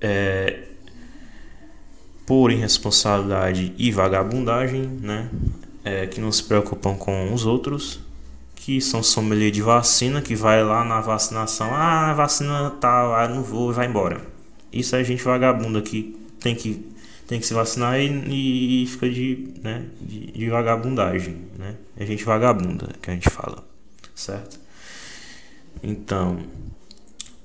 é, 0.00 0.62
por 2.30 2.52
irresponsabilidade 2.52 3.74
e 3.76 3.90
vagabundagem, 3.90 4.82
né? 4.82 5.28
É, 5.82 6.06
que 6.06 6.20
não 6.20 6.30
se 6.30 6.44
preocupam 6.44 6.94
com 6.94 7.34
os 7.34 7.44
outros, 7.44 7.98
que 8.54 8.80
são 8.80 9.02
sommelier 9.02 9.50
de 9.50 9.60
vacina, 9.60 10.22
que 10.22 10.36
vai 10.36 10.62
lá 10.62 10.84
na 10.84 11.00
vacinação, 11.00 11.74
ah, 11.74 12.14
vacina 12.14 12.70
tal, 12.80 13.16
ah, 13.16 13.26
não 13.26 13.42
vou, 13.42 13.72
vai 13.72 13.88
embora. 13.88 14.24
Isso 14.72 14.94
é 14.94 15.02
gente 15.02 15.24
vagabunda 15.24 15.82
que 15.82 16.16
tem 16.38 16.54
que 16.54 16.88
tem 17.26 17.40
que 17.40 17.46
se 17.46 17.52
vacinar 17.52 17.98
e, 17.98 18.84
e 18.84 18.86
fica 18.86 19.10
de, 19.10 19.48
né, 19.60 19.86
de, 20.00 20.30
de, 20.30 20.48
vagabundagem, 20.48 21.36
né? 21.58 21.74
É 21.96 22.06
gente 22.06 22.24
vagabunda 22.24 22.90
que 23.02 23.10
a 23.10 23.12
gente 23.12 23.28
fala, 23.28 23.66
certo? 24.14 24.56
Então, 25.82 26.38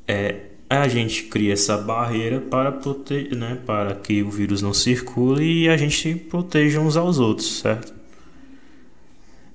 é 0.08 0.42
a 0.76 0.88
gente 0.88 1.24
cria 1.24 1.54
essa 1.54 1.78
barreira 1.78 2.40
para 2.40 2.72
proteger, 2.72 3.36
né, 3.36 3.58
para 3.66 3.96
que 3.96 4.22
o 4.22 4.30
vírus 4.30 4.62
não 4.62 4.74
circule 4.74 5.64
e 5.64 5.70
a 5.70 5.78
gente 5.78 6.16
proteja 6.16 6.80
uns 6.80 6.96
aos 6.98 7.20
outros, 7.20 7.60
certo? 7.60 7.94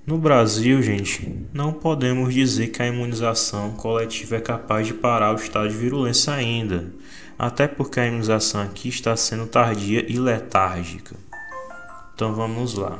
No 0.06 0.18
Brasil, 0.18 0.82
gente, 0.82 1.46
não 1.52 1.72
podemos 1.72 2.34
dizer 2.34 2.68
que 2.68 2.82
a 2.82 2.86
imunização 2.88 3.72
coletiva 3.72 4.36
é 4.36 4.40
capaz 4.40 4.86
de 4.86 4.94
parar 4.94 5.32
o 5.32 5.36
estado 5.36 5.68
de 5.68 5.76
virulência 5.76 6.32
ainda. 6.32 6.92
Até 7.38 7.68
porque 7.68 8.00
a 8.00 8.06
imunização 8.06 8.60
aqui 8.60 8.88
está 8.88 9.14
sendo 9.16 9.46
tardia 9.46 10.04
e 10.08 10.18
letárgica. 10.18 11.14
Então 12.14 12.34
vamos 12.34 12.74
lá. 12.74 12.98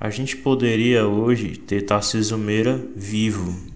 A 0.00 0.10
gente 0.10 0.36
poderia 0.36 1.06
hoje 1.06 1.56
ter 1.56 1.82
Tarcísio 1.82 2.36
Meira 2.36 2.80
vivo, 2.96 3.69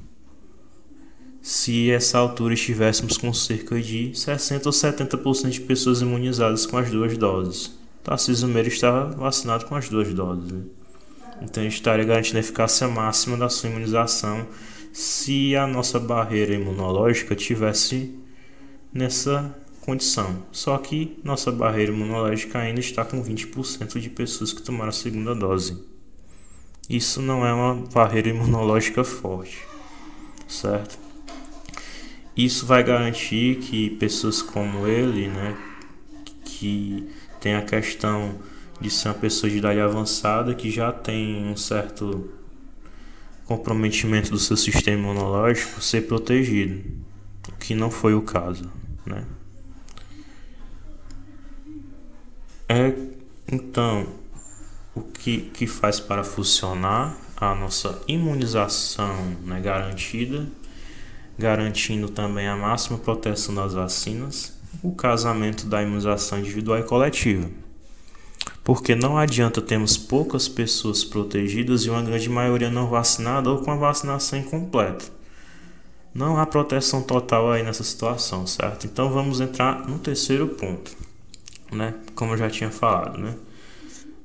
se 1.44 1.90
essa 1.90 2.16
altura 2.16 2.54
estivéssemos 2.54 3.18
com 3.18 3.30
cerca 3.34 3.78
de 3.78 4.18
60 4.18 4.66
ou 4.66 4.72
70% 4.72 5.50
de 5.50 5.60
pessoas 5.60 6.00
imunizadas 6.00 6.64
com 6.64 6.78
as 6.78 6.90
duas 6.90 7.18
doses. 7.18 7.78
Tarcísio 8.02 8.48
Meira 8.48 8.66
está 8.66 9.04
vacinado 9.04 9.66
com 9.66 9.74
as 9.74 9.86
duas 9.86 10.14
doses. 10.14 10.50
Né? 10.50 10.62
Então 11.42 11.62
a 11.62 11.64
gente 11.64 11.74
estaria 11.74 12.02
garantindo 12.02 12.38
a 12.38 12.40
eficácia 12.40 12.88
máxima 12.88 13.36
da 13.36 13.50
sua 13.50 13.68
imunização 13.68 14.46
se 14.90 15.54
a 15.54 15.66
nossa 15.66 16.00
barreira 16.00 16.54
imunológica 16.54 17.36
tivesse 17.36 18.18
nessa 18.90 19.54
condição. 19.82 20.44
Só 20.50 20.78
que 20.78 21.18
nossa 21.22 21.52
barreira 21.52 21.92
imunológica 21.92 22.58
ainda 22.58 22.80
está 22.80 23.04
com 23.04 23.22
20% 23.22 24.00
de 24.00 24.08
pessoas 24.08 24.50
que 24.50 24.62
tomaram 24.62 24.88
a 24.88 24.92
segunda 24.92 25.34
dose. 25.34 25.76
Isso 26.88 27.20
não 27.20 27.46
é 27.46 27.52
uma 27.52 27.74
barreira 27.92 28.30
imunológica 28.30 29.04
forte, 29.04 29.58
certo? 30.48 31.03
Isso 32.36 32.66
vai 32.66 32.82
garantir 32.82 33.56
que 33.58 33.90
pessoas 33.90 34.42
como 34.42 34.86
ele, 34.86 35.28
né, 35.28 35.56
que 36.44 37.08
tem 37.40 37.54
a 37.54 37.62
questão 37.62 38.34
de 38.80 38.90
ser 38.90 39.08
uma 39.08 39.14
pessoa 39.14 39.50
de 39.50 39.58
idade 39.58 39.78
avançada, 39.78 40.54
que 40.54 40.70
já 40.70 40.90
tem 40.92 41.46
um 41.46 41.56
certo 41.56 42.30
comprometimento 43.44 44.30
do 44.30 44.38
seu 44.38 44.56
sistema 44.56 44.98
imunológico, 44.98 45.80
ser 45.80 46.02
protegido, 46.08 46.82
o 47.48 47.52
que 47.52 47.74
não 47.74 47.90
foi 47.90 48.14
o 48.14 48.22
caso, 48.22 48.70
né? 49.06 49.24
É, 52.68 52.94
então, 53.52 54.06
o 54.94 55.02
que, 55.02 55.42
que 55.52 55.66
faz 55.66 56.00
para 56.00 56.24
funcionar 56.24 57.16
a 57.36 57.54
nossa 57.54 58.02
imunização 58.08 59.14
né, 59.44 59.60
garantida, 59.60 60.46
garantindo 61.38 62.08
também 62.08 62.46
a 62.46 62.56
máxima 62.56 62.98
proteção 62.98 63.54
das 63.54 63.74
vacinas, 63.74 64.52
o 64.82 64.92
casamento 64.92 65.66
da 65.66 65.82
imunização 65.82 66.38
individual 66.38 66.78
e 66.78 66.82
coletiva. 66.84 67.48
Porque 68.62 68.94
não 68.94 69.18
adianta 69.18 69.60
termos 69.60 69.96
poucas 69.96 70.48
pessoas 70.48 71.04
protegidas 71.04 71.82
e 71.82 71.90
uma 71.90 72.02
grande 72.02 72.28
maioria 72.28 72.70
não 72.70 72.88
vacinada 72.88 73.50
ou 73.50 73.58
com 73.58 73.70
a 73.70 73.76
vacinação 73.76 74.38
incompleta. 74.38 75.04
Não 76.14 76.38
há 76.38 76.46
proteção 76.46 77.02
total 77.02 77.50
aí 77.50 77.62
nessa 77.62 77.84
situação, 77.84 78.46
certo? 78.46 78.86
Então 78.86 79.10
vamos 79.10 79.40
entrar 79.40 79.86
no 79.88 79.98
terceiro 79.98 80.48
ponto 80.48 81.04
né? 81.74 81.94
Como 82.14 82.32
eu 82.32 82.38
já 82.38 82.48
tinha 82.48 82.70
falado, 82.70 83.18
né? 83.18 83.34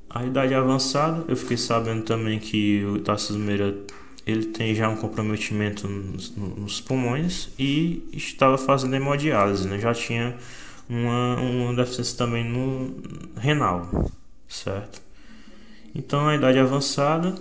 A 0.08 0.24
idade 0.24 0.54
avançada, 0.54 1.24
eu 1.28 1.36
fiquei 1.36 1.56
sabendo 1.56 2.02
também 2.02 2.38
que 2.38 2.84
o 2.84 2.98
Tarcísio 3.00 3.38
Meira 3.38 3.76
ele 4.30 4.46
tem 4.46 4.74
já 4.74 4.88
um 4.88 4.96
comprometimento 4.96 5.88
nos, 5.88 6.34
nos, 6.36 6.80
pulmões 6.80 7.48
e 7.58 8.08
estava 8.12 8.56
fazendo 8.58 8.94
hemodiálise, 8.94 9.68
né? 9.68 9.78
Já 9.78 9.94
tinha 9.94 10.36
uma, 10.88 11.36
uma 11.36 11.74
deficiência 11.74 12.16
também 12.16 12.44
no 12.44 12.94
renal, 13.36 14.10
certo? 14.48 15.02
Então, 15.94 16.28
a 16.28 16.34
idade 16.34 16.58
avançada, 16.58 17.34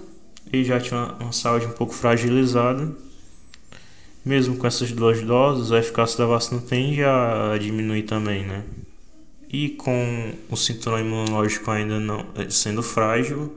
ele 0.52 0.64
já 0.64 0.80
tinha 0.80 1.00
uma, 1.00 1.14
uma 1.16 1.32
saúde 1.32 1.66
um 1.66 1.72
pouco 1.72 1.94
fragilizada. 1.94 2.92
Mesmo 4.26 4.58
com 4.58 4.68
essas 4.68 4.92
duas 4.92 5.22
doses, 5.22 5.72
a 5.72 5.80
eficácia 5.80 6.18
da 6.18 6.26
vacina 6.26 6.62
tende 6.62 7.04
a 7.04 7.58
diminuir 7.60 8.04
também, 8.04 8.46
né? 8.46 8.64
E 9.52 9.70
com 9.70 10.34
o 10.50 10.56
sintoma 10.56 11.00
imunológico 11.00 11.72
ainda 11.72 12.00
não 12.00 12.26
sendo 12.50 12.84
frágil, 12.84 13.56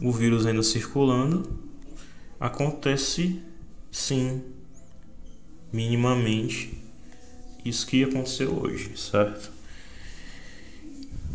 o 0.00 0.10
vírus 0.10 0.46
ainda 0.46 0.62
circulando, 0.62 1.48
acontece 2.40 3.42
sim, 3.92 4.42
minimamente, 5.70 6.82
isso 7.62 7.86
que 7.86 8.02
aconteceu 8.02 8.58
hoje, 8.58 8.96
certo? 8.96 9.52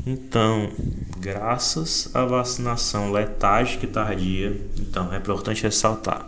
Então, 0.06 0.72
graças 1.20 2.14
à 2.14 2.26
vacinação 2.26 3.12
letárgica 3.12 3.86
e 3.86 3.90
tardia, 3.90 4.62
então 4.78 5.14
é 5.14 5.18
importante 5.18 5.62
ressaltar, 5.62 6.28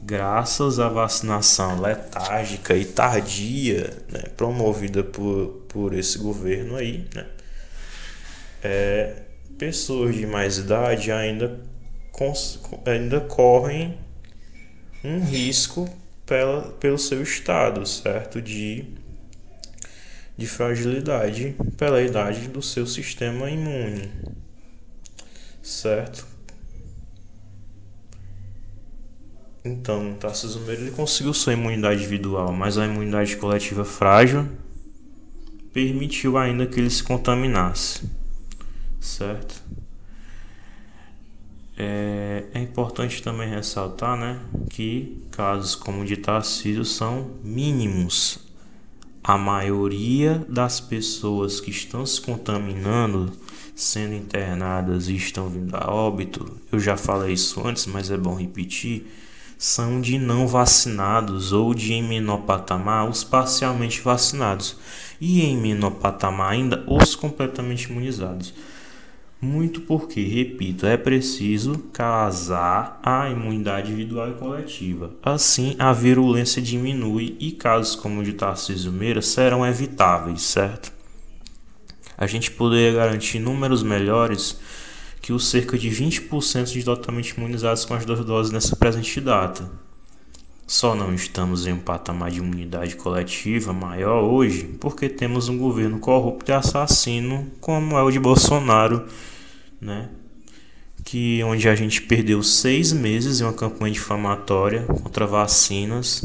graças 0.00 0.78
à 0.78 0.88
vacinação 0.88 1.80
letárgica 1.80 2.76
e 2.76 2.84
tardia, 2.84 3.96
né, 4.10 4.22
promovida 4.36 5.02
por, 5.02 5.64
por 5.68 5.92
esse 5.92 6.18
governo 6.18 6.76
aí, 6.76 7.06
né, 7.14 7.26
é, 8.62 9.22
pessoas 9.58 10.14
de 10.14 10.26
mais 10.26 10.58
idade 10.58 11.10
ainda, 11.12 11.60
ainda 12.86 13.20
correm 13.20 14.03
um 15.04 15.22
risco 15.22 15.88
pela, 16.24 16.62
pelo 16.72 16.98
seu 16.98 17.22
estado, 17.22 17.86
certo? 17.86 18.40
De, 18.40 18.86
de 20.36 20.46
fragilidade 20.46 21.54
pela 21.76 22.00
idade 22.00 22.48
do 22.48 22.62
seu 22.62 22.86
sistema 22.86 23.50
imune, 23.50 24.10
certo? 25.62 26.26
Então, 29.62 30.14
Tarcísio 30.14 30.60
Meira 30.62 30.82
ele 30.82 30.90
conseguiu 30.90 31.32
sua 31.32 31.54
imunidade 31.54 32.00
individual, 32.00 32.52
mas 32.52 32.76
a 32.76 32.86
imunidade 32.86 33.36
coletiva 33.36 33.84
frágil 33.84 34.46
permitiu 35.72 36.36
ainda 36.36 36.66
que 36.66 36.78
ele 36.78 36.90
se 36.90 37.02
contaminasse, 37.02 38.02
certo? 39.00 39.62
É, 41.76 42.44
é 42.54 42.60
importante 42.60 43.22
também 43.22 43.48
ressaltar, 43.50 44.16
né, 44.16 44.38
que 44.70 45.20
casos 45.30 45.74
como 45.74 46.02
o 46.02 46.04
de 46.04 46.16
Tarcísio 46.16 46.84
são 46.84 47.32
mínimos. 47.42 48.38
A 49.22 49.38
maioria 49.38 50.44
das 50.48 50.80
pessoas 50.80 51.60
que 51.60 51.70
estão 51.70 52.04
se 52.04 52.20
contaminando, 52.20 53.32
sendo 53.74 54.14
internadas 54.14 55.08
e 55.08 55.16
estão 55.16 55.48
vindo 55.48 55.74
a 55.74 55.90
óbito, 55.90 56.60
eu 56.70 56.78
já 56.78 56.96
falei 56.96 57.32
isso 57.32 57.66
antes, 57.66 57.86
mas 57.86 58.10
é 58.10 58.16
bom 58.16 58.34
repetir 58.34 59.06
são 59.58 60.00
de 60.00 60.18
não 60.18 60.46
vacinados 60.46 61.52
ou 61.52 61.74
de 61.74 61.94
em 61.94 62.02
menor 62.02 62.42
patamar 62.42 63.08
os 63.08 63.24
parcialmente 63.24 64.00
vacinados 64.00 64.76
e 65.20 65.42
em 65.42 65.56
menor 65.56 65.92
patamar 65.92 66.52
ainda 66.52 66.84
os 66.86 67.14
completamente 67.14 67.84
imunizados. 67.84 68.52
Muito 69.44 69.82
porque, 69.82 70.22
repito, 70.22 70.86
é 70.86 70.96
preciso 70.96 71.78
casar 71.92 72.98
a 73.02 73.28
imunidade 73.28 73.92
individual 73.92 74.30
e 74.30 74.34
coletiva. 74.34 75.10
Assim, 75.22 75.76
a 75.78 75.92
virulência 75.92 76.62
diminui 76.62 77.36
e 77.38 77.52
casos 77.52 77.94
como 77.94 78.20
o 78.20 78.24
de 78.24 78.32
Tarcísio 78.32 78.90
Meira 78.90 79.20
serão 79.20 79.64
evitáveis, 79.64 80.40
certo? 80.40 80.90
A 82.16 82.26
gente 82.26 82.50
poderia 82.52 82.94
garantir 82.94 83.38
números 83.38 83.82
melhores 83.82 84.58
que 85.20 85.30
os 85.30 85.46
cerca 85.46 85.76
de 85.76 85.90
20% 85.90 86.72
de 86.72 86.82
totalmente 86.82 87.34
imunizados 87.36 87.84
com 87.84 87.92
as 87.92 88.06
duas 88.06 88.24
doses 88.24 88.50
nessa 88.50 88.74
presente 88.74 89.20
data. 89.20 89.70
Só 90.66 90.94
não 90.94 91.12
estamos 91.12 91.66
em 91.66 91.74
um 91.74 91.78
patamar 91.78 92.30
de 92.30 92.38
imunidade 92.38 92.96
coletiva 92.96 93.74
maior 93.74 94.22
hoje 94.22 94.64
porque 94.80 95.10
temos 95.10 95.50
um 95.50 95.58
governo 95.58 95.98
corrupto 95.98 96.50
e 96.50 96.54
assassino 96.54 97.52
como 97.60 97.98
é 97.98 98.02
o 98.02 98.10
de 98.10 98.18
Bolsonaro, 98.18 99.04
né? 99.84 100.08
Que 101.04 101.42
onde 101.44 101.68
a 101.68 101.74
gente 101.74 102.02
perdeu 102.02 102.42
seis 102.42 102.92
meses 102.92 103.40
em 103.40 103.44
uma 103.44 103.52
campanha 103.52 103.92
difamatória 103.92 104.82
contra 104.84 105.26
vacinas 105.26 106.24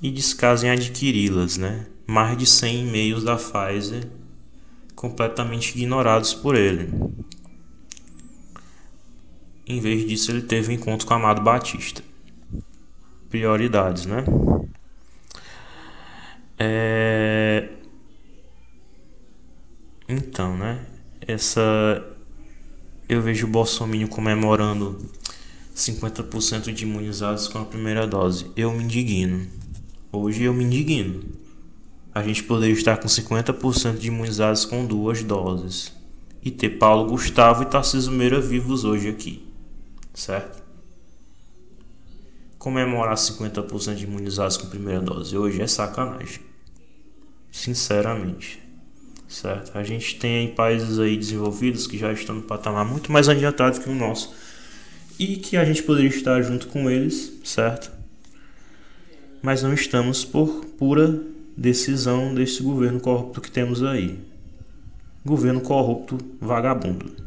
e 0.00 0.10
descaso 0.10 0.64
em 0.64 0.70
adquiri-las, 0.70 1.56
né? 1.56 1.86
Mais 2.06 2.38
de 2.38 2.46
100 2.46 2.86
e-mails 2.86 3.24
da 3.24 3.36
Pfizer 3.36 4.08
completamente 4.94 5.76
ignorados 5.76 6.32
por 6.32 6.54
ele. 6.54 6.88
Em 9.66 9.80
vez 9.80 10.08
disso, 10.08 10.30
ele 10.30 10.42
teve 10.42 10.70
um 10.70 10.74
encontro 10.74 11.06
com 11.06 11.14
Amado 11.14 11.42
Batista. 11.42 12.02
Prioridades, 13.28 14.06
né? 14.06 14.24
É... 16.58 17.68
Então, 20.08 20.56
né? 20.56 20.86
Essa. 21.20 22.15
Eu 23.08 23.22
vejo 23.22 23.46
o 23.46 23.50
Bolsonaro 23.50 24.08
comemorando 24.08 24.98
50% 25.74 26.72
de 26.72 26.84
imunizados 26.84 27.48
com 27.48 27.58
a 27.58 27.64
primeira 27.64 28.06
dose. 28.06 28.46
Eu 28.56 28.72
me 28.72 28.84
indigno. 28.84 29.46
Hoje 30.12 30.42
eu 30.42 30.54
me 30.54 30.64
indigno. 30.64 31.22
A 32.14 32.22
gente 32.22 32.42
poderia 32.42 32.74
estar 32.74 32.96
com 32.96 33.08
50% 33.08 33.98
de 33.98 34.08
imunizados 34.08 34.64
com 34.64 34.84
duas 34.84 35.22
doses. 35.22 35.92
E 36.42 36.50
ter 36.50 36.70
Paulo 36.70 37.10
Gustavo 37.10 37.62
e 37.62 37.66
Tarcísio 37.66 38.12
Meira 38.12 38.40
vivos 38.40 38.84
hoje 38.84 39.08
aqui 39.08 39.46
certo? 40.16 40.64
Comemorar 42.58 43.14
50% 43.14 43.94
de 43.94 44.04
imunizados 44.04 44.56
com 44.56 44.66
primeira 44.68 45.00
dose 45.00 45.36
hoje 45.36 45.60
é 45.60 45.66
sacanagem. 45.66 46.40
Sinceramente. 47.52 48.65
Certo? 49.28 49.76
A 49.76 49.82
gente 49.82 50.16
tem 50.16 50.54
países 50.54 50.98
aí 50.98 51.16
desenvolvidos 51.16 51.86
que 51.86 51.98
já 51.98 52.12
estão 52.12 52.36
no 52.36 52.42
patamar 52.42 52.84
muito 52.84 53.10
mais 53.10 53.28
adiantado 53.28 53.80
que 53.80 53.88
o 53.88 53.94
nosso. 53.94 54.34
E 55.18 55.36
que 55.36 55.56
a 55.56 55.64
gente 55.64 55.82
poderia 55.82 56.10
estar 56.10 56.40
junto 56.42 56.68
com 56.68 56.90
eles, 56.90 57.32
certo? 57.42 57.90
Mas 59.42 59.62
não 59.62 59.72
estamos 59.72 60.24
por 60.24 60.64
pura 60.78 61.22
decisão 61.56 62.34
desse 62.34 62.62
governo 62.62 63.00
corrupto 63.00 63.40
que 63.40 63.50
temos 63.50 63.82
aí. 63.82 64.18
Governo 65.24 65.60
corrupto 65.60 66.18
vagabundo. 66.40 67.26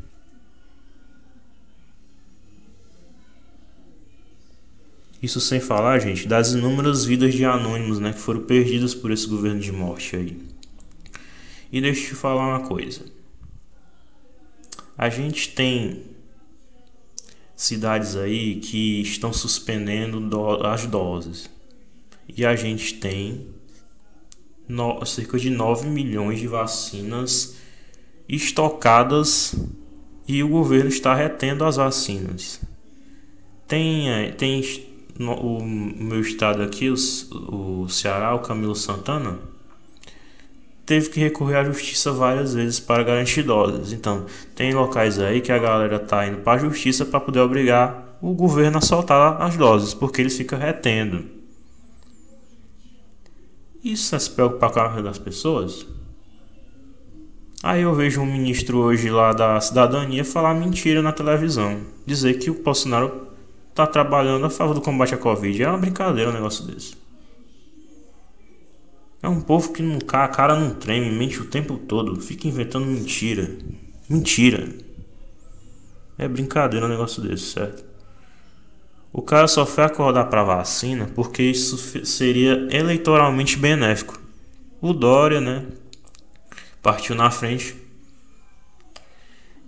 Isso 5.21 5.41
sem 5.41 5.59
falar, 5.59 5.99
gente, 5.99 6.27
das 6.27 6.53
inúmeras 6.53 7.03
vidas 7.03 7.33
de 7.33 7.43
anônimos 7.43 7.99
né, 7.99 8.13
que 8.13 8.19
foram 8.19 8.41
perdidas 8.41 8.95
por 8.95 9.11
esse 9.11 9.27
governo 9.27 9.59
de 9.59 9.71
morte 9.71 10.15
aí. 10.15 10.37
E 11.71 11.79
deixa 11.81 12.01
eu 12.01 12.09
te 12.09 12.15
falar 12.15 12.47
uma 12.47 12.67
coisa. 12.67 13.05
A 14.97 15.09
gente 15.09 15.49
tem 15.49 16.03
cidades 17.55 18.15
aí 18.15 18.55
que 18.55 19.01
estão 19.01 19.33
suspendendo 19.33 20.19
do 20.19 20.65
as 20.65 20.85
doses. 20.85 21.49
E 22.27 22.45
a 22.45 22.55
gente 22.55 22.95
tem 22.95 23.47
no 24.67 25.03
cerca 25.05 25.37
de 25.37 25.49
9 25.49 25.87
milhões 25.87 26.39
de 26.39 26.47
vacinas 26.47 27.55
estocadas 28.27 29.55
e 30.27 30.43
o 30.43 30.47
governo 30.47 30.89
está 30.89 31.15
retendo 31.15 31.65
as 31.65 31.77
vacinas. 31.77 32.61
Tem, 33.67 34.09
é, 34.11 34.31
tem 34.31 34.61
no, 35.17 35.33
o 35.33 35.65
meu 35.65 36.21
estado 36.21 36.61
aqui, 36.61 36.89
o, 36.89 36.95
o 37.83 37.89
Ceará, 37.89 38.35
o 38.35 38.39
Camilo 38.39 38.75
Santana, 38.75 39.39
teve 40.89 41.07
que 41.09 41.19
recorrer 41.19 41.57
à 41.57 41.63
justiça 41.63 42.11
várias 42.11 42.55
vezes 42.55 42.79
para 42.79 43.03
garantir 43.03 43.43
doses. 43.43 43.93
Então, 43.93 44.25
tem 44.55 44.73
locais 44.73 45.19
aí 45.19 45.39
que 45.39 45.51
a 45.51 45.59
galera 45.59 45.99
tá 45.99 46.25
indo 46.25 46.37
para 46.39 46.53
a 46.53 46.57
justiça 46.57 47.05
para 47.05 47.19
poder 47.19 47.41
obrigar 47.41 48.17
o 48.19 48.33
governo 48.33 48.79
a 48.79 48.81
soltar 48.81 49.39
as 49.39 49.55
doses, 49.55 49.93
porque 49.93 50.19
eles 50.19 50.35
ficam 50.35 50.57
retendo. 50.57 51.25
Isso 53.83 54.15
é 54.15 54.19
se 54.19 54.31
preocupar 54.31 54.71
com 54.71 54.79
a 54.79 54.87
vida 54.87 55.03
das 55.03 55.19
pessoas? 55.19 55.85
Aí 57.61 57.83
eu 57.83 57.93
vejo 57.93 58.21
um 58.21 58.25
ministro 58.25 58.79
hoje 58.79 59.11
lá 59.11 59.31
da 59.31 59.61
cidadania 59.61 60.25
falar 60.25 60.55
mentira 60.55 61.03
na 61.03 61.11
televisão, 61.11 61.81
dizer 62.03 62.39
que 62.39 62.49
o 62.49 62.63
Bolsonaro 62.63 63.27
tá 63.75 63.85
trabalhando 63.85 64.47
a 64.47 64.49
favor 64.49 64.73
do 64.73 64.81
combate 64.81 65.13
à 65.13 65.19
Covid. 65.19 65.61
É 65.61 65.69
uma 65.69 65.77
brincadeira 65.77 66.31
um 66.31 66.33
negócio 66.33 66.65
desse. 66.65 67.08
É 69.21 69.27
um 69.27 69.41
povo 69.41 69.73
que 69.73 69.81
não, 69.81 69.99
a 70.13 70.27
cara 70.27 70.59
não 70.59 70.73
treme, 70.73 71.11
mente 71.11 71.41
o 71.41 71.45
tempo 71.45 71.77
todo, 71.77 72.19
fica 72.21 72.47
inventando 72.47 72.85
mentira. 72.85 73.57
Mentira. 74.09 74.73
É 76.17 76.27
brincadeira 76.27 76.85
um 76.85 76.89
negócio 76.89 77.21
desse, 77.21 77.45
certo? 77.51 77.83
O 79.11 79.21
cara 79.21 79.47
só 79.47 79.65
foi 79.65 79.83
acordar 79.83 80.25
pra 80.25 80.43
vacina 80.43 81.09
porque 81.15 81.43
isso 81.43 81.77
seria 82.05 82.67
eleitoralmente 82.71 83.57
benéfico. 83.57 84.19
O 84.81 84.93
Dória, 84.93 85.41
né? 85.41 85.65
Partiu 86.81 87.15
na 87.15 87.29
frente. 87.31 87.75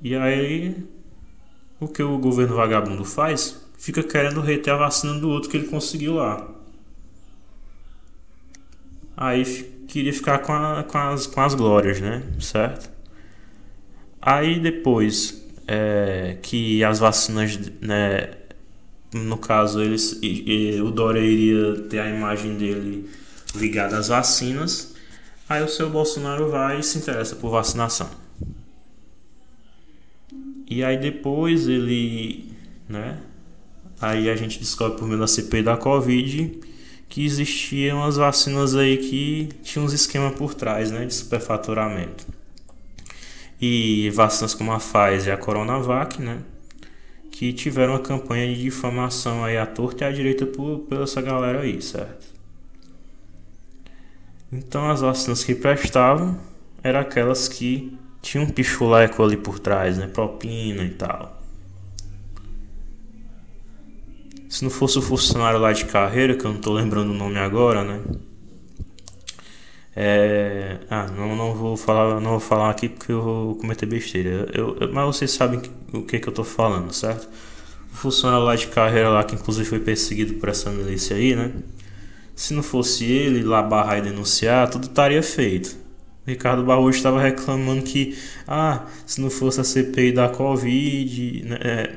E 0.01 0.15
aí, 0.15 0.75
o 1.79 1.87
que 1.87 2.01
o 2.01 2.17
governo 2.17 2.55
vagabundo 2.55 3.03
faz? 3.03 3.61
fica 3.81 4.03
querendo 4.03 4.41
reter 4.41 4.75
a 4.75 4.77
vacina 4.77 5.15
do 5.15 5.27
outro 5.27 5.49
que 5.49 5.57
ele 5.57 5.65
conseguiu 5.65 6.13
lá. 6.13 6.47
Aí 9.21 9.45
queria 9.87 10.11
ficar 10.11 10.39
com, 10.39 10.51
a, 10.51 10.83
com, 10.83 10.97
as, 10.97 11.27
com 11.27 11.41
as 11.41 11.53
glórias, 11.53 12.01
né? 12.01 12.23
Certo? 12.39 12.89
Aí 14.19 14.59
depois 14.59 15.47
é, 15.67 16.37
que 16.41 16.83
as 16.83 16.97
vacinas, 16.97 17.55
né? 17.79 18.31
No 19.13 19.37
caso, 19.37 19.79
eles, 19.79 20.17
e, 20.23 20.71
e, 20.73 20.81
o 20.81 20.89
Dória 20.89 21.19
iria 21.19 21.83
ter 21.83 21.99
a 21.99 22.09
imagem 22.09 22.57
dele 22.57 23.07
ligada 23.53 23.95
às 23.95 24.07
vacinas. 24.07 24.95
Aí 25.47 25.61
o 25.61 25.67
seu 25.67 25.87
Bolsonaro 25.87 26.49
vai 26.49 26.79
e 26.79 26.83
se 26.83 26.97
interessa 26.97 27.35
por 27.35 27.51
vacinação. 27.51 28.09
E 30.67 30.83
aí 30.83 30.97
depois 30.97 31.67
ele, 31.67 32.51
né? 32.89 33.19
Aí 34.01 34.31
a 34.31 34.35
gente 34.35 34.57
descobre 34.57 34.97
por 34.97 35.07
meio 35.07 35.19
da 35.19 35.27
CPI 35.27 35.61
da 35.61 35.77
Covid 35.77 36.70
que 37.11 37.25
existiam 37.25 38.01
as 38.05 38.15
vacinas 38.15 38.73
aí 38.73 38.95
que 38.95 39.49
tinham 39.61 39.85
uns 39.85 39.91
esquemas 39.91 40.33
por 40.33 40.53
trás, 40.53 40.91
né, 40.91 41.05
de 41.05 41.13
superfaturamento. 41.13 42.25
E 43.59 44.09
vacinas 44.11 44.53
como 44.53 44.71
a 44.71 44.77
Pfizer 44.77 45.27
e 45.27 45.31
a 45.31 45.37
Coronavac, 45.37 46.21
né, 46.21 46.39
que 47.29 47.51
tiveram 47.51 47.93
uma 47.93 47.99
campanha 47.99 48.47
de 48.47 48.61
difamação 48.61 49.43
aí 49.43 49.57
à 49.57 49.65
torta 49.65 50.05
e 50.05 50.07
à 50.07 50.11
direita 50.11 50.45
por, 50.45 50.79
pela 50.87 51.03
essa 51.03 51.21
galera 51.21 51.59
aí, 51.59 51.81
certo? 51.81 52.27
Então 54.49 54.89
as 54.89 55.01
vacinas 55.01 55.43
que 55.43 55.53
prestavam 55.53 56.39
eram 56.81 57.01
aquelas 57.01 57.49
que 57.49 57.93
tinham 58.21 58.45
um 58.45 58.49
pichuleco 58.49 59.21
ali 59.21 59.35
por 59.35 59.59
trás, 59.59 59.97
né, 59.97 60.07
propina 60.07 60.81
e 60.85 60.91
tal. 60.91 61.40
Se 64.51 64.65
não 64.65 64.69
fosse 64.69 64.99
o 64.99 65.01
funcionário 65.01 65.57
lá 65.57 65.71
de 65.71 65.85
carreira, 65.85 66.35
que 66.35 66.43
eu 66.43 66.51
não 66.51 66.59
tô 66.59 66.73
lembrando 66.73 67.11
o 67.11 67.13
nome 67.13 67.39
agora, 67.39 67.85
né? 67.85 68.01
É... 69.95 70.77
Ah, 70.89 71.07
não, 71.07 71.37
não 71.37 71.53
vou 71.53 71.77
falar, 71.77 72.19
não 72.19 72.31
vou 72.31 72.39
falar 72.41 72.69
aqui 72.69 72.89
porque 72.89 73.13
eu 73.13 73.21
vou 73.21 73.55
cometer 73.55 73.85
besteira. 73.85 74.49
Eu, 74.53 74.75
eu, 74.77 74.91
mas 74.91 75.05
vocês 75.05 75.31
sabem 75.31 75.61
o 75.93 76.03
que, 76.03 76.19
que 76.19 76.27
eu 76.27 76.33
tô 76.33 76.43
falando, 76.43 76.91
certo? 76.91 77.29
O 77.93 77.95
funcionário 77.95 78.43
lá 78.43 78.53
de 78.53 78.67
carreira 78.67 79.07
lá, 79.07 79.23
que 79.23 79.35
inclusive 79.35 79.69
foi 79.69 79.79
perseguido 79.79 80.33
por 80.33 80.49
essa 80.49 80.69
milícia 80.69 81.15
aí, 81.15 81.33
né? 81.33 81.53
Se 82.35 82.53
não 82.53 82.61
fosse 82.61 83.05
ele 83.05 83.43
lá 83.43 83.63
barrar 83.63 83.99
e 83.99 84.01
denunciar, 84.01 84.69
tudo 84.69 84.87
estaria 84.87 85.23
feito. 85.23 85.77
Ricardo 86.27 86.61
Barroso 86.61 86.97
estava 86.97 87.21
reclamando 87.21 87.83
que, 87.83 88.17
ah, 88.45 88.85
se 89.05 89.21
não 89.21 89.29
fosse 89.29 89.61
a 89.61 89.63
CPI 89.63 90.11
da 90.11 90.27
Covid, 90.27 91.45
né, 91.45 91.57
é, 91.61 91.95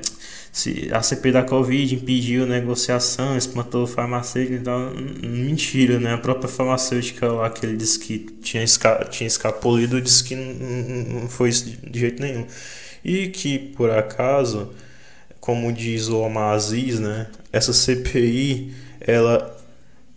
se 0.54 0.88
a 0.92 1.02
CP 1.02 1.32
da 1.32 1.42
Covid 1.42 1.96
impediu 1.96 2.46
negociação, 2.46 3.36
espantou 3.36 3.82
o 3.82 3.86
farmacêutico, 3.88 4.54
então 4.54 4.92
mentira, 5.20 5.98
né? 5.98 6.14
A 6.14 6.18
própria 6.18 6.48
farmacêutica 6.48 7.26
lá 7.26 7.50
que 7.50 7.66
ele 7.66 7.76
disse 7.76 7.98
que 7.98 8.20
tinha, 8.40 8.62
esca 8.62 9.04
tinha 9.10 9.26
escapulido 9.26 10.00
disse 10.00 10.22
que 10.22 10.36
não, 10.36 11.22
não 11.22 11.28
foi 11.28 11.48
isso 11.48 11.64
de 11.64 11.98
jeito 11.98 12.22
nenhum. 12.22 12.46
E 13.04 13.30
que, 13.30 13.58
por 13.58 13.90
acaso, 13.90 14.70
como 15.40 15.72
diz 15.72 16.06
o 16.06 16.20
Omar 16.20 16.54
Aziz, 16.54 17.00
né? 17.00 17.26
Essa 17.52 17.72
CPI, 17.72 18.72
ela 19.00 19.60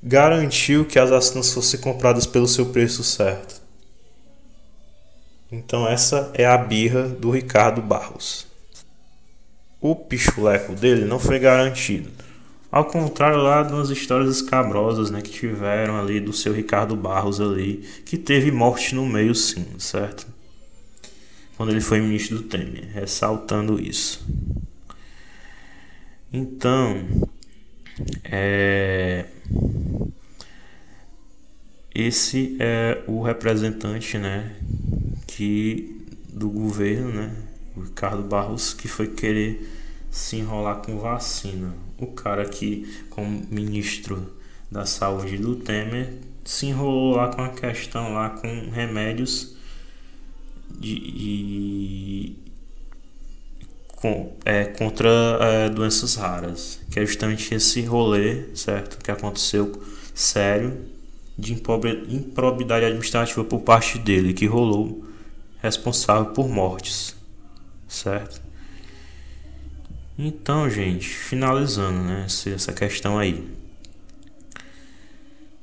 garantiu 0.03 0.85
que 0.85 0.99
as 0.99 1.09
vacinas 1.09 1.51
fossem 1.51 1.79
compradas 1.79 2.27
pelo 2.27 2.47
seu 2.47 2.67
preço 2.67 3.03
certo. 3.03 3.59
Então 5.51 5.87
essa 5.87 6.29
é 6.35 6.45
a 6.45 6.57
birra 6.59 7.07
do 7.07 7.31
Ricardo 7.31 7.81
Barros 7.81 8.45
o 9.79 9.95
pichuleco 9.95 10.73
dele 10.73 11.05
não 11.05 11.19
foi 11.19 11.39
garantido. 11.39 12.09
Ao 12.71 12.83
contrário 12.83 13.37
lá 13.37 13.63
das 13.63 13.89
histórias 13.89 14.35
escabrosas 14.35 15.09
né, 15.09 15.21
que 15.21 15.31
tiveram 15.31 15.97
ali 15.97 16.19
do 16.19 16.33
seu 16.33 16.53
Ricardo 16.53 16.95
Barros 16.95 17.39
ali, 17.39 17.83
que 18.05 18.17
teve 18.17 18.51
morte 18.51 18.93
no 18.93 19.05
meio 19.05 19.33
sim, 19.33 19.65
certo? 19.79 20.27
Quando 21.55 21.71
ele 21.71 21.81
foi 21.81 22.01
ministro 22.01 22.37
do 22.37 22.43
Temer, 22.43 22.89
ressaltando 22.93 23.81
isso. 23.81 24.25
Então, 26.31 27.03
é... 28.23 29.25
esse 31.95 32.57
é 32.59 33.01
o 33.07 33.21
representante, 33.21 34.17
né, 34.17 34.51
que 35.25 36.05
do 36.27 36.49
governo, 36.49 37.11
né, 37.11 37.31
o 37.77 37.83
Ricardo 37.83 38.23
Barros, 38.23 38.73
que 38.73 38.87
foi 38.87 39.07
querer 39.07 39.69
se 40.09 40.37
enrolar 40.37 40.77
com 40.77 40.97
vacina. 40.97 41.73
O 41.97 42.07
cara 42.07 42.45
que, 42.45 43.03
como 43.09 43.45
ministro 43.49 44.33
da 44.71 44.85
saúde 44.85 45.37
do 45.37 45.55
Temer, 45.55 46.13
se 46.43 46.67
enrolou 46.67 47.15
lá 47.15 47.27
com 47.27 47.41
a 47.41 47.49
questão 47.49 48.13
lá 48.13 48.29
com 48.31 48.69
remédios 48.71 49.55
de, 50.71 50.95
de 50.95 52.35
com, 53.87 54.35
é, 54.45 54.65
contra 54.65 55.09
é, 55.41 55.69
doenças 55.69 56.15
raras, 56.15 56.79
que 56.91 56.99
é 56.99 57.05
justamente 57.05 57.53
esse 57.53 57.81
rolê, 57.81 58.55
certo, 58.55 58.97
que 59.03 59.11
aconteceu 59.11 59.71
sério 60.13 60.85
de 61.37 61.53
improbidade 61.53 62.85
administrativa 62.85 63.43
por 63.43 63.61
parte 63.61 63.99
dele, 63.99 64.33
que 64.33 64.45
rolou 64.47 65.05
responsável 65.61 66.27
por 66.27 66.47
mortes 66.47 67.16
certo? 67.87 68.41
Então, 70.17 70.69
gente, 70.69 71.07
finalizando, 71.07 71.99
né, 71.99 72.25
essa 72.25 72.73
questão 72.73 73.19
aí. 73.19 73.47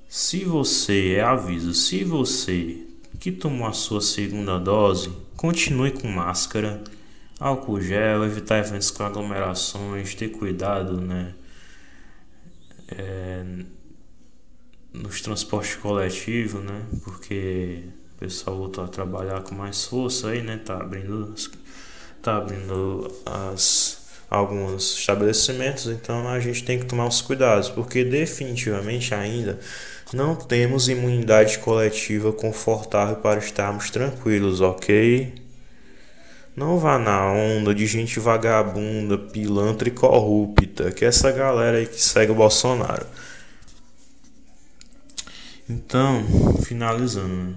Se 0.09 0.45
você, 0.45 1.15
é 1.15 1.23
aviso, 1.23 1.75
se 1.75 2.05
você 2.05 2.87
que 3.19 3.33
tomou 3.33 3.67
a 3.67 3.73
sua 3.73 4.01
segunda 4.01 4.59
dose, 4.59 5.11
continue 5.37 5.91
com 5.91 6.07
máscara, 6.07 6.85
álcool 7.41 7.81
gel, 7.81 8.25
evitar 8.25 8.59
eventos 8.59 8.91
com 8.91 9.03
aglomerações, 9.03 10.15
ter 10.15 10.29
cuidado, 10.29 11.01
né? 11.01 11.35
É, 12.89 13.45
nos 14.93 15.21
transportes 15.21 15.77
coletivos, 15.77 16.63
né? 16.63 16.87
Porque 17.03 17.85
o 18.15 18.19
pessoal 18.19 18.57
voltou 18.57 18.85
a 18.85 18.89
trabalhar 18.89 19.43
com 19.43 19.55
mais 19.55 19.85
força 19.85 20.29
aí, 20.29 20.43
né? 20.43 20.59
Tá 20.59 20.77
abrindo, 20.77 21.35
tá 22.25 22.39
abrindo 22.39 23.11
as 23.27 24.03
alguns 24.31 24.99
estabelecimentos, 24.99 25.87
então 25.87 26.27
a 26.27 26.41
gente 26.41 26.65
tem 26.65 26.79
que 26.79 26.87
tomar 26.87 27.07
os 27.07 27.21
cuidados, 27.21 27.69
porque 27.69 28.05
definitivamente 28.05 29.15
ainda 29.15 29.61
não 30.13 30.35
temos 30.35 30.89
imunidade 30.89 31.59
coletiva 31.59 32.33
confortável 32.33 33.17
para 33.17 33.39
estarmos 33.39 33.91
tranquilos, 33.91 34.61
ok? 34.61 35.35
Não 36.57 36.79
vá 36.79 36.99
na 36.99 37.33
onda 37.33 37.75
de 37.75 37.87
gente 37.87 38.21
vagabunda, 38.21 39.19
pilantra 39.19 39.89
e 39.89 39.93
corrupta, 39.93 40.93
que 40.93 41.05
é 41.05 41.09
essa 41.09 41.31
galera 41.33 41.79
aí 41.79 41.87
que 41.87 42.01
segue 42.01 42.33
o 42.33 42.35
Bolsonaro. 42.35 43.07
Então, 45.69 46.25
finalizando, 46.65 47.57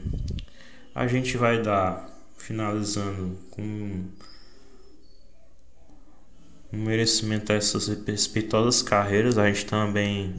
a 0.95 1.05
gente 1.05 1.37
vai 1.37 1.61
dar, 1.61 2.09
finalizando 2.37 3.37
com 3.51 4.05
um 6.71 6.83
merecimento 6.83 7.51
a 7.51 7.55
essas 7.55 7.87
respeitosas 7.87 8.81
carreiras. 8.81 9.37
A 9.37 9.47
gente 9.47 9.65
também 9.65 10.35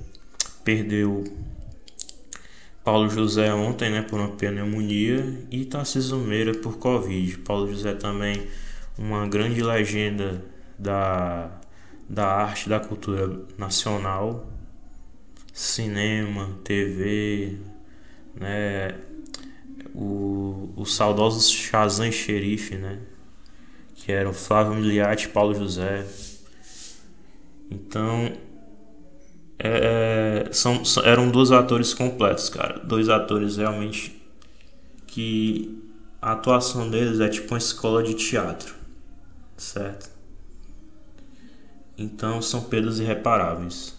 perdeu 0.64 1.24
Paulo 2.85 3.09
José 3.11 3.53
ontem, 3.53 3.91
né, 3.91 4.03
por 4.03 4.18
uma 4.18 4.31
pneumonia 4.31 5.47
e 5.51 5.64
Tarcísio 5.64 6.16
Meira 6.18 6.55
por 6.55 6.79
Covid. 6.79 7.39
Paulo 7.39 7.70
José 7.70 7.95
também 7.95 8.47
uma 8.97 9.26
grande 9.29 9.62
legenda 9.62 10.45
da, 10.79 11.51
da 12.09 12.26
arte, 12.26 12.68
da 12.68 12.81
cultura 12.81 13.41
nacional, 13.57 14.51
cinema, 15.53 16.59
TV, 16.64 17.59
né, 18.35 18.95
o, 19.95 20.72
o 20.76 20.85
saudoso 20.85 21.41
Shazam 21.53 22.11
Xerife, 22.11 22.74
né, 22.76 22.99
que 24.09 24.12
eram 24.12 24.32
Flávio 24.32 24.74
Miliati 24.74 25.26
e 25.26 25.28
Paulo 25.28 25.54
José. 25.54 26.02
Então, 27.70 28.32
é, 29.59 30.46
é, 30.48 30.50
são, 30.50 30.82
eram 31.04 31.30
dois 31.30 31.52
atores 31.52 31.92
completos, 31.92 32.48
cara. 32.48 32.78
Dois 32.78 33.11
atores 33.11 33.59
realmente 33.59 34.18
que 35.06 35.78
a 36.22 36.32
atuação 36.32 36.88
deles 36.88 37.20
é 37.20 37.28
tipo 37.28 37.52
uma 37.52 37.59
escola 37.59 38.02
de 38.02 38.14
teatro, 38.14 38.74
certo? 39.59 40.09
Então 41.98 42.40
são 42.40 42.62
perdas 42.62 43.00
irreparáveis. 43.00 43.94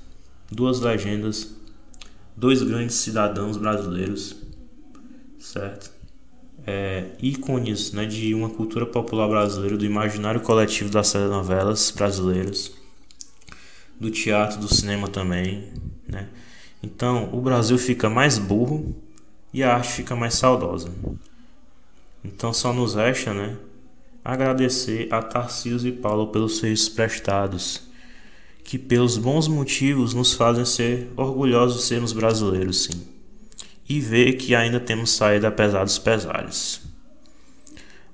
Duas 0.51 0.80
legendas, 0.80 1.53
dois 2.36 2.64
grandes 2.64 2.95
cidadãos 2.95 3.57
brasileiros, 3.57 4.38
certo? 5.38 5.99
É, 6.68 7.05
ícones 7.22 7.91
né, 7.93 8.05
de 8.05 8.34
uma 8.34 8.49
cultura 8.49 8.86
popular 8.86 9.28
brasileira, 9.28 9.78
do 9.78 9.86
imaginário 9.86 10.41
coletivo 10.41 10.89
das 10.89 11.12
telenovelas 11.12 11.91
brasileiras 11.91 12.72
do 13.99 14.10
teatro, 14.10 14.60
do 14.60 14.74
cinema 14.74 15.07
também, 15.07 15.68
né? 16.07 16.30
Então, 16.82 17.30
o 17.34 17.41
Brasil 17.41 17.78
fica 17.78 18.10
mais 18.10 18.38
burro 18.38 18.95
e 19.53 19.62
a 19.62 19.76
arte 19.76 19.91
fica 19.91 20.16
mais 20.16 20.36
saudosa. 20.36 20.89
Então, 22.24 22.53
só 22.53 22.72
nos 22.72 22.95
resta, 22.95 23.34
né, 23.34 23.57
agradecer 24.24 25.07
a 25.12 25.22
Tarcísio 25.22 25.89
e 25.89 25.91
Paulo 25.91 26.28
pelos 26.28 26.57
serviços 26.57 26.89
prestados, 26.89 27.82
que 28.64 28.78
pelos 28.78 29.18
bons 29.18 29.47
motivos 29.47 30.14
nos 30.14 30.34
fazem 30.34 30.64
ser 30.64 31.12
orgulhosos 31.18 31.82
de 31.82 31.88
sermos 31.88 32.14
brasileiros, 32.14 32.84
sim. 32.84 33.18
E 33.90 34.00
ver 34.00 34.34
que 34.34 34.54
ainda 34.54 34.80
temos 34.80 35.12
saído 35.12 35.48
apesar 35.48 35.84
dos 35.84 35.98
pesares. 35.98 36.82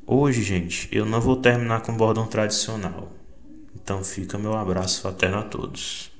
Hoje, 0.07 0.41
gente, 0.41 0.87
eu 0.91 1.05
não 1.05 1.19
vou 1.19 1.35
terminar 1.35 1.81
com 1.81 1.97
bordão 1.97 2.25
tradicional. 2.25 3.11
Então 3.75 4.03
fica 4.03 4.37
meu 4.37 4.55
abraço 4.55 5.01
fraterno 5.01 5.39
a 5.39 5.43
todos. 5.43 6.14